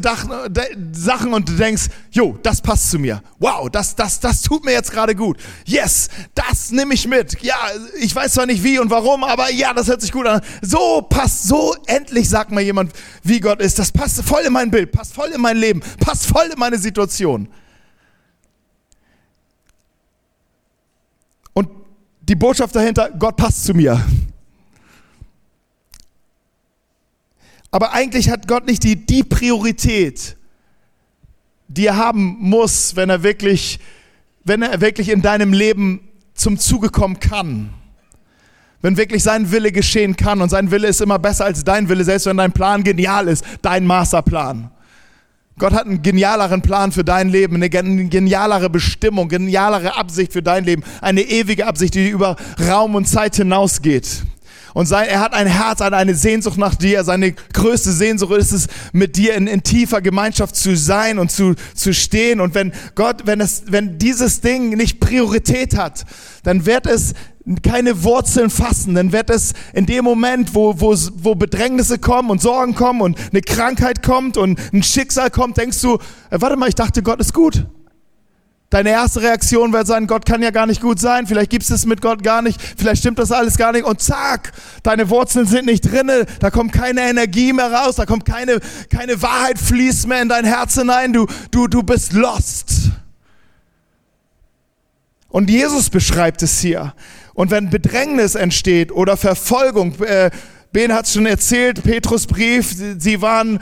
Sachen 0.92 1.32
und 1.34 1.48
du 1.48 1.54
denkst, 1.54 1.86
jo, 2.12 2.38
das 2.42 2.60
passt 2.60 2.90
zu 2.90 3.00
mir. 3.00 3.20
Wow, 3.40 3.68
das, 3.68 3.96
das, 3.96 4.20
das 4.20 4.42
tut 4.42 4.64
mir 4.64 4.70
jetzt 4.70 4.92
gerade 4.92 5.16
gut. 5.16 5.38
Yes, 5.64 6.08
das 6.34 6.70
nehme 6.70 6.94
ich 6.94 7.08
mit. 7.08 7.42
Ja, 7.42 7.56
ich 7.98 8.14
weiß 8.14 8.34
zwar 8.34 8.46
nicht 8.46 8.62
wie 8.62 8.78
und 8.78 8.90
warum, 8.90 9.24
aber 9.24 9.50
ja, 9.50 9.72
das 9.72 9.88
hört 9.88 10.02
sich 10.02 10.12
gut 10.12 10.26
an. 10.26 10.40
So 10.62 11.02
passt, 11.02 11.48
so 11.48 11.74
endlich 11.86 12.28
sagt 12.28 12.52
mal 12.52 12.60
jemand, 12.60 12.92
wie 13.24 13.40
Gott 13.40 13.60
ist. 13.60 13.78
Das 13.78 13.90
passt 13.90 14.22
voll 14.22 14.42
in 14.42 14.52
mein 14.52 14.70
Bild, 14.70 14.92
passt 14.92 15.14
voll 15.14 15.30
in 15.30 15.40
mein 15.40 15.56
Leben, 15.56 15.80
passt 15.98 16.26
voll 16.26 16.46
in 16.52 16.58
meine 16.58 16.78
Situation. 16.78 17.48
Und 21.54 21.70
die 22.20 22.36
Botschaft 22.36 22.76
dahinter, 22.76 23.10
Gott 23.18 23.34
passt 23.34 23.64
zu 23.64 23.74
mir. 23.74 24.00
Aber 27.74 27.92
eigentlich 27.92 28.30
hat 28.30 28.46
Gott 28.46 28.66
nicht 28.66 28.84
die, 28.84 28.94
die 28.94 29.24
Priorität, 29.24 30.36
die 31.66 31.86
er 31.86 31.96
haben 31.96 32.36
muss, 32.38 32.94
wenn 32.94 33.10
er 33.10 33.24
wirklich, 33.24 33.80
wenn 34.44 34.62
er 34.62 34.80
wirklich 34.80 35.08
in 35.08 35.22
deinem 35.22 35.52
Leben 35.52 35.98
zum 36.34 36.56
Zuge 36.56 36.90
kommen 36.90 37.18
kann. 37.18 37.70
Wenn 38.80 38.96
wirklich 38.96 39.24
sein 39.24 39.50
Wille 39.50 39.72
geschehen 39.72 40.14
kann 40.14 40.40
und 40.40 40.50
sein 40.50 40.70
Wille 40.70 40.86
ist 40.86 41.00
immer 41.00 41.18
besser 41.18 41.46
als 41.46 41.64
dein 41.64 41.88
Wille, 41.88 42.04
selbst 42.04 42.26
wenn 42.26 42.36
dein 42.36 42.52
Plan 42.52 42.84
genial 42.84 43.26
ist, 43.26 43.44
dein 43.60 43.86
Masterplan. 43.86 44.70
Gott 45.58 45.72
hat 45.72 45.86
einen 45.86 46.00
genialeren 46.00 46.62
Plan 46.62 46.92
für 46.92 47.02
dein 47.02 47.28
Leben, 47.28 47.56
eine 47.56 47.70
genialere 47.70 48.70
Bestimmung, 48.70 49.28
genialere 49.28 49.96
Absicht 49.96 50.32
für 50.32 50.44
dein 50.44 50.62
Leben, 50.62 50.84
eine 51.00 51.22
ewige 51.22 51.66
Absicht, 51.66 51.94
die 51.94 52.08
über 52.08 52.36
Raum 52.68 52.94
und 52.94 53.08
Zeit 53.08 53.34
hinausgeht. 53.34 54.22
Und 54.74 54.86
sein, 54.86 55.08
er 55.08 55.20
hat 55.20 55.32
ein 55.34 55.46
Herz, 55.46 55.80
eine 55.80 56.14
Sehnsucht 56.16 56.58
nach 56.58 56.74
dir. 56.74 57.04
Seine 57.04 57.32
größte 57.32 57.92
Sehnsucht 57.92 58.32
ist 58.32 58.52
es, 58.52 58.66
mit 58.92 59.16
dir 59.16 59.34
in, 59.34 59.46
in 59.46 59.62
tiefer 59.62 60.02
Gemeinschaft 60.02 60.56
zu 60.56 60.76
sein 60.76 61.20
und 61.20 61.30
zu, 61.30 61.54
zu 61.74 61.94
stehen. 61.94 62.40
Und 62.40 62.54
wenn 62.54 62.72
Gott, 62.96 63.22
wenn 63.24 63.40
es, 63.40 63.62
wenn 63.68 63.98
dieses 63.98 64.40
Ding 64.40 64.70
nicht 64.70 64.98
Priorität 64.98 65.76
hat, 65.76 66.04
dann 66.42 66.66
wird 66.66 66.86
es 66.86 67.14
keine 67.62 68.02
Wurzeln 68.02 68.50
fassen, 68.50 68.94
dann 68.94 69.12
wird 69.12 69.30
es 69.30 69.52
in 69.74 69.86
dem 69.86 70.04
Moment, 70.04 70.54
wo, 70.54 70.80
wo, 70.80 70.96
wo 71.16 71.34
Bedrängnisse 71.34 71.98
kommen 71.98 72.30
und 72.30 72.40
Sorgen 72.40 72.74
kommen 72.74 73.00
und 73.00 73.18
eine 73.30 73.42
Krankheit 73.42 74.02
kommt 74.02 74.36
und 74.36 74.58
ein 74.72 74.82
Schicksal 74.82 75.30
kommt, 75.30 75.58
denkst 75.58 75.80
du, 75.82 75.98
äh, 76.30 76.40
warte 76.40 76.56
mal, 76.56 76.68
ich 76.68 76.74
dachte, 76.74 77.02
Gott 77.02 77.20
ist 77.20 77.34
gut. 77.34 77.66
Deine 78.74 78.90
erste 78.90 79.22
Reaktion 79.22 79.72
wird 79.72 79.86
sein, 79.86 80.08
Gott 80.08 80.26
kann 80.26 80.42
ja 80.42 80.50
gar 80.50 80.66
nicht 80.66 80.80
gut 80.80 80.98
sein, 80.98 81.28
vielleicht 81.28 81.48
gibt 81.48 81.70
es 81.70 81.86
mit 81.86 82.02
Gott 82.02 82.24
gar 82.24 82.42
nicht, 82.42 82.60
vielleicht 82.60 83.02
stimmt 83.02 83.20
das 83.20 83.30
alles 83.30 83.56
gar 83.56 83.70
nicht. 83.70 83.84
Und 83.84 84.00
zack, 84.00 84.50
deine 84.82 85.10
Wurzeln 85.10 85.46
sind 85.46 85.66
nicht 85.66 85.82
drinne, 85.82 86.26
da 86.40 86.50
kommt 86.50 86.72
keine 86.72 87.02
Energie 87.02 87.52
mehr 87.52 87.70
raus, 87.70 87.94
da 87.94 88.04
kommt 88.04 88.24
keine, 88.24 88.58
keine 88.90 89.22
Wahrheit 89.22 89.60
fließt 89.60 90.08
mehr 90.08 90.22
in 90.22 90.28
dein 90.28 90.44
Herz 90.44 90.74
hinein, 90.74 91.12
du, 91.12 91.28
du, 91.52 91.68
du 91.68 91.84
bist 91.84 92.14
lost. 92.14 92.90
Und 95.28 95.50
Jesus 95.50 95.88
beschreibt 95.88 96.42
es 96.42 96.58
hier. 96.58 96.94
Und 97.32 97.52
wenn 97.52 97.70
Bedrängnis 97.70 98.34
entsteht 98.34 98.90
oder 98.90 99.16
Verfolgung, 99.16 99.94
äh, 100.02 100.32
Ben 100.74 100.92
hat 100.92 101.06
es 101.06 101.12
schon 101.12 101.26
erzählt, 101.26 101.84
Petrus 101.84 102.26
Brief, 102.26 102.74
sie 102.98 103.22
waren, 103.22 103.60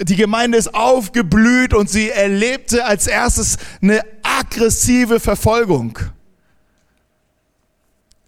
die 0.00 0.16
Gemeinde 0.16 0.56
ist 0.56 0.74
aufgeblüht 0.74 1.74
und 1.74 1.90
sie 1.90 2.08
erlebte 2.08 2.86
als 2.86 3.06
erstes 3.06 3.58
eine 3.82 4.00
aggressive 4.40 5.20
Verfolgung. 5.20 5.98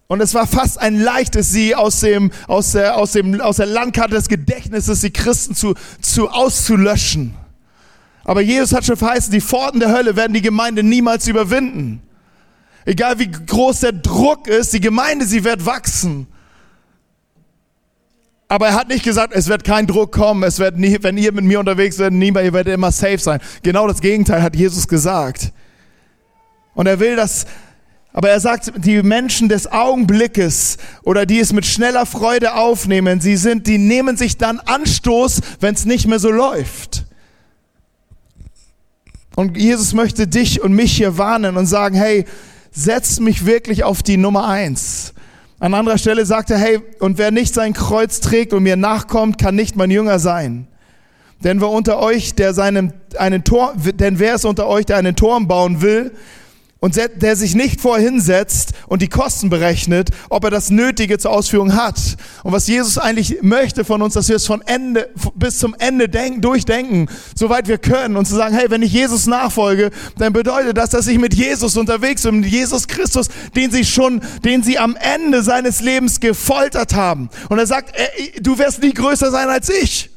Und 0.08 0.20
es 0.20 0.34
war 0.34 0.46
fast 0.46 0.78
ein 0.78 1.00
leichtes, 1.00 1.50
sie 1.50 1.74
aus 1.74 2.00
dem, 2.00 2.30
aus 2.46 2.72
der, 2.72 2.96
aus 2.96 3.12
dem, 3.12 3.40
aus 3.40 3.56
der 3.56 3.66
Landkarte 3.66 4.14
des 4.14 4.28
Gedächtnisses, 4.28 5.00
die 5.00 5.12
Christen 5.12 5.54
zu, 5.54 5.74
zu 6.00 6.28
auszulöschen. 6.28 7.34
Aber 8.22 8.40
Jesus 8.40 8.72
hat 8.72 8.84
schon 8.84 8.96
verheißen, 8.96 9.32
die 9.32 9.40
Pforten 9.40 9.80
der 9.80 9.92
Hölle 9.92 10.16
werden 10.16 10.32
die 10.32 10.42
Gemeinde 10.42 10.82
niemals 10.82 11.26
überwinden. 11.26 12.02
Egal 12.84 13.18
wie 13.18 13.30
groß 13.30 13.80
der 13.80 13.92
Druck 13.92 14.46
ist, 14.46 14.72
die 14.72 14.80
Gemeinde, 14.80 15.26
sie 15.26 15.42
wird 15.42 15.66
wachsen. 15.66 16.28
Aber 18.48 18.68
er 18.68 18.74
hat 18.74 18.88
nicht 18.88 19.04
gesagt, 19.04 19.32
es 19.34 19.48
wird 19.48 19.64
kein 19.64 19.88
Druck 19.88 20.12
kommen, 20.12 20.44
es 20.44 20.60
wird 20.60 20.78
nie, 20.78 20.96
wenn 21.00 21.18
ihr 21.18 21.32
mit 21.32 21.44
mir 21.44 21.58
unterwegs 21.58 21.96
seid, 21.96 22.12
niemand, 22.12 22.46
ihr 22.46 22.52
werdet 22.52 22.74
immer 22.74 22.92
safe 22.92 23.18
sein. 23.18 23.40
Genau 23.64 23.88
das 23.88 24.00
Gegenteil 24.00 24.40
hat 24.40 24.54
Jesus 24.54 24.86
gesagt. 24.86 25.52
Und 26.76 26.86
er 26.86 27.00
will 27.00 27.16
das, 27.16 27.46
aber 28.12 28.30
er 28.30 28.38
sagt, 28.38 28.72
die 28.76 29.02
Menschen 29.02 29.48
des 29.48 29.70
Augenblickes 29.72 30.76
oder 31.02 31.26
die 31.26 31.40
es 31.40 31.52
mit 31.52 31.66
schneller 31.66 32.06
Freude 32.06 32.54
aufnehmen, 32.54 33.20
sie 33.20 33.36
sind, 33.36 33.66
die 33.66 33.78
nehmen 33.78 34.16
sich 34.16 34.36
dann 34.36 34.60
Anstoß, 34.60 35.40
wenn 35.60 35.74
es 35.74 35.86
nicht 35.86 36.06
mehr 36.06 36.18
so 36.18 36.30
läuft. 36.30 37.06
Und 39.34 39.56
Jesus 39.56 39.92
möchte 39.94 40.28
dich 40.28 40.62
und 40.62 40.72
mich 40.72 40.96
hier 40.96 41.18
warnen 41.18 41.56
und 41.56 41.66
sagen, 41.66 41.96
hey, 41.96 42.26
setz 42.70 43.20
mich 43.20 43.46
wirklich 43.46 43.84
auf 43.84 44.02
die 44.02 44.16
Nummer 44.18 44.46
eins. 44.46 45.14
An 45.58 45.72
anderer 45.72 45.98
Stelle 45.98 46.26
sagt 46.26 46.50
er, 46.50 46.58
hey, 46.58 46.80
und 47.00 47.16
wer 47.16 47.30
nicht 47.30 47.54
sein 47.54 47.72
Kreuz 47.72 48.20
trägt 48.20 48.52
und 48.52 48.62
mir 48.62 48.76
nachkommt, 48.76 49.38
kann 49.38 49.54
nicht 49.54 49.76
mein 49.76 49.90
Jünger 49.90 50.18
sein. 50.18 50.68
Denn 51.42 51.60
wer 51.60 51.68
unter 51.68 51.98
euch, 51.98 52.34
der 52.34 52.52
seinen, 52.54 52.92
einen 53.18 53.44
Tor, 53.44 53.74
denn 53.76 54.18
wer 54.18 54.34
ist 54.34 54.44
unter 54.44 54.66
euch, 54.66 54.86
der 54.86 54.98
einen 54.98 55.16
Turm 55.16 55.48
bauen 55.48 55.80
will, 55.80 56.12
und 56.86 56.94
der 56.94 57.34
sich 57.34 57.56
nicht 57.56 57.80
vorhinsetzt 57.80 58.70
und 58.86 59.02
die 59.02 59.08
Kosten 59.08 59.50
berechnet, 59.50 60.10
ob 60.28 60.44
er 60.44 60.50
das 60.50 60.70
Nötige 60.70 61.18
zur 61.18 61.32
Ausführung 61.32 61.74
hat. 61.74 61.98
Und 62.44 62.52
was 62.52 62.68
Jesus 62.68 62.96
eigentlich 62.96 63.38
möchte 63.42 63.84
von 63.84 64.02
uns, 64.02 64.14
dass 64.14 64.28
wir 64.28 64.36
es 64.36 64.46
von 64.46 64.62
Ende 64.62 65.10
bis 65.34 65.58
zum 65.58 65.74
Ende 65.80 66.08
denken, 66.08 66.42
durchdenken, 66.42 67.08
soweit 67.34 67.66
wir 67.66 67.78
können 67.78 68.16
und 68.16 68.26
zu 68.26 68.36
sagen, 68.36 68.54
hey, 68.54 68.70
wenn 68.70 68.82
ich 68.82 68.92
Jesus 68.92 69.26
nachfolge, 69.26 69.90
dann 70.16 70.32
bedeutet 70.32 70.76
das, 70.76 70.90
dass 70.90 71.08
ich 71.08 71.18
mit 71.18 71.34
Jesus 71.34 71.76
unterwegs 71.76 72.22
bin, 72.22 72.38
mit 72.38 72.50
Jesus 72.52 72.86
Christus, 72.86 73.30
den 73.56 73.72
sie 73.72 73.84
schon, 73.84 74.20
den 74.44 74.62
sie 74.62 74.78
am 74.78 74.94
Ende 74.94 75.42
seines 75.42 75.80
Lebens 75.80 76.20
gefoltert 76.20 76.94
haben. 76.94 77.30
Und 77.48 77.58
er 77.58 77.66
sagt, 77.66 77.96
ey, 77.96 78.40
du 78.40 78.60
wirst 78.60 78.80
nie 78.80 78.94
größer 78.94 79.32
sein 79.32 79.48
als 79.48 79.68
ich. 79.70 80.08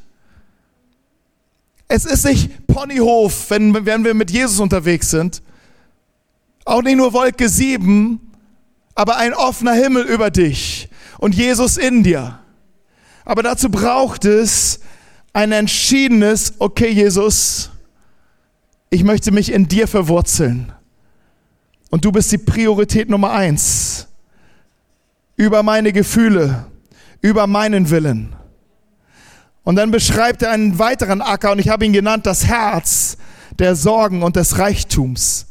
Es 1.88 2.04
ist 2.04 2.24
nicht 2.24 2.64
Ponyhof, 2.68 3.50
wenn, 3.50 3.84
wenn 3.84 4.04
wir 4.04 4.14
mit 4.14 4.30
Jesus 4.30 4.60
unterwegs 4.60 5.10
sind, 5.10 5.42
auch 6.64 6.82
nicht 6.82 6.96
nur 6.96 7.12
Wolke 7.12 7.48
7, 7.48 8.20
aber 8.94 9.16
ein 9.16 9.34
offener 9.34 9.72
Himmel 9.72 10.04
über 10.04 10.30
dich 10.30 10.88
und 11.18 11.34
Jesus 11.34 11.76
in 11.76 12.02
dir. 12.02 12.38
Aber 13.24 13.42
dazu 13.42 13.70
braucht 13.70 14.24
es 14.24 14.80
ein 15.32 15.52
entschiedenes, 15.52 16.54
okay 16.58 16.90
Jesus, 16.90 17.70
ich 18.90 19.04
möchte 19.04 19.30
mich 19.30 19.52
in 19.52 19.68
dir 19.68 19.86
verwurzeln. 19.86 20.72
Und 21.90 22.04
du 22.04 22.12
bist 22.12 22.32
die 22.32 22.38
Priorität 22.38 23.08
Nummer 23.08 23.32
eins. 23.32 24.08
Über 25.36 25.62
meine 25.62 25.92
Gefühle, 25.92 26.66
über 27.20 27.46
meinen 27.46 27.90
Willen. 27.90 28.34
Und 29.62 29.76
dann 29.76 29.90
beschreibt 29.90 30.42
er 30.42 30.50
einen 30.50 30.78
weiteren 30.78 31.22
Acker 31.22 31.52
und 31.52 31.58
ich 31.58 31.68
habe 31.68 31.84
ihn 31.84 31.92
genannt 31.92 32.26
das 32.26 32.46
Herz 32.46 33.16
der 33.58 33.76
Sorgen 33.76 34.22
und 34.22 34.36
des 34.36 34.58
Reichtums. 34.58 35.46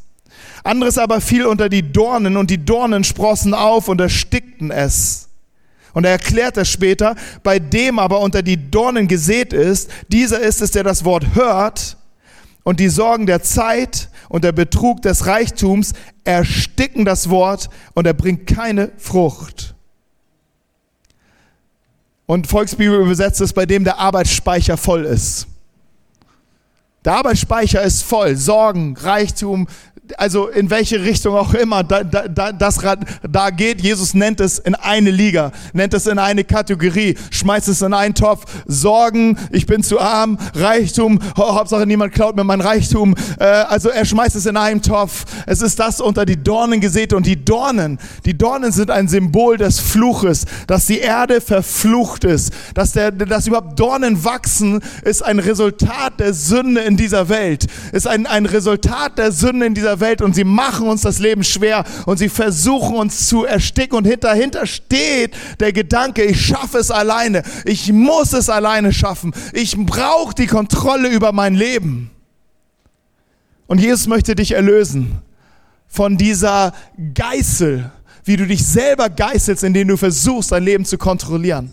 Anderes 0.64 0.98
aber 0.98 1.22
fiel 1.22 1.46
unter 1.46 1.70
die 1.70 1.92
Dornen 1.92 2.38
und 2.38 2.50
die 2.50 2.64
Dornen 2.64 3.04
sprossen 3.04 3.54
auf 3.54 3.88
und 3.88 4.02
erstickten 4.02 4.72
es. 4.72 5.30
Und 5.94 6.06
er 6.06 6.12
erklärt 6.12 6.58
es 6.58 6.70
später, 6.70 7.16
bei 7.44 7.60
dem 7.60 8.00
aber 8.00 8.20
unter 8.20 8.42
die 8.42 8.70
Dornen 8.70 9.08
gesät 9.08 9.54
ist, 9.54 9.90
dieser 10.10 10.40
ist 10.40 10.62
es, 10.62 10.72
der 10.72 10.84
das 10.84 11.04
Wort 11.04 11.36
hört 11.36 11.98
und 12.64 12.80
die 12.80 12.90
Sorgen 12.90 13.26
der 13.26 13.42
Zeit 13.42 14.10
und 14.28 14.44
der 14.44 14.52
Betrug 14.52 15.02
des 15.02 15.26
Reichtums 15.26 15.94
ersticken 16.24 17.06
das 17.06 17.30
Wort 17.30 17.70
und 17.96 18.06
er 18.06 18.14
bringt 18.14 18.46
keine 18.48 18.92
Frucht. 18.98 19.74
Und 22.28 22.46
Volksbibel 22.46 23.02
übersetzt 23.02 23.42
es, 23.42 23.54
bei 23.54 23.66
dem 23.66 23.84
der 23.84 23.98
Arbeitsspeicher 23.98 24.78
voll 24.78 25.06
ist. 25.06 25.48
Der 27.04 27.14
Arbeitsspeicher 27.14 27.82
ist 27.82 28.04
voll. 28.04 28.36
Sorgen, 28.36 28.96
Reichtum, 28.96 29.68
also 30.18 30.48
in 30.48 30.70
welche 30.70 31.04
Richtung 31.04 31.36
auch 31.36 31.54
immer 31.54 31.84
da, 31.84 32.04
da, 32.04 32.52
das 32.52 32.80
da 33.30 33.50
geht, 33.50 33.82
Jesus 33.82 34.14
nennt 34.14 34.40
es 34.40 34.60
in 34.60 34.76
eine 34.76 35.12
Liga, 35.12 35.52
nennt 35.74 35.94
es 35.94 36.08
in 36.08 36.20
eine 36.20 36.44
Kategorie, 36.44 37.16
schmeißt 37.32 37.68
es 37.68 37.82
in 37.82 37.94
einen 37.94 38.16
Topf. 38.16 38.46
Sorgen, 38.66 39.38
ich 39.52 39.66
bin 39.66 39.84
zu 39.84 40.00
arm, 40.00 40.38
Reichtum, 40.56 41.20
Hauptsache 41.38 41.86
niemand 41.86 42.14
klaut 42.14 42.36
mir 42.36 42.44
mein 42.44 42.62
Reichtum. 42.62 43.16
Äh, 43.40 43.44
also 43.44 43.90
er 43.90 44.06
schmeißt 44.06 44.36
es 44.36 44.46
in 44.46 44.58
einen 44.58 44.82
Topf. 44.82 45.26
Es 45.46 45.62
ist 45.62 45.80
das 45.80 46.02
unter 46.02 46.26
die 46.26 46.42
Dornen 46.42 46.80
gesät 46.80 47.14
und 47.14 47.26
die 47.26 47.44
Dornen, 47.44 48.00
die 48.26 48.38
Dornen 48.38 48.72
sind 48.72 48.92
ein 48.92 49.08
Symbol 49.08 49.58
des 49.58 49.80
Fluches, 49.80 50.46
dass 50.68 50.86
die 50.86 51.00
Erde 51.00 51.42
verflucht 51.42 52.24
ist, 52.24 52.54
dass, 52.74 52.94
der, 52.94 53.12
dass 53.12 53.48
überhaupt 53.48 53.80
Dornen 53.80 54.24
wachsen, 54.24 54.82
ist 55.04 55.24
ein 55.24 55.40
Resultat 55.40 56.20
der 56.20 56.34
Sünde 56.34 56.82
in 56.82 56.98
dieser 56.98 57.30
Welt, 57.30 57.68
ist 57.92 58.08
ein, 58.08 58.26
ein 58.26 58.46
Resultat 58.46 59.18
der 59.18 59.32
Sünde 59.32 59.66
in 59.66 59.74
dieser 59.74 59.99
Welt 60.00 60.22
und 60.22 60.36
sie 60.36 60.44
machen 60.44 60.88
uns 60.88 61.02
das 61.02 61.20
Leben 61.20 61.44
schwer 61.44 61.84
und 62.06 62.18
sie 62.18 62.30
versuchen 62.30 62.96
uns 62.96 63.28
zu 63.28 63.46
ersticken 63.46 63.98
und 63.98 64.24
dahinter 64.24 64.66
steht 64.66 65.36
der 65.60 65.74
Gedanke, 65.74 66.24
ich 66.24 66.46
schaffe 66.46 66.78
es 66.78 66.92
alleine, 66.92 67.44
ich 67.66 67.92
muss 67.92 68.34
es 68.34 68.50
alleine 68.50 68.94
schaffen, 68.94 69.34
ich 69.54 69.76
brauche 69.78 70.34
die 70.34 70.48
Kontrolle 70.48 71.10
über 71.10 71.32
mein 71.32 71.56
Leben. 71.56 72.12
Und 73.68 73.80
Jesus 73.80 74.08
möchte 74.08 74.36
dich 74.36 74.54
erlösen 74.54 75.20
von 75.88 76.18
dieser 76.18 76.74
Geißel, 77.14 77.92
wie 78.24 78.36
du 78.36 78.48
dich 78.48 78.66
selber 78.66 79.10
geißelst, 79.10 79.64
indem 79.64 79.90
du 79.90 79.98
versuchst, 79.98 80.52
dein 80.52 80.64
Leben 80.64 80.86
zu 80.86 80.98
kontrollieren. 80.98 81.72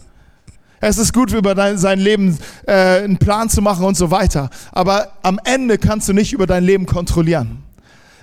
Es 0.80 0.98
ist 0.98 1.12
gut, 1.12 1.32
über 1.32 1.54
dein, 1.54 1.78
sein 1.78 1.98
Leben 1.98 2.38
äh, 2.66 3.02
einen 3.02 3.18
Plan 3.18 3.48
zu 3.48 3.62
machen 3.62 3.84
und 3.84 3.96
so 3.96 4.10
weiter. 4.10 4.50
Aber 4.72 5.12
am 5.22 5.40
Ende 5.44 5.78
kannst 5.78 6.08
du 6.08 6.12
nicht 6.12 6.32
über 6.32 6.46
dein 6.46 6.64
Leben 6.64 6.86
kontrollieren. 6.86 7.62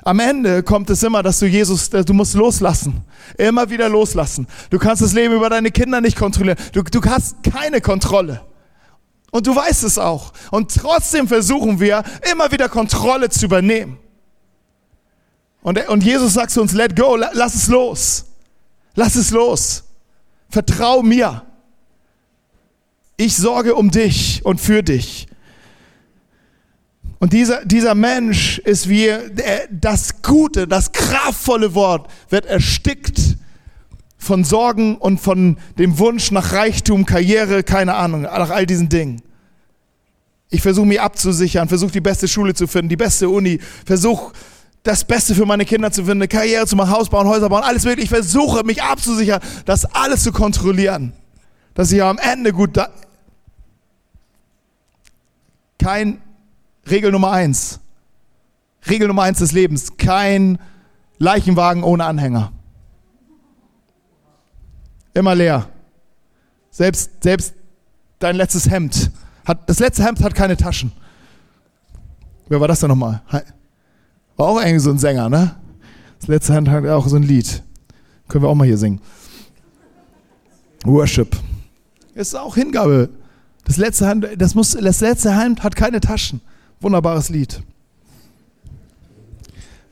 Am 0.06 0.20
Ende 0.20 0.64
kommt 0.64 0.90
es 0.90 1.02
immer, 1.02 1.24
dass 1.24 1.40
du 1.40 1.46
Jesus, 1.46 1.90
du 1.90 2.14
musst 2.14 2.34
loslassen. 2.34 3.06
Immer 3.38 3.70
wieder 3.70 3.88
loslassen. 3.88 4.48
Du 4.70 4.78
kannst 4.78 5.02
das 5.02 5.14
Leben 5.14 5.34
über 5.34 5.50
deine 5.50 5.72
Kinder 5.72 6.02
nicht 6.02 6.18
kontrollieren. 6.18 6.58
Du, 6.74 6.84
du 6.84 7.02
hast 7.10 7.38
keine 7.44 7.80
Kontrolle. 7.80 8.42
Und 9.32 9.48
du 9.48 9.56
weißt 9.56 9.84
es 9.84 9.98
auch. 9.98 10.34
Und 10.52 10.76
trotzdem 10.76 11.28
versuchen 11.28 11.80
wir, 11.80 12.04
immer 12.32 12.52
wieder 12.52 12.68
Kontrolle 12.68 13.30
zu 13.30 13.46
übernehmen. 13.46 13.98
Und, 15.62 15.88
und 15.88 16.04
Jesus 16.04 16.34
sagt 16.34 16.52
zu 16.52 16.62
uns, 16.62 16.74
let 16.74 16.96
go, 16.96 17.16
lass 17.16 17.56
es 17.56 17.68
los. 17.70 18.26
Lass 18.96 19.16
es 19.16 19.32
los. 19.32 19.86
Vertrau 20.50 21.02
mir. 21.02 21.44
Ich 23.16 23.38
sorge 23.38 23.74
um 23.76 23.90
dich 23.90 24.42
und 24.44 24.60
für 24.60 24.84
dich. 24.84 25.28
Und 27.24 27.32
dieser, 27.32 27.64
dieser 27.64 27.96
Mensch 27.96 28.58
ist 28.58 28.90
wie 28.90 29.10
das 29.72 30.22
gute, 30.22 30.68
das 30.68 30.92
kraftvolle 30.92 31.74
Wort 31.74 32.12
wird 32.28 32.46
erstickt 32.46 33.38
von 34.18 34.44
Sorgen 34.44 34.98
und 34.98 35.22
von 35.22 35.56
dem 35.78 36.00
Wunsch 36.00 36.32
nach 36.32 36.52
Reichtum, 36.52 37.06
Karriere, 37.06 37.64
keine 37.64 37.94
Ahnung, 37.94 38.24
nach 38.24 38.50
all 38.50 38.66
diesen 38.66 38.90
Dingen. 38.90 39.22
Ich 40.50 40.62
versuche 40.62 40.86
mich 40.86 41.00
abzusichern, 41.00 41.70
versuche 41.70 41.94
die 41.94 42.02
beste 42.02 42.28
Schule 42.28 42.56
zu 42.56 42.68
finden, 42.68 42.90
die 42.90 42.98
beste 42.98 43.30
Uni, 43.30 43.58
versuche 43.86 44.34
das 44.84 45.06
Beste 45.06 45.34
für 45.34 45.46
meine 45.46 45.64
Kinder 45.64 45.94
zu 45.94 46.02
finden, 46.02 46.24
eine 46.24 46.28
Karriere 46.28 46.68
zu 46.68 46.76
machen, 46.76 46.92
Haus 46.92 47.08
bauen, 47.08 47.30
Häuser 47.30 47.48
bauen, 47.48 47.64
alles 47.64 47.86
mögliche. 47.86 48.04
Ich 48.04 48.10
versuche 48.10 48.66
mich 48.66 48.84
abzusichern, 48.84 49.40
das 49.64 49.86
alles 49.86 50.24
zu 50.24 50.34
kontrollieren, 50.34 51.14
dass 51.74 51.90
ich 51.90 52.04
am 52.04 52.18
Ende 52.18 52.52
gut 52.52 52.76
da. 52.76 52.90
Kein 55.80 56.20
Regel 56.90 57.12
Nummer 57.12 57.32
eins. 57.32 57.80
Regel 58.90 59.08
Nummer 59.08 59.24
eins 59.24 59.40
des 59.40 59.52
Lebens, 59.52 59.98
kein 59.98 60.60
Leichenwagen 61.18 61.84
ohne 61.84 62.06
Anhänger. 62.06 62.52
Immer 65.14 65.36
leer. 65.36 65.70
Selbst, 66.70 67.24
selbst 67.24 67.54
dein 68.20 68.36
letztes 68.36 68.70
Hemd 68.70 69.12
hat, 69.46 69.70
das 69.70 69.80
letzte 69.80 70.04
Hemd 70.04 70.22
hat 70.22 70.34
keine 70.34 70.58
Taschen. 70.58 70.92
Wer 72.48 72.60
war 72.60 72.68
das 72.68 72.80
denn 72.80 72.90
nochmal? 72.90 73.22
War 74.36 74.48
auch 74.48 74.60
irgendwie 74.60 74.80
so 74.80 74.90
ein 74.90 74.98
Sänger, 74.98 75.30
ne? 75.30 75.56
Das 76.20 76.28
letzte 76.28 76.54
Hemd 76.54 76.70
hat 76.70 76.86
auch 76.88 77.08
so 77.08 77.16
ein 77.16 77.24
Lied. 77.24 77.64
Können 78.28 78.44
wir 78.44 78.50
auch 78.50 78.56
mal 78.56 78.66
hier 78.66 78.78
singen. 78.78 79.00
Worship. 80.84 81.38
Ist 82.16 82.36
auch 82.36 82.56
Hingabe. 82.56 83.10
Das 83.66 83.78
letzte 83.78 84.08
Hemd, 84.08 84.28
das, 84.38 84.56
muss, 84.56 84.72
das 84.72 85.00
letzte 85.00 85.38
Hemd 85.38 85.64
hat 85.64 85.76
keine 85.76 86.02
Taschen. 86.02 86.42
Wunderbares 86.84 87.30
Lied. 87.30 87.64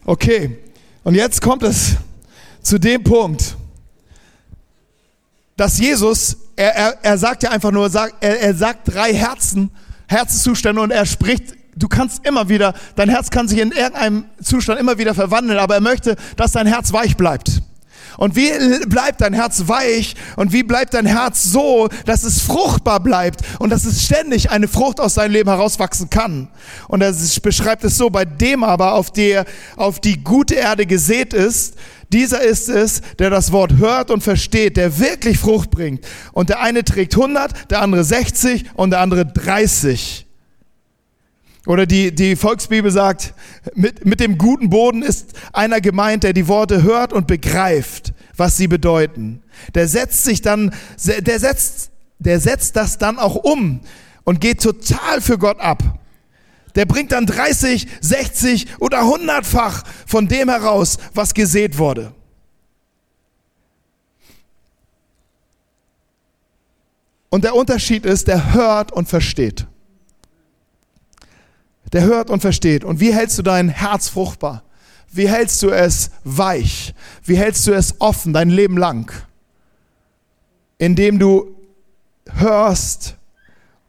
Okay, 0.06 0.58
und 1.04 1.16
jetzt 1.16 1.42
kommt 1.42 1.64
es 1.64 1.96
zu 2.62 2.80
dem 2.80 3.04
Punkt, 3.04 3.56
dass 5.56 5.80
Jesus, 5.80 6.38
er, 6.56 6.76
er, 6.76 6.98
er 7.04 7.18
sagt 7.18 7.44
ja 7.44 7.52
einfach 7.52 7.72
nur, 7.72 7.90
er, 7.94 8.42
er 8.42 8.56
sagt 8.56 8.94
drei 8.94 9.14
Herzen, 9.14 9.72
Herzenszustände 10.08 10.82
und 10.82 10.92
er 10.92 11.06
spricht, 11.06 11.56
du 11.76 11.88
kannst 11.88 12.26
immer 12.26 12.50
wieder, 12.50 12.74
dein 12.96 13.10
Herz 13.10 13.30
kann 13.30 13.48
sich 13.48 13.60
in 13.60 13.72
irgendeinem 13.72 14.26
Zustand 14.44 14.80
immer 14.80 14.98
wieder 14.98 15.14
verwandeln, 15.14 15.60
aber 15.60 15.76
er 15.76 15.82
möchte, 15.82 16.18
dass 16.36 16.52
dein 16.52 16.68
Herz 16.68 16.92
weich 16.92 17.16
bleibt. 17.16 17.62
Und 18.18 18.36
wie 18.36 18.52
bleibt 18.88 19.22
dein 19.22 19.34
Herz 19.34 19.64
weich 19.68 20.16
und 20.36 20.54
wie 20.54 20.64
bleibt 20.64 20.94
dein 20.94 21.06
Herz 21.06 21.44
so, 21.44 21.90
dass 22.06 22.24
es 22.24 22.42
fruchtbar 22.42 23.00
bleibt 23.00 23.42
und 23.60 23.70
dass 23.70 23.86
es 23.86 24.04
ständig 24.04 24.52
eine 24.52 24.68
Frucht 24.68 25.00
aus 25.00 25.16
deinem 25.16 25.32
Leben 25.32 25.50
herauswachsen 25.50 26.10
kann. 26.10 26.50
Und 26.88 27.02
er 27.02 27.14
beschreibt 27.42 27.84
es 27.84 27.98
so, 27.98 28.10
bei 28.10 28.26
dem 28.26 28.64
aber, 28.64 28.94
auf 28.94 29.12
der 29.12 29.46
auf 29.76 30.00
die 30.00 30.24
gute 30.24 30.56
Erde 30.56 30.86
gesät 30.86 31.34
ist, 31.34 31.76
dieser 32.12 32.42
ist 32.42 32.68
es, 32.68 33.02
der 33.20 33.30
das 33.30 33.52
Wort 33.52 33.78
hört 33.78 34.12
und 34.12 34.22
versteht, 34.22 34.76
der 34.76 35.00
wirklich 35.00 35.38
Frucht 35.38 35.72
bringt. 35.72 36.06
Und 36.34 36.50
der 36.50 36.60
eine 36.60 36.84
trägt 36.84 37.16
100, 37.16 37.72
der 37.72 37.82
andere 37.82 38.04
60 38.04 38.66
und 38.74 38.92
der 38.92 39.00
andere 39.00 39.26
30. 39.26 40.28
Oder 41.68 41.86
die, 41.86 42.14
die 42.14 42.36
Volksbibel 42.36 42.90
sagt, 42.90 43.34
mit, 43.76 44.04
mit 44.04 44.20
dem 44.20 44.38
guten 44.38 44.70
Boden 44.70 45.04
ist 45.04 45.34
einer 45.54 45.80
gemeint, 45.80 46.24
der 46.24 46.34
die 46.34 46.48
Worte 46.48 46.82
hört 46.82 47.14
und 47.14 47.28
begreift, 47.28 48.14
was 48.36 48.58
sie 48.58 48.68
bedeuten. 48.68 49.44
Der 49.76 49.88
setzt 49.88 50.24
sich 50.24 50.42
dann, 50.42 50.74
der 51.06 51.40
setzt, 51.40 51.92
der 52.18 52.40
setzt 52.40 52.76
das 52.76 52.98
dann 52.98 53.20
auch 53.20 53.36
um 53.36 53.82
und 54.24 54.42
geht 54.42 54.62
total 54.62 55.22
für 55.22 55.38
Gott 55.38 55.60
ab. 55.60 56.00
Der 56.74 56.86
bringt 56.86 57.12
dann 57.12 57.28
30, 57.28 57.88
60 58.00 58.80
oder 58.80 59.02
100-fach 59.02 59.84
von 60.08 60.28
dem 60.28 60.50
heraus, 60.50 60.98
was 61.14 61.34
gesät 61.34 61.78
wurde. 61.78 62.14
Und 67.30 67.44
der 67.44 67.56
Unterschied 67.56 68.06
ist, 68.06 68.28
der 68.28 68.54
hört 68.54 68.92
und 68.92 69.08
versteht 69.08 69.68
der 71.94 72.04
hört 72.04 72.30
und 72.30 72.42
versteht. 72.42 72.84
Und 72.84 73.00
wie 73.00 73.14
hältst 73.14 73.38
du 73.38 73.42
dein 73.42 73.70
Herz 73.70 74.10
fruchtbar? 74.10 74.64
Wie 75.12 75.28
hältst 75.28 75.62
du 75.64 75.70
es 75.70 76.12
weich? 76.24 76.94
Wie 77.24 77.36
hältst 77.36 77.68
du 77.68 77.74
es 77.74 78.00
offen 78.00 78.34
dein 78.34 78.50
Leben 78.50 78.78
lang? 78.78 79.12
Indem 80.78 81.20
du 81.20 81.56
hörst 82.30 83.18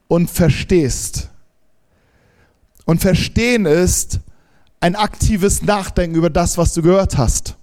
und 0.08 0.30
verstehst. 0.30 1.30
Und 2.84 3.00
verstehen 3.00 3.66
ist 3.66 4.18
ein 4.80 4.96
aktives 4.96 5.62
Nachdenken 5.62 6.16
über 6.16 6.28
das, 6.28 6.58
was 6.58 6.74
du 6.74 6.82
gehört 6.82 7.16
hast. 7.16 7.56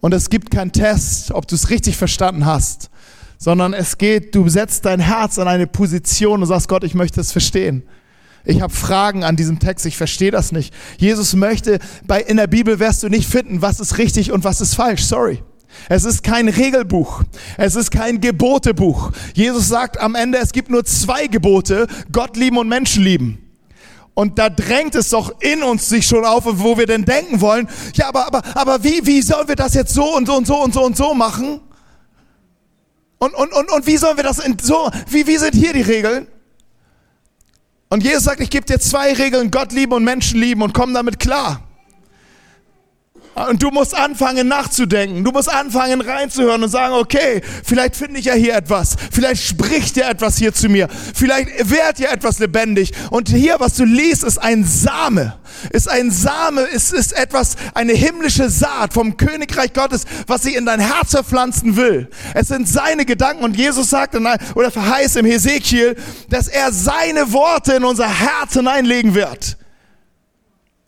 Und 0.00 0.14
es 0.14 0.30
gibt 0.30 0.50
keinen 0.50 0.72
Test, 0.72 1.30
ob 1.30 1.46
du 1.46 1.54
es 1.54 1.70
richtig 1.70 1.96
verstanden 1.96 2.46
hast, 2.46 2.90
sondern 3.38 3.74
es 3.74 3.98
geht, 3.98 4.34
du 4.34 4.48
setzt 4.48 4.86
dein 4.86 5.00
Herz 5.00 5.38
an 5.38 5.48
eine 5.48 5.66
Position 5.66 6.40
und 6.40 6.48
sagst, 6.48 6.68
Gott, 6.68 6.84
ich 6.84 6.94
möchte 6.94 7.20
es 7.20 7.32
verstehen. 7.32 7.82
Ich 8.44 8.60
habe 8.60 8.72
Fragen 8.72 9.24
an 9.24 9.36
diesem 9.36 9.58
Text, 9.58 9.86
ich 9.86 9.96
verstehe 9.96 10.30
das 10.30 10.52
nicht. 10.52 10.74
Jesus 10.98 11.34
möchte, 11.34 11.78
bei, 12.06 12.20
in 12.20 12.36
der 12.36 12.46
Bibel 12.46 12.78
wirst 12.78 13.02
du 13.02 13.08
nicht 13.08 13.28
finden, 13.28 13.62
was 13.62 13.80
ist 13.80 13.96
richtig 13.98 14.32
und 14.32 14.44
was 14.44 14.60
ist 14.60 14.74
falsch. 14.74 15.02
Sorry. 15.04 15.42
Es 15.88 16.04
ist 16.04 16.22
kein 16.22 16.48
Regelbuch. 16.48 17.22
Es 17.56 17.74
ist 17.74 17.90
kein 17.90 18.20
Gebotebuch. 18.20 19.12
Jesus 19.34 19.68
sagt 19.68 19.98
am 19.98 20.14
Ende, 20.14 20.38
es 20.38 20.52
gibt 20.52 20.70
nur 20.70 20.84
zwei 20.84 21.26
Gebote, 21.26 21.86
Gott 22.12 22.36
lieben 22.36 22.58
und 22.58 22.68
Menschen 22.68 23.02
lieben. 23.02 23.38
Und 24.12 24.38
da 24.38 24.48
drängt 24.48 24.94
es 24.94 25.10
doch 25.10 25.40
in 25.40 25.62
uns 25.62 25.88
sich 25.88 26.06
schon 26.06 26.24
auf, 26.24 26.44
wo 26.46 26.78
wir 26.78 26.86
denn 26.86 27.04
denken 27.04 27.40
wollen, 27.40 27.68
ja, 27.94 28.08
aber, 28.08 28.26
aber, 28.28 28.42
aber 28.54 28.84
wie, 28.84 29.04
wie 29.04 29.22
sollen 29.22 29.48
wir 29.48 29.56
das 29.56 29.74
jetzt 29.74 29.92
so 29.92 30.16
und 30.16 30.26
so 30.26 30.36
und 30.36 30.46
so 30.46 30.62
und 30.62 30.72
so 30.72 30.84
und 30.84 30.96
so 30.96 31.14
machen? 31.14 31.60
Und, 33.18 33.34
und, 33.34 33.52
und, 33.52 33.72
und 33.72 33.86
wie 33.86 33.96
sollen 33.96 34.16
wir 34.16 34.24
das 34.24 34.38
in 34.38 34.56
so, 34.62 34.90
wie, 35.08 35.26
wie 35.26 35.36
sind 35.36 35.54
hier 35.54 35.72
die 35.72 35.80
Regeln? 35.80 36.28
Und 37.94 38.02
Jesus 38.02 38.24
sagt, 38.24 38.40
ich 38.40 38.50
gebe 38.50 38.66
dir 38.66 38.80
zwei 38.80 39.12
Regeln, 39.12 39.52
Gott 39.52 39.70
lieben 39.70 39.92
und 39.92 40.02
Menschen 40.02 40.40
lieben 40.40 40.62
und 40.62 40.74
komm 40.74 40.94
damit 40.94 41.20
klar. 41.20 41.60
Und 43.34 43.62
du 43.62 43.70
musst 43.70 43.96
anfangen 43.96 44.46
nachzudenken. 44.46 45.24
Du 45.24 45.32
musst 45.32 45.52
anfangen 45.52 46.00
reinzuhören 46.00 46.62
und 46.62 46.68
sagen, 46.68 46.94
okay, 46.94 47.42
vielleicht 47.64 47.96
finde 47.96 48.20
ich 48.20 48.26
ja 48.26 48.34
hier 48.34 48.54
etwas. 48.54 48.96
Vielleicht 49.10 49.42
spricht 49.42 49.96
ja 49.96 50.08
etwas 50.08 50.38
hier 50.38 50.54
zu 50.54 50.68
mir. 50.68 50.88
Vielleicht 51.14 51.68
wird 51.68 51.98
ja 51.98 52.10
etwas 52.10 52.38
lebendig. 52.38 52.92
Und 53.10 53.28
hier, 53.28 53.56
was 53.58 53.74
du 53.74 53.84
liest, 53.84 54.22
ist 54.22 54.38
ein 54.38 54.64
Same. 54.64 55.34
Ist 55.70 55.88
ein 55.88 56.10
Same, 56.10 56.60
ist, 56.62 56.92
ist 56.92 57.12
etwas, 57.12 57.56
eine 57.74 57.92
himmlische 57.92 58.50
Saat 58.50 58.92
vom 58.94 59.16
Königreich 59.16 59.72
Gottes, 59.72 60.04
was 60.26 60.42
sich 60.42 60.56
in 60.56 60.66
dein 60.66 60.80
Herz 60.80 61.10
verpflanzen 61.10 61.76
will. 61.76 62.08
Es 62.34 62.48
sind 62.48 62.68
seine 62.68 63.04
Gedanken. 63.04 63.42
Und 63.42 63.56
Jesus 63.56 63.90
sagt, 63.90 64.14
oder 64.54 64.70
verheißt 64.70 65.16
im 65.16 65.26
Hesekiel, 65.26 65.96
dass 66.28 66.46
er 66.46 66.72
seine 66.72 67.32
Worte 67.32 67.74
in 67.74 67.84
unser 67.84 68.08
Herz 68.08 68.52
hineinlegen 68.52 69.14
wird. 69.14 69.56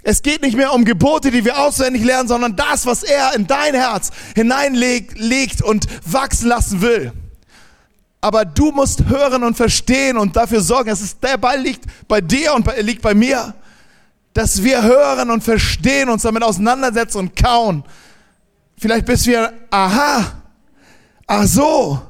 Es 0.09 0.23
geht 0.23 0.41
nicht 0.43 0.57
mehr 0.57 0.73
um 0.73 0.85
Gebote, 0.85 1.33
die 1.33 1.45
wir 1.45 1.59
auswendig 1.59 2.05
lernen, 2.05 2.29
sondern 2.29 2.55
das, 2.55 2.87
was 2.87 3.03
er 3.03 3.35
in 3.35 3.49
dein 3.49 3.75
Herz 3.75 4.13
hineinlegt 4.37 5.19
legt 5.19 5.63
und 5.63 5.89
wachsen 6.05 6.47
lassen 6.47 6.81
will. 6.81 7.11
Aber 8.21 8.45
du 8.45 8.71
musst 8.71 9.07
hören 9.07 9.43
und 9.43 9.57
verstehen 9.57 10.17
und 10.17 10.37
dafür 10.37 10.61
sorgen, 10.61 10.91
es 10.91 11.01
ist, 11.01 11.25
der 11.25 11.39
Ball 11.39 11.61
liegt 11.61 11.87
bei 12.07 12.21
dir 12.21 12.55
und 12.55 12.69
er 12.69 12.85
liegt 12.85 13.03
bei 13.03 13.15
mir, 13.15 13.53
dass 14.33 14.63
wir 14.63 14.81
hören 14.81 15.29
und 15.29 15.43
verstehen, 15.43 16.09
uns 16.09 16.23
damit 16.23 16.45
auseinandersetzen 16.45 17.19
und 17.19 17.35
kauen. 17.35 17.83
Vielleicht 18.79 19.07
bist 19.07 19.27
wir, 19.27 19.53
aha, 19.71 20.25
ach 21.27 21.47
so. 21.49 22.01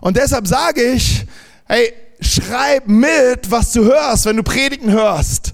Und 0.00 0.16
deshalb 0.16 0.46
sage 0.46 0.82
ich, 0.82 1.26
hey, 1.66 1.92
schreib 2.20 2.88
mit, 2.88 3.50
was 3.50 3.72
du 3.72 3.84
hörst, 3.84 4.24
wenn 4.24 4.38
du 4.38 4.42
Predigen 4.42 4.90
hörst. 4.90 5.52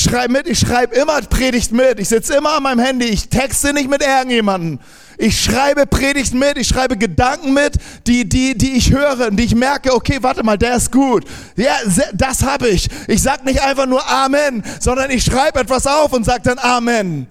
Schreib 0.00 0.30
mit, 0.30 0.46
ich 0.46 0.58
schreibe 0.58 0.94
immer 0.94 1.20
Predigt 1.22 1.72
mit. 1.72 2.00
Ich 2.00 2.08
sitze 2.08 2.34
immer 2.34 2.54
an 2.54 2.62
meinem 2.62 2.80
Handy, 2.80 3.06
ich 3.06 3.28
texte 3.28 3.72
nicht 3.72 3.88
mit 3.88 4.02
irgendjemandem. 4.02 4.80
Ich 5.18 5.40
schreibe 5.40 5.86
Predigt 5.86 6.32
mit, 6.32 6.56
ich 6.56 6.68
schreibe 6.68 6.96
Gedanken 6.96 7.52
mit, 7.52 7.74
die, 8.06 8.28
die, 8.28 8.56
die 8.56 8.72
ich 8.72 8.90
höre, 8.90 9.30
die 9.30 9.44
ich 9.44 9.54
merke, 9.54 9.94
okay, 9.94 10.18
warte 10.20 10.42
mal, 10.42 10.56
der 10.56 10.76
ist 10.76 10.90
gut. 10.90 11.24
Ja, 11.56 11.76
das 12.14 12.42
habe 12.42 12.68
ich. 12.68 12.88
Ich 13.06 13.20
sag 13.20 13.44
nicht 13.44 13.60
einfach 13.60 13.86
nur 13.86 14.08
Amen, 14.08 14.64
sondern 14.80 15.10
ich 15.10 15.24
schreibe 15.24 15.60
etwas 15.60 15.86
auf 15.86 16.12
und 16.12 16.24
sage 16.24 16.42
dann 16.44 16.58
Amen. 16.58 17.26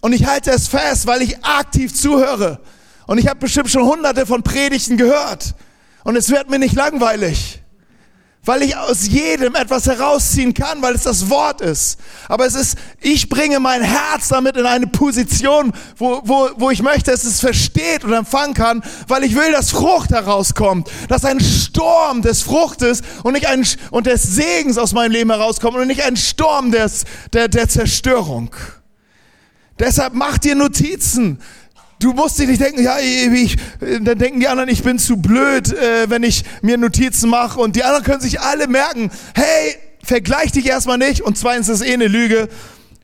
Und 0.00 0.12
ich 0.12 0.26
halte 0.26 0.50
es 0.50 0.66
fest, 0.66 1.06
weil 1.06 1.22
ich 1.22 1.44
aktiv 1.44 1.94
zuhöre. 1.94 2.58
Und 3.06 3.18
ich 3.18 3.28
habe 3.28 3.38
bestimmt 3.38 3.70
schon 3.70 3.84
hunderte 3.84 4.26
von 4.26 4.42
Predigten 4.42 4.96
gehört. 4.96 5.54
Und 6.02 6.16
es 6.16 6.28
wird 6.30 6.50
mir 6.50 6.58
nicht 6.58 6.74
langweilig 6.74 7.61
weil 8.44 8.62
ich 8.62 8.76
aus 8.76 9.06
jedem 9.06 9.54
etwas 9.54 9.86
herausziehen 9.86 10.52
kann, 10.52 10.82
weil 10.82 10.96
es 10.96 11.04
das 11.04 11.30
Wort 11.30 11.60
ist. 11.60 11.98
Aber 12.28 12.44
es 12.44 12.54
ist, 12.54 12.76
ich 13.00 13.28
bringe 13.28 13.60
mein 13.60 13.82
Herz 13.82 14.28
damit 14.28 14.56
in 14.56 14.66
eine 14.66 14.88
Position, 14.88 15.72
wo, 15.96 16.20
wo, 16.24 16.50
wo 16.56 16.70
ich 16.70 16.82
möchte, 16.82 17.12
dass 17.12 17.22
es 17.22 17.38
versteht 17.38 18.02
und 18.02 18.12
empfangen 18.12 18.54
kann, 18.54 18.82
weil 19.06 19.22
ich 19.22 19.36
will, 19.36 19.52
dass 19.52 19.70
Frucht 19.70 20.10
herauskommt, 20.10 20.90
dass 21.08 21.24
ein 21.24 21.38
Sturm 21.38 22.22
des 22.22 22.42
Fruchtes 22.42 23.02
und 23.22 23.34
nicht 23.34 23.46
ein, 23.46 23.64
und 23.92 24.06
des 24.06 24.22
Segens 24.22 24.76
aus 24.76 24.92
meinem 24.92 25.12
Leben 25.12 25.30
herauskommt 25.30 25.76
und 25.76 25.86
nicht 25.86 26.02
ein 26.02 26.16
Sturm 26.16 26.72
des, 26.72 27.04
der, 27.32 27.46
der 27.46 27.68
Zerstörung. 27.68 28.50
Deshalb 29.78 30.14
mach 30.14 30.38
dir 30.38 30.54
Notizen. 30.54 31.40
Du 32.02 32.12
musst 32.12 32.36
dir 32.38 32.48
nicht 32.48 32.60
denken, 32.60 32.82
ja, 32.82 32.98
ich, 32.98 33.56
dann 33.78 34.18
denken 34.18 34.40
die 34.40 34.48
anderen, 34.48 34.68
ich 34.68 34.82
bin 34.82 34.98
zu 34.98 35.18
blöd, 35.18 35.72
äh, 35.72 36.10
wenn 36.10 36.24
ich 36.24 36.42
mir 36.60 36.76
Notizen 36.76 37.30
mache. 37.30 37.60
Und 37.60 37.76
die 37.76 37.84
anderen 37.84 38.04
können 38.04 38.20
sich 38.20 38.40
alle 38.40 38.66
merken, 38.66 39.10
hey, 39.34 39.76
vergleich 40.02 40.50
dich 40.50 40.66
erstmal 40.66 40.98
nicht. 40.98 41.20
Und 41.20 41.38
zweitens 41.38 41.68
ist 41.68 41.80
eh 41.80 41.92
eine 41.92 42.08
Lüge, 42.08 42.48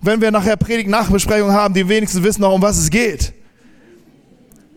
wenn 0.03 0.21
wir 0.21 0.33
nachher 0.33 0.57
Predigt-Nachbesprechung 0.57 1.53
haben, 1.53 1.75
die 1.75 1.89
wenigsten 1.89 2.25
wissen 2.25 2.41
noch, 2.41 2.53
um 2.53 2.61
was 2.61 2.77
es 2.77 2.91
geht. 2.91 3.33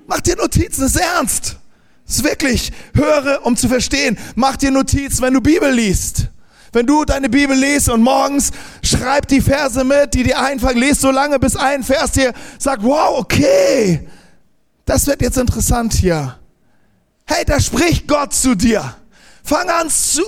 Mach 0.06 0.22
dir 0.22 0.36
Notizen, 0.36 0.82
das 0.82 0.96
ist 0.96 1.02
ernst. 1.02 1.58
Das 2.06 2.18
ist 2.18 2.24
wirklich, 2.24 2.72
höre, 2.94 3.44
um 3.44 3.58
zu 3.58 3.68
verstehen. 3.70 4.20
Mach 4.36 4.56
dir 4.56 4.70
Notizen, 4.70 5.24
wenn 5.24 5.34
du 5.34 5.42
Bibel 5.42 5.72
liest. 5.72 6.28
Wenn 6.74 6.86
du 6.86 7.04
deine 7.04 7.28
Bibel 7.28 7.56
liest 7.56 7.90
und 7.90 8.02
morgens 8.02 8.52
schreib 8.82 9.28
die 9.28 9.42
Verse 9.42 9.84
mit, 9.84 10.14
die 10.14 10.24
dir 10.24 10.40
einfallen, 10.40 10.78
lest 10.78 11.02
so 11.02 11.12
lange, 11.12 11.38
bis 11.38 11.56
ein 11.58 11.84
Vers 11.84 12.12
dir 12.12 12.34
sagt, 12.60 12.84
wow, 12.84 13.20
okay, 13.20 14.08
das 14.86 15.06
wird 15.06 15.22
jetzt 15.22 15.38
interessant 15.38 15.94
hier. 15.94 16.40
Hey, 17.26 17.44
da 17.46 17.60
spricht 17.60 18.08
Gott 18.08 18.34
zu 18.34 18.56
dir. 18.56 18.96
Fang 19.44 19.70
an, 19.70 19.90
zu, 19.90 20.24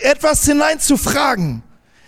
etwas 0.00 0.44
hinein 0.44 0.80
zu 0.80 0.96
fragen. 0.96 1.62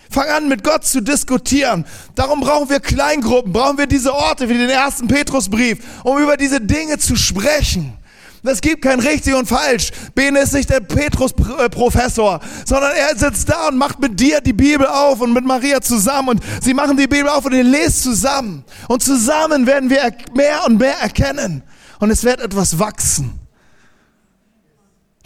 Fang 0.09 0.29
an, 0.29 0.47
mit 0.47 0.63
Gott 0.63 0.85
zu 0.85 1.01
diskutieren. 1.01 1.85
Darum 2.15 2.39
brauchen 2.39 2.69
wir 2.69 2.79
Kleingruppen, 2.79 3.53
brauchen 3.53 3.77
wir 3.77 3.87
diese 3.87 4.13
Orte 4.13 4.49
wie 4.49 4.57
den 4.57 4.69
ersten 4.69 5.07
Petrusbrief, 5.07 5.79
um 6.03 6.17
über 6.17 6.37
diese 6.37 6.59
Dinge 6.61 6.97
zu 6.97 7.15
sprechen. 7.15 7.97
Es 8.47 8.61
gibt 8.61 8.81
kein 8.81 8.99
richtig 8.99 9.33
und 9.33 9.47
falsch. 9.47 9.91
Bene 10.13 10.39
ist 10.39 10.53
nicht 10.53 10.69
der 10.69 10.79
Petrus-Professor, 10.79 12.39
sondern 12.65 12.91
er 12.93 13.17
sitzt 13.17 13.49
da 13.49 13.67
und 13.67 13.77
macht 13.77 13.99
mit 13.99 14.19
dir 14.19 14.41
die 14.41 14.53
Bibel 14.53 14.85
auf 14.85 15.21
und 15.21 15.33
mit 15.33 15.45
Maria 15.45 15.81
zusammen 15.81 16.29
und 16.29 16.43
sie 16.61 16.73
machen 16.73 16.97
die 16.97 17.07
Bibel 17.07 17.29
auf 17.29 17.45
und 17.45 17.53
ihr 17.53 17.63
lest 17.63 18.03
zusammen. 18.03 18.63
Und 18.87 19.03
zusammen 19.03 19.65
werden 19.65 19.89
wir 19.89 20.11
mehr 20.33 20.65
und 20.65 20.77
mehr 20.77 20.97
erkennen 20.99 21.63
und 21.99 22.09
es 22.09 22.23
wird 22.23 22.39
etwas 22.39 22.77
wachsen. 22.79 23.39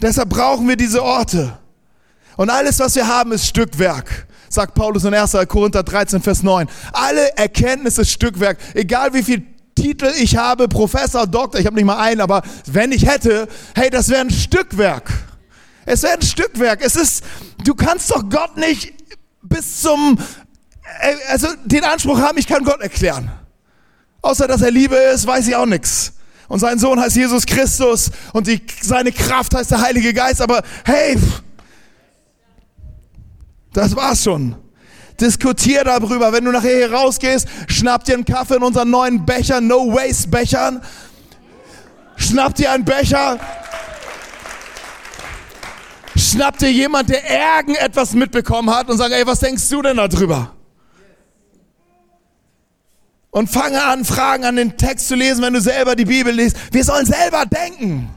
Deshalb 0.00 0.30
brauchen 0.30 0.66
wir 0.66 0.76
diese 0.76 1.02
Orte. 1.02 1.58
Und 2.36 2.48
alles, 2.48 2.78
was 2.78 2.94
wir 2.94 3.06
haben, 3.06 3.32
ist 3.32 3.46
Stückwerk 3.46 4.26
sagt 4.50 4.74
Paulus 4.74 5.04
in 5.04 5.14
1. 5.14 5.36
Korinther 5.48 5.82
13, 5.82 6.20
Vers 6.20 6.42
9. 6.42 6.68
Alle 6.92 7.36
Erkenntnis 7.36 7.98
ist 7.98 8.10
Stückwerk. 8.10 8.58
Egal 8.74 9.14
wie 9.14 9.22
viel 9.22 9.46
Titel 9.80 10.12
ich 10.18 10.36
habe, 10.36 10.68
Professor, 10.68 11.26
Doktor, 11.26 11.58
ich 11.58 11.66
habe 11.66 11.76
nicht 11.76 11.84
mal 11.84 11.98
einen, 11.98 12.20
aber 12.20 12.42
wenn 12.66 12.92
ich 12.92 13.06
hätte, 13.06 13.48
hey, 13.74 13.90
das 13.90 14.08
wäre 14.08 14.20
ein 14.20 14.30
Stückwerk. 14.30 15.10
Es 15.86 16.02
wäre 16.02 16.14
ein 16.14 16.22
Stückwerk. 16.22 16.80
Es 16.84 16.96
ist, 16.96 17.24
du 17.64 17.74
kannst 17.74 18.10
doch 18.10 18.28
Gott 18.28 18.56
nicht 18.56 18.92
bis 19.42 19.80
zum, 19.80 20.18
äh, 21.00 21.14
also 21.28 21.48
den 21.64 21.84
Anspruch 21.84 22.20
haben, 22.20 22.38
ich 22.38 22.46
kann 22.46 22.64
Gott 22.64 22.80
erklären. 22.80 23.30
Außer 24.22 24.46
dass 24.46 24.60
er 24.60 24.70
Liebe 24.70 24.96
ist, 24.96 25.26
weiß 25.26 25.48
ich 25.48 25.56
auch 25.56 25.66
nichts. 25.66 26.12
Und 26.48 26.58
sein 26.58 26.78
Sohn 26.78 27.00
heißt 27.00 27.16
Jesus 27.16 27.46
Christus 27.46 28.10
und 28.32 28.46
die, 28.46 28.60
seine 28.82 29.12
Kraft 29.12 29.54
heißt 29.54 29.70
der 29.70 29.80
Heilige 29.80 30.12
Geist. 30.12 30.42
Aber 30.42 30.62
hey, 30.84 31.16
das 33.72 33.96
war's 33.96 34.22
schon. 34.24 34.56
Diskutier 35.20 35.84
darüber. 35.84 36.32
Wenn 36.32 36.44
du 36.44 36.52
nachher 36.52 36.76
hier 36.76 36.92
rausgehst, 36.92 37.46
schnapp 37.68 38.04
dir 38.04 38.14
einen 38.14 38.24
Kaffee 38.24 38.56
in 38.56 38.62
unseren 38.62 38.90
neuen 38.90 39.24
Becher, 39.24 39.60
No 39.60 39.92
Waste 39.92 40.28
Bechern. 40.28 40.82
Schnapp 42.16 42.54
dir 42.54 42.72
einen 42.72 42.84
Becher. 42.84 43.38
Schnapp 46.16 46.58
dir 46.58 46.70
jemand, 46.70 47.08
der 47.08 47.22
irgendetwas 47.28 48.12
mitbekommen 48.12 48.74
hat 48.74 48.90
und 48.90 48.98
sag, 48.98 49.10
ey, 49.10 49.26
was 49.26 49.40
denkst 49.40 49.68
du 49.68 49.82
denn 49.82 49.96
darüber? 49.96 50.52
Und 53.30 53.48
fange 53.48 53.82
an, 53.82 54.04
Fragen 54.04 54.44
an 54.44 54.56
den 54.56 54.76
Text 54.76 55.08
zu 55.08 55.14
lesen, 55.14 55.42
wenn 55.42 55.54
du 55.54 55.60
selber 55.60 55.94
die 55.94 56.04
Bibel 56.04 56.32
liest. 56.34 56.56
Wir 56.72 56.84
sollen 56.84 57.06
selber 57.06 57.46
denken. 57.46 58.10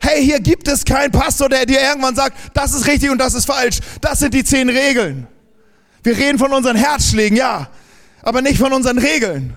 Hey, 0.00 0.22
hier 0.22 0.38
gibt 0.38 0.68
es 0.68 0.84
keinen 0.84 1.10
Pastor, 1.10 1.48
der 1.48 1.66
dir 1.66 1.80
irgendwann 1.80 2.14
sagt, 2.14 2.36
das 2.54 2.74
ist 2.74 2.86
richtig 2.86 3.10
und 3.10 3.18
das 3.18 3.34
ist 3.34 3.46
falsch. 3.46 3.80
Das 4.00 4.18
sind 4.18 4.34
die 4.34 4.44
zehn 4.44 4.68
Regeln. 4.68 5.26
Wir 6.06 6.16
reden 6.16 6.38
von 6.38 6.52
unseren 6.52 6.76
Herzschlägen, 6.76 7.36
ja, 7.36 7.68
aber 8.22 8.40
nicht 8.40 8.58
von 8.58 8.72
unseren 8.72 8.96
Regeln. 8.96 9.56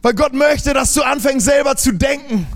Weil 0.00 0.14
Gott 0.14 0.32
möchte, 0.32 0.72
dass 0.72 0.94
du 0.94 1.02
anfängst 1.02 1.44
selber 1.44 1.76
zu 1.76 1.92
denken. 1.92 2.46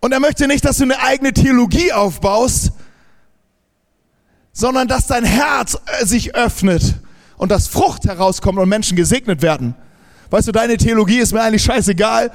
Und 0.00 0.12
er 0.12 0.20
möchte 0.20 0.46
nicht, 0.46 0.66
dass 0.66 0.76
du 0.76 0.82
eine 0.82 1.00
eigene 1.00 1.32
Theologie 1.32 1.94
aufbaust, 1.94 2.72
sondern 4.52 4.86
dass 4.86 5.06
dein 5.06 5.24
Herz 5.24 5.78
äh, 5.86 6.04
sich 6.04 6.34
öffnet 6.34 6.96
und 7.38 7.50
dass 7.50 7.68
Frucht 7.68 8.04
herauskommt 8.04 8.58
und 8.58 8.68
Menschen 8.68 8.94
gesegnet 8.94 9.40
werden. 9.40 9.74
Weißt 10.28 10.48
du, 10.48 10.52
deine 10.52 10.76
Theologie 10.76 11.20
ist 11.20 11.32
mir 11.32 11.40
eigentlich 11.40 11.64
scheißegal. 11.64 12.32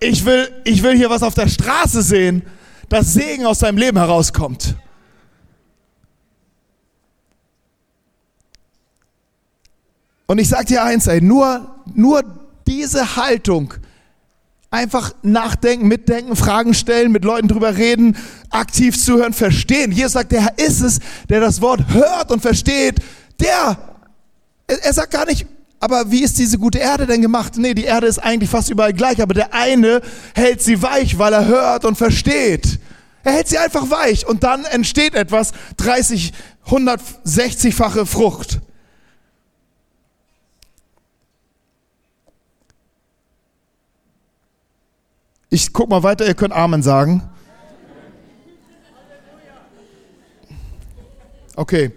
Ich 0.00 0.26
will, 0.26 0.52
ich 0.64 0.82
will 0.82 0.94
hier 0.94 1.08
was 1.08 1.22
auf 1.22 1.32
der 1.32 1.48
Straße 1.48 2.02
sehen, 2.02 2.42
dass 2.90 3.14
Segen 3.14 3.46
aus 3.46 3.60
deinem 3.60 3.78
Leben 3.78 3.96
herauskommt. 3.96 4.76
Und 10.26 10.38
ich 10.38 10.48
sage 10.48 10.66
dir 10.66 10.82
eins, 10.82 11.06
ey, 11.06 11.20
nur, 11.20 11.74
nur 11.94 12.22
diese 12.66 13.16
Haltung, 13.16 13.74
einfach 14.70 15.12
nachdenken, 15.22 15.86
mitdenken, 15.86 16.34
Fragen 16.34 16.72
stellen, 16.72 17.12
mit 17.12 17.24
Leuten 17.24 17.46
drüber 17.46 17.76
reden, 17.76 18.16
aktiv 18.50 18.98
zuhören, 18.98 19.34
verstehen. 19.34 19.92
Jesus 19.92 20.12
sagt, 20.12 20.32
der 20.32 20.42
Herr 20.42 20.58
ist 20.58 20.80
es, 20.80 20.98
der 21.28 21.40
das 21.40 21.60
Wort 21.60 21.92
hört 21.92 22.30
und 22.32 22.40
versteht. 22.40 22.96
Der, 23.38 23.76
er 24.66 24.92
sagt 24.94 25.12
gar 25.12 25.26
nicht, 25.26 25.46
aber 25.78 26.10
wie 26.10 26.22
ist 26.22 26.38
diese 26.38 26.58
gute 26.58 26.78
Erde 26.78 27.06
denn 27.06 27.20
gemacht? 27.20 27.54
Nee, 27.56 27.74
die 27.74 27.84
Erde 27.84 28.06
ist 28.06 28.18
eigentlich 28.18 28.48
fast 28.48 28.70
überall 28.70 28.94
gleich, 28.94 29.20
aber 29.20 29.34
der 29.34 29.52
eine 29.52 30.00
hält 30.34 30.62
sie 30.62 30.80
weich, 30.80 31.18
weil 31.18 31.34
er 31.34 31.46
hört 31.46 31.84
und 31.84 31.98
versteht. 31.98 32.78
Er 33.24 33.32
hält 33.32 33.48
sie 33.48 33.58
einfach 33.58 33.90
weich 33.90 34.26
und 34.26 34.42
dann 34.42 34.64
entsteht 34.64 35.14
etwas, 35.14 35.52
30, 35.76 36.32
160-fache 36.66 38.06
Frucht. 38.06 38.60
Ich 45.52 45.74
guck 45.74 45.90
mal 45.90 46.02
weiter, 46.02 46.26
ihr 46.26 46.32
könnt 46.32 46.54
Amen 46.54 46.82
sagen. 46.82 47.28
Okay. 51.54 51.90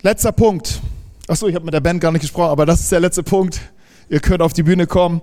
Letzter 0.00 0.32
Punkt. 0.32 0.80
Achso, 1.26 1.46
ich 1.46 1.54
habe 1.54 1.66
mit 1.66 1.74
der 1.74 1.80
Band 1.80 2.00
gar 2.00 2.10
nicht 2.10 2.22
gesprochen, 2.22 2.48
aber 2.48 2.64
das 2.64 2.80
ist 2.80 2.90
der 2.90 3.00
letzte 3.00 3.22
Punkt. 3.22 3.60
Ihr 4.08 4.20
könnt 4.20 4.40
auf 4.40 4.54
die 4.54 4.62
Bühne 4.62 4.86
kommen 4.86 5.20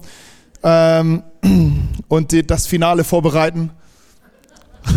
ähm, 0.62 1.24
und 2.10 2.52
das 2.52 2.68
Finale 2.68 3.04
vorbereiten. 3.04 3.72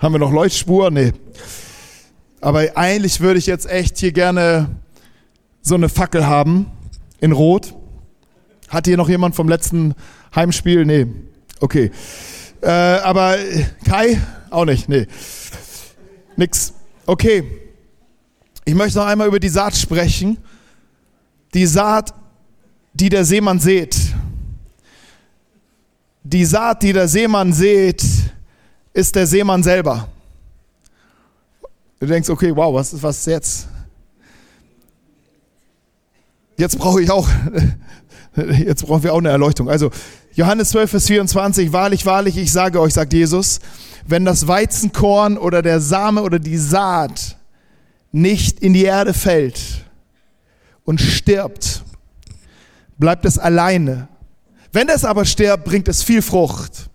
Haben 0.00 0.14
wir 0.14 0.18
noch 0.18 0.32
Leuchtspur? 0.32 0.90
Nee. 0.90 1.12
Aber 2.40 2.76
eigentlich 2.76 3.20
würde 3.20 3.38
ich 3.38 3.46
jetzt 3.46 3.70
echt 3.70 3.98
hier 3.98 4.10
gerne 4.10 4.80
so 5.62 5.76
eine 5.76 5.88
Fackel 5.88 6.26
haben 6.26 6.66
in 7.20 7.30
Rot. 7.30 7.77
Hat 8.68 8.86
hier 8.86 8.96
noch 8.96 9.08
jemand 9.08 9.34
vom 9.34 9.48
letzten 9.48 9.94
Heimspiel? 10.34 10.84
Nee. 10.84 11.06
Okay. 11.60 11.90
Äh, 12.60 12.68
aber 12.68 13.36
Kai? 13.84 14.20
Auch 14.50 14.64
nicht. 14.64 14.88
Nee. 14.88 15.06
Nix. 16.36 16.72
Okay. 17.06 17.44
Ich 18.64 18.74
möchte 18.74 18.98
noch 18.98 19.06
einmal 19.06 19.26
über 19.26 19.40
die 19.40 19.48
Saat 19.48 19.76
sprechen. 19.76 20.36
Die 21.54 21.66
Saat, 21.66 22.12
die 22.92 23.08
der 23.08 23.24
Seemann 23.24 23.58
sät. 23.58 23.96
Die 26.22 26.44
Saat, 26.44 26.82
die 26.82 26.92
der 26.92 27.08
Seemann 27.08 27.52
sät, 27.54 28.04
ist 28.92 29.14
der 29.14 29.26
Seemann 29.26 29.62
selber. 29.62 30.08
Du 32.00 32.06
denkst, 32.06 32.28
okay, 32.28 32.54
wow, 32.54 32.74
was 32.74 32.92
ist 32.92 33.02
was 33.02 33.24
jetzt? 33.24 33.68
Jetzt 36.58 36.76
brauche 36.76 37.00
ich 37.00 37.10
auch, 37.10 37.28
jetzt 38.64 38.86
brauchen 38.86 39.02
wir 39.02 39.14
auch 39.14 39.18
eine 39.18 39.30
Erleuchtung. 39.30 39.68
Also, 39.68 39.90
Johannes 40.34 40.70
12, 40.70 40.90
Vers 40.90 41.06
24, 41.06 41.72
wahrlich, 41.72 42.06
wahrlich, 42.06 42.36
ich 42.36 42.52
sage 42.52 42.80
euch, 42.80 42.94
sagt 42.94 43.12
Jesus, 43.12 43.60
wenn 44.06 44.24
das 44.24 44.46
Weizenkorn 44.46 45.36
oder 45.36 45.62
der 45.62 45.80
Same 45.80 46.22
oder 46.22 46.38
die 46.38 46.56
Saat 46.56 47.36
nicht 48.12 48.60
in 48.60 48.72
die 48.72 48.84
Erde 48.84 49.14
fällt 49.14 49.84
und 50.84 51.00
stirbt, 51.00 51.84
bleibt 52.98 53.24
es 53.24 53.38
alleine. 53.38 54.08
Wenn 54.72 54.88
es 54.88 55.04
aber 55.04 55.24
stirbt, 55.24 55.64
bringt 55.64 55.88
es 55.88 56.02
viel 56.02 56.22
Frucht. 56.22 56.88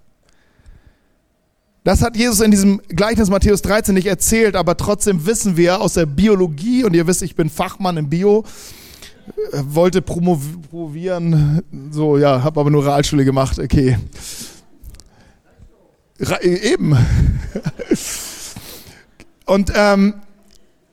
Das 1.83 2.01
hat 2.01 2.15
Jesus 2.15 2.39
in 2.39 2.49
diesem 2.49 2.81
Gleichnis 2.87 3.29
Matthäus 3.29 3.61
13 3.61 3.93
nicht 3.93 4.07
erzählt, 4.07 4.55
aber 4.55 4.77
trotzdem 4.77 5.25
wissen 5.25 5.57
wir 5.57 5.81
aus 5.81 5.95
der 5.95 6.05
Biologie, 6.05 6.85
und 6.85 6.95
ihr 6.95 7.07
wisst, 7.07 7.21
ich 7.23 7.35
bin 7.35 7.49
Fachmann 7.49 7.97
im 7.97 8.09
Bio, 8.09 8.45
wollte 9.51 10.01
promovieren, 10.01 11.61
so, 11.91 12.17
ja, 12.17 12.43
habe 12.43 12.59
aber 12.59 12.69
nur 12.69 12.85
Realschule 12.85 13.25
gemacht, 13.25 13.59
okay. 13.59 13.97
Eben. 16.41 16.97
Und 19.45 19.71
ähm, 19.75 20.15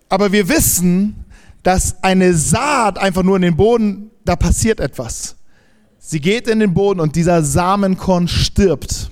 aber 0.09 0.33
wir 0.33 0.49
wissen, 0.49 1.25
dass 1.63 2.03
eine 2.03 2.35
Saat 2.35 2.99
einfach 2.99 3.23
nur 3.23 3.37
in 3.37 3.43
den 3.43 3.57
Boden, 3.57 4.11
da 4.25 4.37
passiert 4.37 4.81
etwas. 4.81 5.37
Sie 5.99 6.21
geht 6.21 6.49
in 6.49 6.59
den 6.59 6.75
Boden 6.75 7.01
und 7.01 7.15
dieser 7.15 7.45
Samenkorn 7.45 8.27
stirbt. 8.27 9.11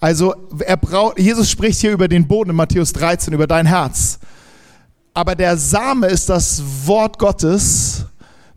Also 0.00 0.34
er 0.60 0.76
braucht, 0.76 1.18
Jesus 1.18 1.50
spricht 1.50 1.80
hier 1.80 1.92
über 1.92 2.08
den 2.08 2.26
Boden 2.26 2.50
in 2.50 2.56
Matthäus 2.56 2.92
13, 2.92 3.34
über 3.34 3.46
dein 3.46 3.66
Herz. 3.66 4.18
Aber 5.16 5.34
der 5.34 5.56
Same 5.56 6.08
ist 6.08 6.28
das 6.28 6.62
Wort 6.84 7.18
Gottes, 7.18 8.04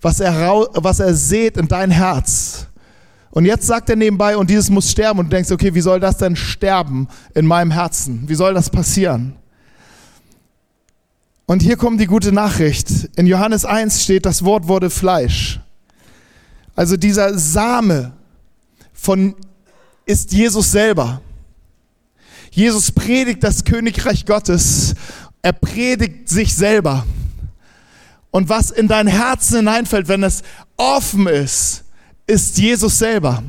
was 0.01 0.19
er, 0.19 0.33
was 0.73 0.99
er 0.99 1.13
sät 1.13 1.55
in 1.55 1.69
dein 1.69 1.89
Herz. 1.89 2.67
Und 3.31 3.45
jetzt 3.45 3.65
sagt 3.65 3.89
er 3.89 3.95
nebenbei, 3.95 4.35
und 4.35 4.49
dieses 4.49 4.69
muss 4.69 4.91
sterben. 4.91 5.19
Und 5.19 5.27
du 5.27 5.37
denkst, 5.37 5.51
okay, 5.51 5.73
wie 5.73 5.79
soll 5.79 6.01
das 6.01 6.17
denn 6.17 6.35
sterben 6.35 7.07
in 7.33 7.45
meinem 7.45 7.71
Herzen? 7.71 8.27
Wie 8.27 8.35
soll 8.35 8.53
das 8.53 8.69
passieren? 8.69 9.37
Und 11.45 11.61
hier 11.61 11.77
kommt 11.77 12.01
die 12.01 12.07
gute 12.07 12.33
Nachricht. 12.33 12.89
In 13.15 13.25
Johannes 13.25 13.63
1 13.63 14.03
steht, 14.03 14.25
das 14.25 14.43
Wort 14.43 14.67
wurde 14.67 14.89
Fleisch. 14.89 15.61
Also 16.75 16.97
dieser 16.97 17.39
Same 17.39 18.11
von 18.91 19.33
ist 20.05 20.33
Jesus 20.33 20.73
selber. 20.73 21.21
Jesus 22.51 22.91
predigt 22.91 23.43
das 23.43 23.63
Königreich 23.63 24.25
Gottes. 24.25 24.95
Er 25.41 25.53
predigt 25.53 26.29
sich 26.29 26.55
selber. 26.55 27.05
Und 28.31 28.49
was 28.49 28.71
in 28.71 28.87
dein 28.87 29.07
Herzen 29.07 29.57
hineinfällt, 29.57 30.07
wenn 30.07 30.23
es 30.23 30.43
offen 30.77 31.27
ist, 31.27 31.83
ist 32.27 32.57
Jesus 32.57 32.99
selber. 32.99 33.43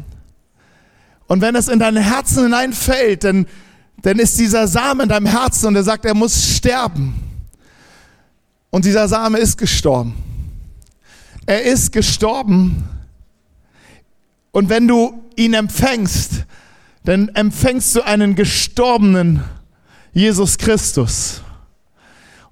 Und 1.26 1.43
wenn 1.43 1.55
es 1.55 1.68
in 1.68 1.78
dein 1.78 1.97
Herzen 1.97 2.45
hineinfällt, 2.45 3.24
dann, 3.24 3.47
dann 4.03 4.18
ist 4.18 4.38
dieser 4.38 4.66
Same 4.66 5.03
in 5.03 5.09
deinem 5.09 5.26
Herzen 5.26 5.66
und 5.66 5.76
er 5.76 5.82
sagt, 5.82 6.05
er 6.05 6.14
muss 6.14 6.57
sterben. 6.57 7.14
Und 8.70 8.84
dieser 8.84 9.07
Same 9.09 9.38
ist 9.38 9.59
gestorben. 9.59 10.14
Er 11.47 11.62
ist 11.62 11.93
gestorben. 11.93 12.84
Und 14.53 14.68
wenn 14.68 14.88
du 14.88 15.22
ihn 15.36 15.55
empfängst, 15.55 16.45
dann 17.05 17.28
empfängst 17.28 17.97
du 17.97 18.03
einen 18.03 18.34
gestorbenen 18.34 19.43
Jesus 20.12 20.59
Christus. 20.59 21.43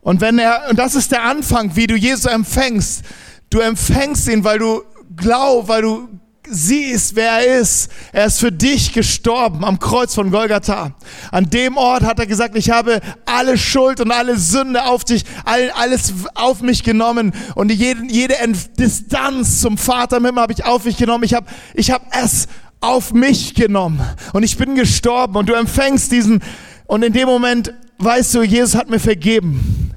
Und 0.09 0.23
wenn 0.23 0.39
er, 0.39 0.71
und 0.71 0.79
das 0.79 0.95
ist 0.95 1.13
der 1.13 1.23
Anfang, 1.23 1.77
wie 1.77 1.87
du 1.87 1.95
Jesus 1.95 2.25
empfängst. 2.25 3.05
Du 3.51 3.61
empfängst 3.61 4.27
ihn, 4.29 4.43
weil 4.43 4.59
du 4.59 4.83
glaubst, 5.15 5.69
weil 5.69 5.83
du 5.83 6.09
siehst, 6.49 7.15
wer 7.15 7.31
er 7.31 7.61
ist. 7.61 7.91
Er 8.11 8.25
ist 8.25 8.41
für 8.41 8.51
dich 8.51 8.95
gestorben 8.95 9.67
am 9.67 9.79
Kreuz 9.79 10.15
von 10.15 10.31
Golgatha. 10.31 10.95
An 11.31 11.51
dem 11.51 11.77
Ort 11.77 12.05
hat 12.05 12.19
er 12.21 12.25
gesagt, 12.25 12.57
ich 12.57 12.71
habe 12.71 13.03
alle 13.27 13.59
Schuld 13.59 14.01
und 14.01 14.11
alle 14.11 14.39
Sünde 14.39 14.87
auf 14.87 15.05
dich, 15.05 15.25
alles 15.45 16.15
auf 16.35 16.63
mich 16.63 16.85
genommen 16.85 17.35
und 17.55 17.71
jede, 17.71 18.01
jede 18.09 18.35
Distanz 18.79 19.61
zum 19.61 19.77
Vater 19.77 20.17
im 20.17 20.25
Himmel 20.25 20.41
habe 20.41 20.55
ich 20.55 20.65
auf 20.65 20.87
mich 20.87 20.97
genommen. 20.97 21.25
Ich 21.25 21.35
habe, 21.35 21.45
ich 21.75 21.91
habe 21.91 22.07
es 22.13 22.49
auf 22.81 23.13
mich 23.13 23.55
genommen 23.55 24.01
und 24.33 24.43
ich 24.43 24.57
bin 24.57 24.75
gestorben 24.75 25.37
und 25.37 25.51
du 25.51 25.53
empfängst 25.53 26.11
diesen 26.11 26.43
und 26.87 27.03
in 27.03 27.13
dem 27.13 27.29
Moment 27.29 27.75
weißt 27.99 28.37
du, 28.37 28.43
Jesus 28.43 28.75
hat 28.75 28.89
mir 28.89 29.01
vergeben. 29.01 29.95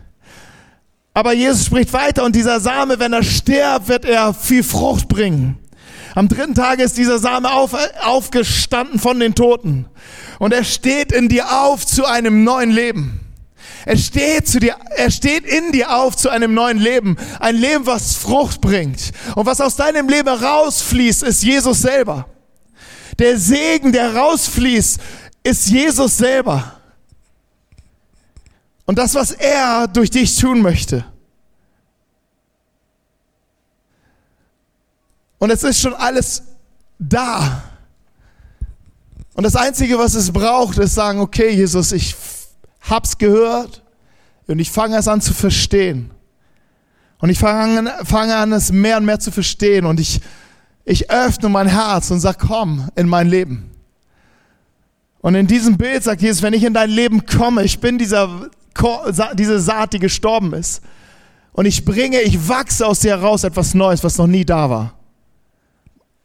Aber 1.14 1.34
Jesus 1.34 1.66
spricht 1.66 1.92
weiter 1.94 2.24
und 2.24 2.36
dieser 2.36 2.60
Same, 2.60 3.00
wenn 3.00 3.14
er 3.14 3.24
stirbt, 3.24 3.90
wird 3.90 4.06
er 4.06 4.34
viel 4.34 4.64
Frucht 4.64 5.08
bringen. 5.08 5.58
Am 6.16 6.28
dritten 6.28 6.56
Tag 6.56 6.80
ist 6.80 6.98
dieser 6.98 7.20
Same 7.20 7.52
auf, 7.52 7.76
aufgestanden 8.02 9.00
von 9.00 9.20
den 9.20 9.36
Toten. 9.36 9.86
Und 10.40 10.54
er 10.54 10.64
steht 10.64 11.12
in 11.12 11.30
dir 11.30 11.64
auf 11.64 11.86
zu 11.86 12.06
einem 12.06 12.44
neuen 12.44 12.72
Leben. 12.72 13.20
Er 13.86 13.98
steht 13.98 14.48
zu 14.48 14.60
dir, 14.60 14.76
er 14.96 15.10
steht 15.10 15.46
in 15.46 15.72
dir 15.72 15.96
auf 15.96 16.16
zu 16.16 16.30
einem 16.30 16.54
neuen 16.54 16.78
Leben. 16.78 17.18
Ein 17.40 17.56
Leben, 17.56 17.86
was 17.86 18.16
Frucht 18.16 18.62
bringt. 18.62 19.12
Und 19.36 19.46
was 19.46 19.62
aus 19.62 19.76
deinem 19.76 20.08
Leben 20.08 20.30
rausfließt, 20.30 21.24
ist 21.24 21.44
Jesus 21.44 21.82
selber. 21.82 22.28
Der 23.20 23.38
Segen, 23.38 23.92
der 23.92 24.16
rausfließt, 24.16 25.00
ist 25.44 25.70
Jesus 25.70 26.18
selber. 26.18 26.81
Und 28.86 28.98
das, 28.98 29.16
was 29.16 29.32
er 29.32 29.88
durch 29.88 30.10
dich 30.10 30.38
tun 30.38 30.62
möchte. 30.62 31.06
Und 35.40 35.50
es 35.50 35.64
ist 35.64 35.80
schon 35.80 35.94
alles 35.94 36.44
da. 37.00 37.64
Und 39.34 39.44
das 39.44 39.56
Einzige, 39.56 39.98
was 39.98 40.14
es 40.14 40.32
braucht, 40.32 40.78
ist 40.78 40.94
sagen, 40.94 41.20
okay, 41.20 41.50
Jesus, 41.50 41.92
ich 41.94 42.16
hab's 42.82 43.18
gehört 43.18 43.82
und 44.48 44.60
ich 44.60 44.70
fange 44.70 44.98
es 44.98 45.08
an 45.08 45.22
zu 45.22 45.34
verstehen. 45.34 46.12
Und 47.20 47.30
ich 47.30 47.40
fange, 47.40 47.92
fange 48.04 48.36
an, 48.36 48.52
es 48.52 48.72
mehr 48.72 48.98
und 48.98 49.06
mehr 49.06 49.20
zu 49.20 49.32
verstehen 49.32 49.86
und 49.86 50.00
ich, 50.00 50.22
ich 50.86 51.10
öffne 51.10 51.50
mein 51.50 51.68
Herz 51.68 52.12
und 52.12 52.20
sag, 52.20 52.40
komm 52.40 52.90
in 52.96 53.08
mein 53.08 53.28
Leben. 53.28 53.72
Und 55.22 55.36
in 55.36 55.46
diesem 55.46 55.78
Bild 55.78 56.04
sagt 56.04 56.22
Jesus, 56.22 56.42
wenn 56.42 56.54
ich 56.54 56.64
in 56.64 56.74
dein 56.74 56.90
Leben 56.90 57.26
komme, 57.26 57.64
ich 57.64 57.80
bin 57.80 58.00
dieser, 58.00 58.50
diese 59.34 59.60
Saat, 59.60 59.94
die 59.94 60.00
gestorben 60.00 60.54
ist. 60.54 60.82
Und 61.54 61.66
ich 61.66 61.84
bringe, 61.84 62.22
ich 62.22 62.48
wachse 62.48 62.88
aus 62.88 63.02
dir 63.02 63.12
heraus 63.12 63.44
etwas 63.44 63.74
Neues, 63.74 64.04
was 64.04 64.18
noch 64.18 64.28
nie 64.28 64.46
da 64.46 64.70
war. 64.70 64.94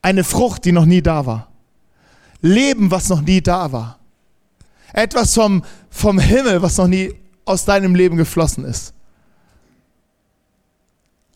Eine 0.03 0.23
Frucht, 0.23 0.65
die 0.65 0.73
noch 0.73 0.85
nie 0.85 1.03
da 1.03 1.27
war. 1.27 1.49
Leben, 2.41 2.91
was 2.91 3.09
noch 3.09 3.21
nie 3.21 3.41
da 3.41 3.73
war. 3.73 3.99
Etwas 4.93 5.35
vom, 5.35 5.63
vom 5.91 6.19
Himmel, 6.19 6.63
was 6.63 6.79
noch 6.79 6.87
nie 6.87 7.13
aus 7.45 7.65
deinem 7.65 7.95
Leben 7.95 8.17
geflossen 8.17 8.65
ist. 8.65 8.93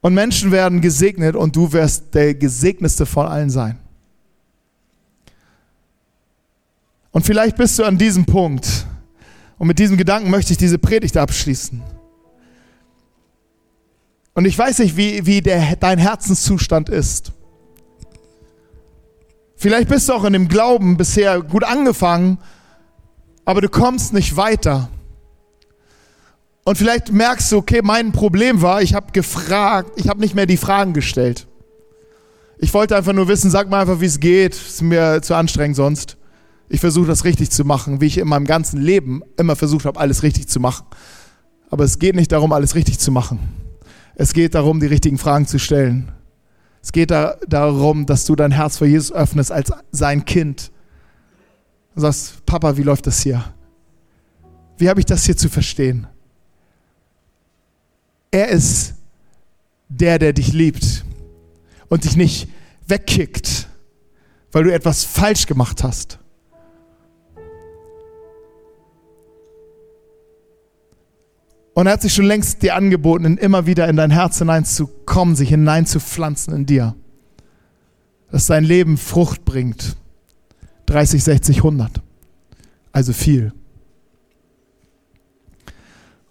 Und 0.01 0.15
Menschen 0.15 0.51
werden 0.51 0.81
gesegnet 0.81 1.37
und 1.37 1.55
du 1.57 1.73
wirst 1.73 2.15
der 2.15 2.35
gesegnetste 2.35 3.05
von 3.07 3.27
allen 3.27 3.51
sein. 3.51 3.79
Und 7.13 7.27
vielleicht 7.27 7.57
bist 7.57 7.79
du 7.79 7.85
an 7.85 7.99
diesem 7.99 8.25
Punkt. 8.25 8.87
Und 9.61 9.67
mit 9.67 9.79
diesem 9.79 9.99
Gedanken 9.99 10.31
möchte 10.31 10.53
ich 10.53 10.59
diese 10.59 10.79
Predigt 10.79 11.19
abschließen. 11.19 11.83
Und 14.33 14.47
ich 14.47 14.57
weiß 14.57 14.79
nicht, 14.79 14.97
wie, 14.97 15.27
wie 15.27 15.43
der, 15.43 15.77
dein 15.77 15.99
Herzenszustand 15.99 16.89
ist. 16.89 17.33
Vielleicht 19.57 19.91
bist 19.91 20.09
du 20.09 20.15
auch 20.15 20.25
in 20.25 20.33
dem 20.33 20.49
Glauben 20.49 20.97
bisher 20.97 21.43
gut 21.43 21.63
angefangen, 21.63 22.39
aber 23.45 23.61
du 23.61 23.69
kommst 23.69 24.15
nicht 24.15 24.35
weiter. 24.35 24.89
Und 26.65 26.79
vielleicht 26.79 27.13
merkst 27.13 27.53
du, 27.53 27.59
okay, 27.59 27.83
mein 27.83 28.13
Problem 28.13 28.63
war, 28.63 28.81
ich 28.81 28.95
habe 28.95 29.13
gefragt, 29.13 29.93
ich 29.97 30.09
habe 30.09 30.21
nicht 30.21 30.35
mehr 30.35 30.47
die 30.47 30.57
Fragen 30.57 30.95
gestellt. 30.95 31.47
Ich 32.57 32.73
wollte 32.73 32.97
einfach 32.97 33.13
nur 33.13 33.29
wissen, 33.29 33.51
sag 33.51 33.69
mal 33.69 33.83
einfach, 33.83 34.01
wie 34.01 34.07
es 34.07 34.21
geht. 34.21 34.55
Ist 34.55 34.81
mir 34.81 35.21
zu 35.21 35.35
anstrengend 35.35 35.77
sonst. 35.77 36.17
Ich 36.73 36.79
versuche 36.79 37.09
das 37.09 37.25
richtig 37.25 37.51
zu 37.51 37.65
machen, 37.65 38.01
wie 38.01 38.07
ich 38.07 38.19
in 38.19 38.29
meinem 38.29 38.47
ganzen 38.47 38.81
Leben 38.81 39.23
immer 39.37 39.57
versucht 39.57 39.87
habe, 39.87 39.99
alles 39.99 40.23
richtig 40.23 40.47
zu 40.47 40.61
machen. 40.61 40.87
Aber 41.69 41.83
es 41.83 41.99
geht 41.99 42.15
nicht 42.15 42.31
darum, 42.31 42.53
alles 42.53 42.77
richtig 42.77 43.01
zu 43.01 43.11
machen. 43.11 43.41
Es 44.15 44.33
geht 44.33 44.55
darum, 44.55 44.79
die 44.79 44.87
richtigen 44.87 45.19
Fragen 45.19 45.49
zu 45.49 45.59
stellen. 45.59 46.13
Es 46.81 46.93
geht 46.93 47.11
da, 47.11 47.37
darum, 47.49 48.07
dass 48.07 48.25
du 48.25 48.37
dein 48.37 48.53
Herz 48.53 48.79
für 48.79 48.87
Jesus 48.87 49.11
öffnest 49.11 49.51
als 49.51 49.73
sein 49.91 50.25
Kind. 50.25 50.71
Du 51.97 52.03
sagst, 52.03 52.47
Papa, 52.47 52.77
wie 52.77 52.85
läuft 52.85 53.09
das 53.09 53.21
hier? 53.21 53.45
Wie 54.79 54.89
habe 54.89 55.01
ich 55.01 55.07
das 55.07 55.25
hier 55.25 55.37
zu 55.37 55.49
verstehen? 55.49 56.07
Er 58.31 58.47
ist 58.47 58.95
der, 59.89 60.21
der 60.21 60.33
dich 60.33 60.53
liebt 60.53 61.05
und 61.89 62.05
dich 62.05 62.15
nicht 62.15 62.49
wegkickt, 62.87 63.67
weil 64.53 64.63
du 64.63 64.73
etwas 64.73 65.03
falsch 65.03 65.47
gemacht 65.47 65.83
hast. 65.83 66.21
Und 71.81 71.87
er 71.87 71.95
hat 71.95 72.03
sich 72.03 72.13
schon 72.13 72.27
längst 72.27 72.61
dir 72.61 72.75
angeboten, 72.75 73.39
immer 73.39 73.65
wieder 73.65 73.89
in 73.89 73.97
dein 73.97 74.11
Herz 74.11 74.37
hineinzukommen, 74.37 75.35
sich 75.35 75.49
hineinzupflanzen 75.49 76.55
in 76.55 76.67
dir. 76.67 76.95
Dass 78.31 78.45
dein 78.45 78.65
Leben 78.65 78.99
Frucht 78.99 79.47
bringt. 79.47 79.97
30, 80.85 81.25
60, 81.25 81.57
100. 81.57 82.03
Also 82.93 83.15
viel. 83.15 83.55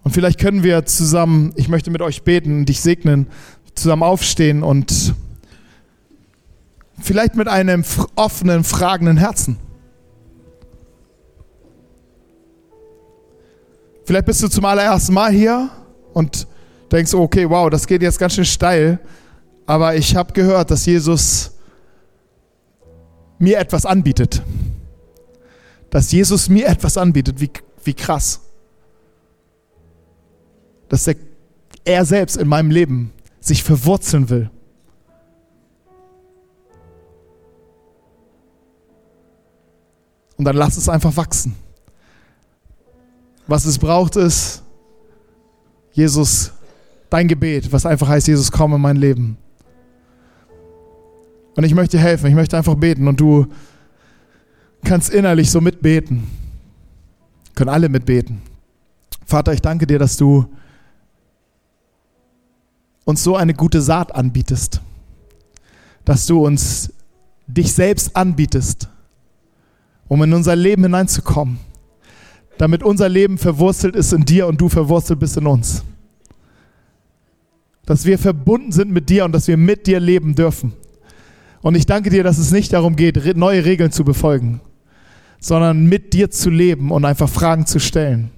Und 0.03 0.11
vielleicht 0.11 0.39
können 0.39 0.61
wir 0.61 0.85
zusammen, 0.85 1.51
ich 1.55 1.67
möchte 1.67 1.89
mit 1.89 2.03
euch 2.03 2.21
beten, 2.21 2.67
dich 2.67 2.81
segnen, 2.81 3.25
zusammen 3.73 4.03
aufstehen 4.03 4.61
und 4.61 5.15
vielleicht 7.01 7.33
mit 7.33 7.47
einem 7.47 7.83
offenen, 8.15 8.63
fragenden 8.63 9.17
Herzen. 9.17 9.57
Vielleicht 14.09 14.25
bist 14.25 14.41
du 14.41 14.47
zum 14.47 14.65
allerersten 14.65 15.13
Mal 15.13 15.31
hier 15.31 15.69
und 16.13 16.47
denkst, 16.91 17.13
okay, 17.13 17.47
wow, 17.47 17.69
das 17.69 17.85
geht 17.85 18.01
jetzt 18.01 18.17
ganz 18.17 18.33
schön 18.33 18.43
steil. 18.43 18.99
Aber 19.67 19.95
ich 19.95 20.15
habe 20.15 20.33
gehört, 20.33 20.71
dass 20.71 20.87
Jesus 20.87 21.51
mir 23.37 23.59
etwas 23.59 23.85
anbietet. 23.85 24.41
Dass 25.91 26.11
Jesus 26.11 26.49
mir 26.49 26.65
etwas 26.69 26.97
anbietet. 26.97 27.39
Wie, 27.39 27.51
wie 27.83 27.93
krass. 27.93 28.41
Dass 30.87 31.05
er, 31.05 31.13
er 31.85 32.03
selbst 32.03 32.35
in 32.37 32.47
meinem 32.47 32.71
Leben 32.71 33.13
sich 33.39 33.63
verwurzeln 33.63 34.27
will. 34.31 34.49
Und 40.35 40.45
dann 40.45 40.55
lass 40.55 40.77
es 40.77 40.89
einfach 40.89 41.15
wachsen. 41.15 41.68
Was 43.49 43.65
es 43.65 43.79
braucht 43.79 44.15
ist, 44.15 44.61
Jesus, 45.91 46.51
dein 47.09 47.27
Gebet, 47.27 47.71
was 47.71 47.83
einfach 47.83 48.07
heißt, 48.07 48.27
Jesus, 48.27 48.51
komm 48.51 48.75
in 48.75 48.81
mein 48.81 48.95
Leben. 48.95 49.37
Und 51.55 51.63
ich 51.63 51.73
möchte 51.73 51.97
dir 51.97 52.03
helfen, 52.03 52.27
ich 52.27 52.35
möchte 52.35 52.55
einfach 52.55 52.75
beten 52.75 53.07
und 53.07 53.19
du 53.19 53.47
kannst 54.83 55.09
innerlich 55.09 55.49
so 55.49 55.61
mitbeten. 55.61 56.27
Können 57.55 57.71
alle 57.71 57.89
mitbeten. 57.89 58.43
Vater, 59.25 59.51
ich 59.51 59.61
danke 59.61 59.87
dir, 59.87 59.97
dass 59.97 60.15
du 60.15 60.45
uns 63.03 63.23
so 63.23 63.35
eine 63.35 63.55
gute 63.55 63.81
Saat 63.81 64.13
anbietest, 64.13 64.79
dass 66.05 66.27
du 66.27 66.45
uns 66.45 66.93
dich 67.47 67.73
selbst 67.73 68.15
anbietest, 68.15 68.89
um 70.07 70.21
in 70.21 70.33
unser 70.33 70.55
Leben 70.55 70.83
hineinzukommen, 70.83 71.59
damit 72.59 72.83
unser 72.83 73.07
Leben 73.07 73.37
verwurzelt 73.37 73.95
ist 73.95 74.11
in 74.11 74.25
dir 74.25 74.45
und 74.45 74.59
du 74.59 74.67
verwurzelt 74.67 75.17
bist 75.17 75.37
in 75.37 75.47
uns. 75.47 75.81
Dass 77.85 78.03
wir 78.03 78.19
verbunden 78.19 78.73
sind 78.73 78.91
mit 78.91 79.09
dir 79.09 79.23
und 79.23 79.31
dass 79.31 79.47
wir 79.47 79.55
mit 79.55 79.87
dir 79.87 80.01
leben 80.01 80.35
dürfen. 80.35 80.73
Und 81.61 81.75
ich 81.75 81.85
danke 81.85 82.09
dir, 82.09 82.21
dass 82.21 82.37
es 82.37 82.51
nicht 82.51 82.73
darum 82.73 82.97
geht, 82.97 83.37
neue 83.37 83.63
Regeln 83.63 83.93
zu 83.93 84.03
befolgen, 84.03 84.59
sondern 85.39 85.85
mit 85.85 86.11
dir 86.11 86.31
zu 86.31 86.49
leben 86.49 86.91
und 86.91 87.05
einfach 87.05 87.29
Fragen 87.29 87.65
zu 87.65 87.79
stellen 87.79 88.29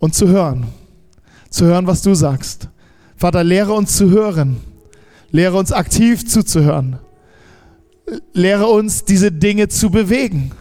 und 0.00 0.14
zu 0.14 0.28
hören. 0.28 0.66
Zu 1.48 1.64
hören, 1.64 1.86
was 1.86 2.02
du 2.02 2.12
sagst. 2.12 2.68
Vater, 3.16 3.42
lehre 3.42 3.72
uns 3.72 3.96
zu 3.96 4.10
hören. 4.10 4.58
Lehre 5.30 5.56
uns 5.56 5.72
aktiv 5.72 6.28
zuzuhören. 6.28 6.98
Lehre 8.34 8.66
uns, 8.66 9.06
diese 9.06 9.32
Dinge 9.32 9.68
zu 9.68 9.88
bewegen 9.88 10.52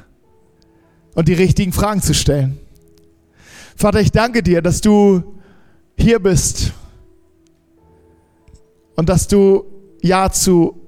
und 1.18 1.28
die 1.28 1.34
richtigen 1.34 1.74
Fragen 1.74 1.99
zu 1.99 2.13
stellen. 2.13 2.59
Vater, 3.76 4.01
ich 4.01 4.11
danke 4.11 4.43
dir, 4.43 4.61
dass 4.61 4.82
du 4.82 5.39
hier 5.97 6.20
bist 6.20 6.74
und 8.95 9.09
dass 9.09 9.28
du 9.28 9.65
Ja 10.03 10.32
zu 10.32 10.80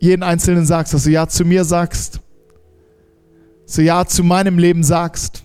jeden 0.00 0.22
Einzelnen 0.22 0.64
sagst, 0.64 0.94
dass 0.94 1.04
du 1.04 1.10
Ja 1.10 1.28
zu 1.28 1.44
mir 1.44 1.62
sagst, 1.66 2.20
dass 3.66 3.74
du 3.74 3.82
Ja 3.82 4.06
zu 4.06 4.24
meinem 4.24 4.58
Leben 4.58 4.82
sagst, 4.82 5.44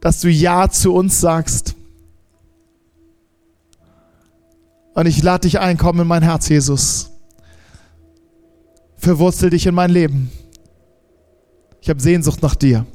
dass 0.00 0.22
du 0.22 0.30
Ja 0.30 0.70
zu 0.70 0.94
uns 0.94 1.20
sagst. 1.20 1.74
Und 4.94 5.04
ich 5.04 5.22
lade 5.22 5.42
dich 5.42 5.60
ein, 5.60 5.76
komm 5.76 6.00
in 6.00 6.06
mein 6.06 6.22
Herz, 6.22 6.48
Jesus. 6.48 7.10
Verwurzel 8.96 9.50
dich 9.50 9.66
in 9.66 9.74
mein 9.74 9.90
Leben. 9.90 10.30
Ich 11.84 11.90
habe 11.90 12.00
Sehnsucht 12.00 12.42
nach 12.42 12.54
dir. 12.54 12.86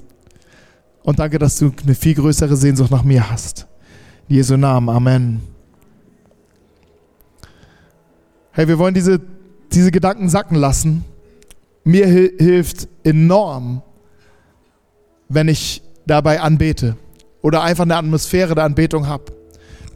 Und 1.04 1.20
danke, 1.20 1.40
dass 1.40 1.58
du 1.58 1.72
eine 1.84 1.94
viel 1.96 2.16
größere 2.16 2.58
Sehnsucht 2.58 2.90
nach 2.90 3.04
mir 3.04 3.30
hast. 3.30 3.68
In 4.28 4.36
Jesu 4.36 4.58
Namen. 4.58 4.90
Amen. 4.90 5.42
Hey, 8.52 8.68
wir 8.68 8.78
wollen 8.80 8.94
diese, 8.94 9.22
diese 9.72 9.92
Gedanken 9.92 10.28
sacken 10.28 10.56
lassen 10.56 11.06
mir 11.84 12.08
hilft 12.08 12.88
enorm, 13.04 13.82
wenn 15.28 15.48
ich 15.48 15.82
dabei 16.06 16.42
anbete 16.42 16.98
oder 17.42 17.64
einfach 17.64 17.84
eine 17.84 17.96
Atmosphäre 17.96 18.56
der 18.56 18.64
Anbetung 18.64 19.08
habe. 19.08 19.26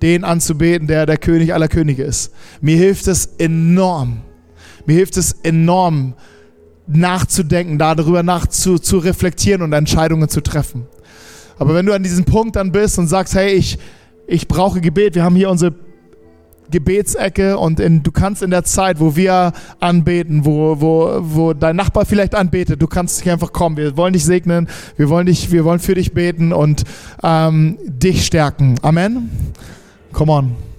Den 0.01 0.23
anzubeten, 0.23 0.87
der 0.87 1.05
der 1.05 1.17
König 1.17 1.53
aller 1.53 1.67
Könige 1.67 2.03
ist. 2.03 2.33
Mir 2.61 2.77
hilft 2.77 3.07
es 3.07 3.25
enorm. 3.37 4.21
Mir 4.85 4.95
hilft 4.95 5.17
es 5.17 5.33
enorm, 5.43 6.13
nachzudenken, 6.87 7.77
darüber 7.77 8.23
nach 8.23 8.47
zu, 8.47 8.77
und 9.61 9.73
Entscheidungen 9.73 10.29
zu 10.29 10.41
treffen. 10.41 10.87
Aber 11.57 11.75
wenn 11.75 11.85
du 11.85 11.93
an 11.93 12.03
diesem 12.03 12.25
Punkt 12.25 12.55
dann 12.55 12.71
bist 12.71 12.99
und 12.99 13.07
sagst, 13.07 13.35
hey, 13.35 13.53
ich, 13.53 13.77
ich 14.27 14.47
brauche 14.47 14.81
Gebet, 14.81 15.15
wir 15.15 15.23
haben 15.23 15.35
hier 15.35 15.49
unsere 15.49 15.73
Gebetsecke 16.71 17.57
und 17.57 17.79
in, 17.79 18.03
du 18.03 18.11
kannst 18.11 18.41
in 18.41 18.49
der 18.49 18.63
Zeit, 18.63 18.99
wo 18.99 19.15
wir 19.15 19.53
anbeten, 19.79 20.43
wo, 20.43 20.81
wo, 20.81 21.19
wo 21.21 21.53
dein 21.53 21.75
Nachbar 21.75 22.05
vielleicht 22.05 22.35
anbetet, 22.35 22.81
du 22.81 22.87
kannst 22.87 23.21
hier 23.21 23.33
einfach 23.33 23.53
kommen. 23.53 23.77
Wir 23.77 23.95
wollen 23.95 24.13
dich 24.13 24.25
segnen, 24.25 24.67
wir 24.97 25.09
wollen, 25.09 25.27
dich, 25.27 25.51
wir 25.51 25.65
wollen 25.65 25.79
für 25.79 25.93
dich 25.93 26.13
beten 26.13 26.51
und 26.51 26.83
ähm, 27.21 27.77
dich 27.85 28.25
stärken. 28.25 28.75
Amen. 28.81 29.29
Come 30.11 30.31
on. 30.31 30.72